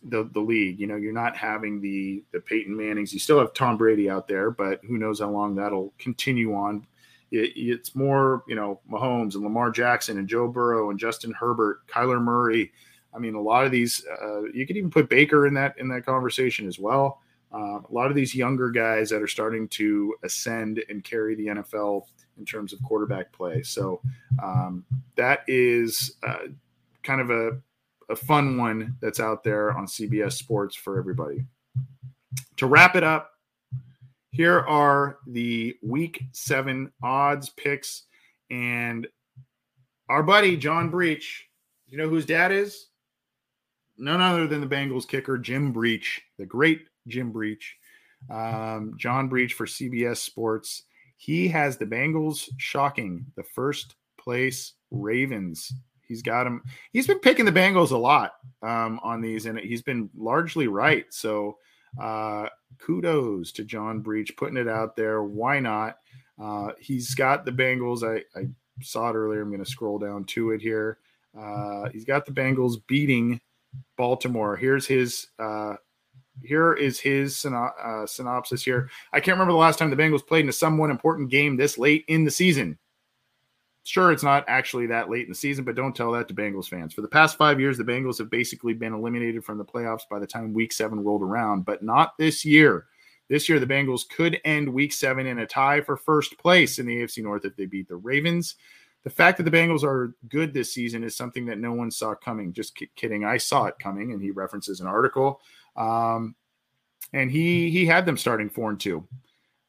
the 0.05 0.29
the 0.33 0.39
league. 0.39 0.79
You 0.79 0.87
know, 0.87 0.95
you're 0.95 1.13
not 1.13 1.35
having 1.37 1.81
the 1.81 2.23
the 2.31 2.39
Peyton 2.39 2.75
Mannings. 2.75 3.13
You 3.13 3.19
still 3.19 3.39
have 3.39 3.53
Tom 3.53 3.77
Brady 3.77 4.09
out 4.09 4.27
there, 4.27 4.51
but 4.51 4.81
who 4.85 4.97
knows 4.97 5.19
how 5.19 5.29
long 5.29 5.55
that'll 5.55 5.93
continue 5.99 6.53
on. 6.53 6.85
It, 7.31 7.53
it's 7.55 7.95
more, 7.95 8.43
you 8.47 8.55
know, 8.55 8.79
Mahomes 8.89 9.35
and 9.35 9.43
Lamar 9.43 9.71
Jackson 9.71 10.17
and 10.17 10.27
Joe 10.27 10.47
Burrow 10.47 10.89
and 10.91 10.99
Justin 10.99 11.31
Herbert, 11.31 11.87
Kyler 11.87 12.21
Murray. 12.21 12.71
I 13.13 13.19
mean, 13.19 13.35
a 13.35 13.41
lot 13.41 13.65
of 13.65 13.71
these. 13.71 14.05
Uh, 14.21 14.43
you 14.53 14.65
could 14.67 14.77
even 14.77 14.91
put 14.91 15.09
Baker 15.09 15.47
in 15.47 15.53
that 15.55 15.77
in 15.77 15.87
that 15.89 16.05
conversation 16.05 16.67
as 16.67 16.79
well. 16.79 17.21
Uh, 17.53 17.79
a 17.79 17.91
lot 17.91 18.09
of 18.09 18.15
these 18.15 18.33
younger 18.33 18.71
guys 18.71 19.11
that 19.11 19.21
are 19.21 19.27
starting 19.27 19.67
to 19.67 20.15
ascend 20.23 20.83
and 20.89 21.03
carry 21.03 21.35
the 21.35 21.47
NFL 21.47 22.05
in 22.39 22.45
terms 22.45 22.73
of 22.73 22.81
quarterback 22.81 23.31
play. 23.31 23.61
So 23.61 24.01
um, 24.41 24.83
that 25.15 25.43
is 25.47 26.15
uh, 26.23 26.47
kind 27.03 27.21
of 27.21 27.29
a, 27.29 27.51
a 28.09 28.15
fun 28.15 28.57
one 28.57 28.95
that's 29.01 29.19
out 29.19 29.43
there 29.43 29.71
on 29.71 29.85
CBS 29.85 30.33
Sports 30.33 30.75
for 30.75 30.97
everybody. 30.97 31.45
To 32.57 32.67
wrap 32.67 32.95
it 32.95 33.03
up, 33.03 33.31
here 34.31 34.59
are 34.59 35.19
the 35.27 35.75
week 35.83 36.23
seven 36.31 36.91
odds 37.03 37.49
picks. 37.49 38.03
And 38.49 39.07
our 40.09 40.23
buddy, 40.23 40.57
John 40.57 40.89
Breech, 40.89 41.47
you 41.87 41.97
know 41.97 42.09
whose 42.09 42.25
dad 42.25 42.51
is? 42.51 42.87
None 43.97 44.21
other 44.21 44.47
than 44.47 44.61
the 44.61 44.67
Bengals 44.67 45.07
kicker, 45.07 45.37
Jim 45.37 45.71
Breech, 45.71 46.21
the 46.39 46.45
great 46.45 46.81
Jim 47.07 47.31
Breech, 47.31 47.77
um, 48.31 48.95
John 48.97 49.27
Breech 49.27 49.53
for 49.53 49.65
CBS 49.65 50.17
Sports. 50.17 50.83
He 51.17 51.47
has 51.49 51.77
the 51.77 51.85
Bengals 51.85 52.49
shocking 52.57 53.27
the 53.35 53.43
first 53.43 53.95
place 54.19 54.73
Ravens. 54.89 55.71
He's 56.13 56.21
got 56.21 56.45
him. 56.45 56.61
He's 56.91 57.07
been 57.07 57.17
picking 57.17 57.45
the 57.45 57.51
Bengals 57.51 57.89
a 57.89 57.97
lot 57.97 58.33
um, 58.61 58.99
on 59.01 59.19
these, 59.19 59.47
and 59.47 59.57
he's 59.57 59.81
been 59.81 60.11
largely 60.15 60.67
right. 60.67 61.05
So 61.09 61.57
uh, 61.99 62.49
kudos 62.77 63.51
to 63.53 63.63
John 63.63 64.01
Breech 64.01 64.37
putting 64.37 64.57
it 64.57 64.67
out 64.67 64.95
there. 64.95 65.23
Why 65.23 65.59
not? 65.59 65.97
Uh, 66.39 66.73
he's 66.79 67.15
got 67.15 67.45
the 67.45 67.51
Bengals. 67.51 68.03
I, 68.03 68.23
I 68.39 68.47
saw 68.81 69.09
it 69.09 69.15
earlier. 69.15 69.41
I'm 69.41 69.49
going 69.49 69.63
to 69.63 69.69
scroll 69.69 69.97
down 69.97 70.25
to 70.25 70.51
it 70.51 70.61
here. 70.61 70.99
Uh, 71.35 71.89
he's 71.89 72.05
got 72.05 72.27
the 72.27 72.31
Bengals 72.31 72.75
beating 72.85 73.41
Baltimore. 73.97 74.55
Here's 74.55 74.85
his 74.85 75.29
uh, 75.39 75.77
here 76.43 76.73
is 76.73 76.99
his 76.99 77.43
uh, 77.43 78.05
synopsis 78.05 78.63
here. 78.63 78.89
I 79.11 79.19
can't 79.19 79.35
remember 79.35 79.53
the 79.53 79.57
last 79.57 79.79
time 79.79 79.89
the 79.89 79.95
Bengals 79.95 80.25
played 80.25 80.43
in 80.43 80.49
a 80.49 80.53
somewhat 80.53 80.91
important 80.91 81.31
game 81.31 81.57
this 81.57 81.79
late 81.79 82.05
in 82.07 82.23
the 82.23 82.31
season. 82.31 82.77
Sure, 83.83 84.11
it's 84.11 84.23
not 84.23 84.45
actually 84.47 84.87
that 84.87 85.09
late 85.09 85.23
in 85.23 85.29
the 85.29 85.35
season, 85.35 85.65
but 85.65 85.75
don't 85.75 85.95
tell 85.95 86.11
that 86.13 86.27
to 86.29 86.33
Bengals 86.33 86.69
fans. 86.69 86.93
For 86.93 87.01
the 87.01 87.07
past 87.07 87.37
five 87.37 87.59
years, 87.59 87.77
the 87.77 87.83
Bengals 87.83 88.17
have 88.17 88.29
basically 88.29 88.73
been 88.73 88.93
eliminated 88.93 89.43
from 89.43 89.57
the 89.57 89.65
playoffs 89.65 90.07
by 90.09 90.19
the 90.19 90.27
time 90.27 90.53
week 90.53 90.71
seven 90.71 91.03
rolled 91.03 91.21
around, 91.21 91.65
but 91.65 91.83
not 91.83 92.17
this 92.17 92.45
year. 92.45 92.85
This 93.29 93.49
year, 93.49 93.59
the 93.59 93.67
Bengals 93.67 94.07
could 94.07 94.39
end 94.45 94.71
week 94.71 94.93
seven 94.93 95.27
in 95.27 95.39
a 95.39 95.45
tie 95.45 95.81
for 95.81 95.97
first 95.97 96.37
place 96.37 96.79
in 96.79 96.85
the 96.85 96.97
AFC 96.97 97.23
North 97.23 97.45
if 97.45 97.55
they 97.57 97.65
beat 97.65 97.89
the 97.89 97.95
Ravens. 97.95 98.55
The 99.03 99.09
fact 99.09 99.37
that 99.37 99.43
the 99.43 99.51
Bengals 99.51 99.83
are 99.83 100.15
good 100.29 100.53
this 100.53 100.73
season 100.73 101.03
is 101.03 101.15
something 101.15 101.45
that 101.47 101.59
no 101.59 101.73
one 101.73 101.91
saw 101.91 102.15
coming. 102.15 102.53
Just 102.53 102.79
kidding. 102.95 103.25
I 103.25 103.35
saw 103.35 103.65
it 103.65 103.79
coming, 103.79 104.13
and 104.13 104.21
he 104.21 104.31
references 104.31 104.79
an 104.79 104.87
article 104.87 105.41
um, 105.75 106.35
and 107.11 107.31
he 107.31 107.69
he 107.69 107.85
had 107.85 108.05
them 108.05 108.17
starting 108.17 108.49
four 108.49 108.69
and 108.69 108.79
two. 108.79 109.07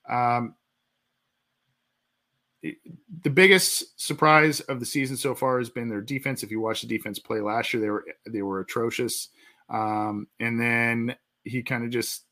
Um, 0.08 0.54
the 3.22 3.30
biggest 3.30 4.00
surprise 4.00 4.60
of 4.60 4.80
the 4.80 4.86
season 4.86 5.16
so 5.16 5.34
far 5.34 5.58
has 5.58 5.70
been 5.70 5.88
their 5.88 6.00
defense. 6.00 6.42
If 6.42 6.50
you 6.50 6.60
watch 6.60 6.80
the 6.80 6.86
defense 6.86 7.18
play 7.18 7.40
last 7.40 7.72
year, 7.72 7.82
they 7.82 7.90
were 7.90 8.04
they 8.26 8.42
were 8.42 8.60
atrocious. 8.60 9.28
Um, 9.68 10.28
and 10.40 10.60
then 10.60 11.16
he 11.44 11.62
kind 11.62 11.84
of 11.84 11.90
just 11.90 12.24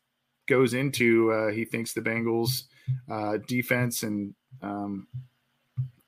goes 0.49 0.75
into 0.75 1.31
uh, 1.33 1.51
he 1.51 1.65
thinks 1.65 1.93
the 1.93 2.01
Bengals 2.01 2.65
uh, 3.11 3.39
defense 3.47 4.03
and 4.03 4.35
um, 4.63 5.07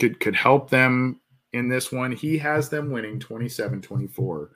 could 0.00 0.20
could 0.20 0.36
help 0.36 0.70
them 0.70 1.20
in 1.52 1.68
this 1.68 1.92
one. 1.92 2.12
He 2.12 2.38
has 2.38 2.68
them 2.68 2.90
winning 2.90 3.20
27-24 3.20 4.48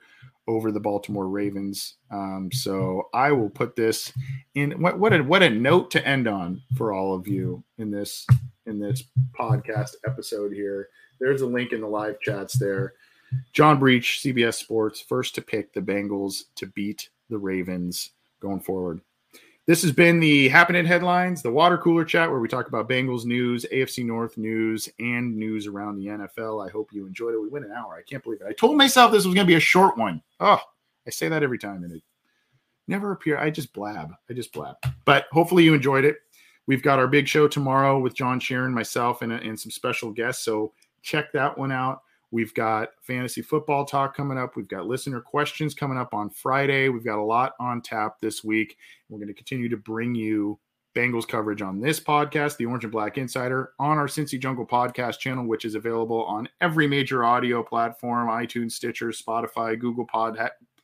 over 0.49 0.71
the 0.71 0.79
Baltimore 0.79 1.29
Ravens. 1.29 1.95
Um, 2.11 2.49
so 2.51 3.07
I 3.13 3.31
will 3.31 3.51
put 3.51 3.75
this 3.75 4.11
in. 4.55 4.71
What, 4.81 4.97
what 4.97 5.13
a 5.13 5.23
what 5.23 5.43
a 5.43 5.49
note 5.49 5.91
to 5.91 6.05
end 6.05 6.27
on 6.27 6.61
for 6.75 6.91
all 6.91 7.13
of 7.13 7.27
you 7.27 7.63
in 7.77 7.91
this 7.91 8.25
in 8.65 8.79
this 8.79 9.03
podcast 9.39 9.91
episode 10.05 10.51
here. 10.51 10.89
There's 11.19 11.41
a 11.41 11.47
link 11.47 11.71
in 11.71 11.81
the 11.81 11.87
live 11.87 12.19
chats 12.19 12.57
there. 12.57 12.93
John 13.53 13.77
Breech, 13.77 14.21
CBS 14.23 14.55
Sports, 14.55 14.99
first 15.01 15.35
to 15.35 15.41
pick 15.41 15.71
the 15.71 15.81
Bengals 15.81 16.45
to 16.55 16.65
beat 16.65 17.09
the 17.29 17.37
Ravens 17.37 18.09
going 18.41 18.59
forward. 18.59 19.01
This 19.69 19.83
has 19.83 19.91
been 19.91 20.19
the 20.19 20.49
Happening 20.49 20.83
Headlines, 20.83 21.43
the 21.43 21.51
water 21.51 21.77
cooler 21.77 22.03
chat 22.03 22.31
where 22.31 22.39
we 22.39 22.47
talk 22.47 22.67
about 22.67 22.89
Bengals 22.89 23.23
news, 23.23 23.67
AFC 23.71 24.03
North 24.03 24.35
news, 24.35 24.89
and 24.97 25.37
news 25.37 25.67
around 25.67 25.97
the 25.97 26.07
NFL. 26.07 26.67
I 26.67 26.71
hope 26.71 26.91
you 26.91 27.05
enjoyed 27.05 27.35
it. 27.35 27.39
We 27.39 27.49
went 27.49 27.65
an 27.65 27.71
hour. 27.71 27.93
I 27.95 28.01
can't 28.01 28.23
believe 28.23 28.41
it. 28.41 28.47
I 28.47 28.53
told 28.53 28.77
myself 28.77 29.11
this 29.11 29.27
was 29.27 29.35
going 29.35 29.45
to 29.45 29.51
be 29.51 29.57
a 29.57 29.59
short 29.59 29.95
one. 29.95 30.23
Oh, 30.39 30.57
I 31.05 31.11
say 31.11 31.29
that 31.29 31.43
every 31.43 31.59
time, 31.59 31.83
and 31.83 31.93
it 31.93 32.01
never 32.87 33.11
appear. 33.11 33.37
I 33.37 33.51
just 33.51 33.71
blab. 33.71 34.11
I 34.27 34.33
just 34.33 34.53
blab. 34.53 34.73
But 35.05 35.27
hopefully 35.31 35.65
you 35.65 35.75
enjoyed 35.75 36.03
it. 36.03 36.17
We've 36.65 36.81
got 36.81 36.97
our 36.97 37.07
big 37.07 37.27
show 37.27 37.47
tomorrow 37.47 37.99
with 37.99 38.15
John 38.15 38.39
Sheeran, 38.39 38.73
myself, 38.73 39.21
and, 39.21 39.31
uh, 39.31 39.35
and 39.35 39.59
some 39.59 39.69
special 39.69 40.09
guests. 40.09 40.43
So 40.43 40.73
check 41.03 41.31
that 41.33 41.55
one 41.55 41.71
out. 41.71 42.01
We've 42.31 42.53
got 42.53 42.89
fantasy 43.01 43.41
football 43.41 43.85
talk 43.85 44.15
coming 44.15 44.37
up. 44.37 44.55
We've 44.55 44.67
got 44.67 44.85
listener 44.85 45.19
questions 45.19 45.73
coming 45.73 45.97
up 45.97 46.13
on 46.13 46.29
Friday. 46.29 46.89
We've 46.89 47.05
got 47.05 47.17
a 47.17 47.23
lot 47.23 47.53
on 47.59 47.81
tap 47.81 48.19
this 48.19 48.43
week. 48.43 48.77
We're 49.09 49.17
going 49.17 49.29
to 49.29 49.33
continue 49.33 49.69
to 49.69 49.77
bring 49.77 50.13
you 50.13 50.59
Bengals 50.95 51.27
coverage 51.27 51.61
on 51.61 51.79
this 51.79 51.99
podcast, 51.99 52.57
the 52.57 52.65
Orange 52.65 52.83
and 52.83 52.91
Black 52.91 53.17
Insider, 53.17 53.73
on 53.79 53.97
our 53.97 54.07
Cincy 54.07 54.39
Jungle 54.39 54.65
podcast 54.65 55.19
channel, 55.19 55.45
which 55.45 55.65
is 55.65 55.75
available 55.75 56.23
on 56.25 56.49
every 56.61 56.87
major 56.87 57.23
audio 57.23 57.63
platform 57.63 58.27
iTunes, 58.27 58.71
Stitcher, 58.73 59.09
Spotify, 59.09 59.79
Google 59.79 60.05
Pod, 60.05 60.37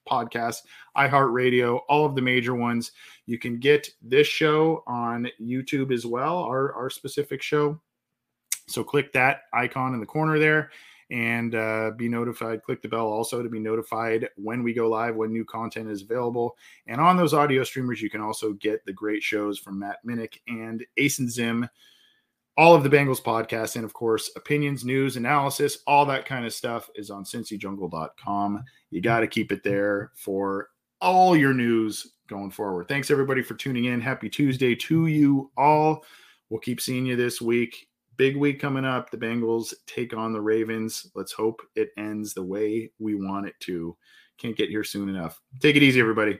Podcast, 0.10 0.62
iHeartRadio, 0.96 1.80
all 1.90 2.06
of 2.06 2.16
the 2.16 2.22
major 2.22 2.56
ones. 2.56 2.92
You 3.26 3.40
can 3.40 3.60
get 3.60 3.90
this 4.02 4.28
show 4.28 4.84
on 4.86 5.28
YouTube 5.42 5.92
as 5.92 6.06
well, 6.06 6.38
our, 6.38 6.74
our 6.74 6.90
specific 6.90 7.42
show. 7.42 7.80
So 8.68 8.84
click 8.84 9.12
that 9.14 9.42
icon 9.54 9.94
in 9.94 10.00
the 10.00 10.06
corner 10.06 10.40
there 10.40 10.72
and 11.12 11.56
uh, 11.56 11.92
be 11.96 12.10
notified. 12.10 12.64
Click 12.64 12.82
the 12.82 12.88
bell 12.88 13.08
also 13.08 13.44
to 13.44 13.50
be 13.50 13.60
notified 13.60 14.30
when 14.36 14.64
we 14.64 14.74
go 14.74 14.90
live, 14.90 15.16
when 15.16 15.32
new 15.32 15.46
content 15.46 15.90
is 15.90 16.02
available. 16.02 16.58
And 16.88 17.00
on 17.00 17.18
those 17.18 17.34
audio 17.34 17.64
streamers, 17.64 18.02
you 18.02 18.10
can 18.10 18.22
also 18.22 18.54
get 18.54 18.84
the 18.86 18.94
great 18.94 19.22
shows 19.22 19.60
from 19.60 19.80
Matt 19.80 19.98
Minich 20.06 20.40
and 20.48 20.86
Ace 20.98 21.20
and 21.20 21.30
Zim, 21.30 21.68
all 22.58 22.74
of 22.74 22.84
the 22.84 22.90
Bengals 22.90 23.22
podcasts, 23.22 23.76
and 23.76 23.86
of 23.86 23.94
course, 23.94 24.32
opinions, 24.36 24.86
news, 24.86 25.18
analysis, 25.18 25.80
all 25.86 26.06
that 26.06 26.26
kind 26.26 26.46
of 26.46 26.54
stuff 26.54 26.90
is 26.96 27.10
on 27.10 27.24
cincyjungle.com. 27.24 28.64
You 28.92 29.02
got 29.02 29.20
to 29.20 29.28
keep 29.28 29.52
it 29.52 29.64
there 29.64 30.12
for 30.16 30.70
all 31.02 31.36
your 31.36 31.54
news 31.54 32.14
going 32.28 32.52
forward. 32.52 32.88
Thanks 32.88 33.12
everybody 33.12 33.44
for 33.44 33.56
tuning 33.56 33.86
in. 33.86 34.02
Happy 34.02 34.30
Tuesday 34.30 34.74
to 34.74 35.08
you 35.08 35.52
all. 35.58 36.04
We'll 36.50 36.62
keep 36.62 36.80
seeing 36.80 37.06
you 37.06 37.16
this 37.16 37.42
week 37.42 37.90
big 38.18 38.36
week 38.36 38.60
coming 38.60 38.86
up. 38.86 39.10
The 39.10 39.18
Bengals 39.18 39.74
take 39.88 40.16
on 40.16 40.34
the 40.34 40.42
Ravens. 40.42 41.10
Let's 41.16 41.32
hope 41.32 41.62
it 41.76 41.90
ends 41.98 42.34
the 42.34 42.44
way 42.44 42.92
we 43.00 43.16
want 43.16 43.48
it 43.48 43.56
to. 43.62 43.96
Can't 44.38 44.58
get 44.58 44.70
here 44.70 44.84
soon 44.84 45.10
enough. 45.10 45.42
Take 45.62 45.76
it 45.76 45.84
easy, 45.84 46.00
everybody. 46.00 46.40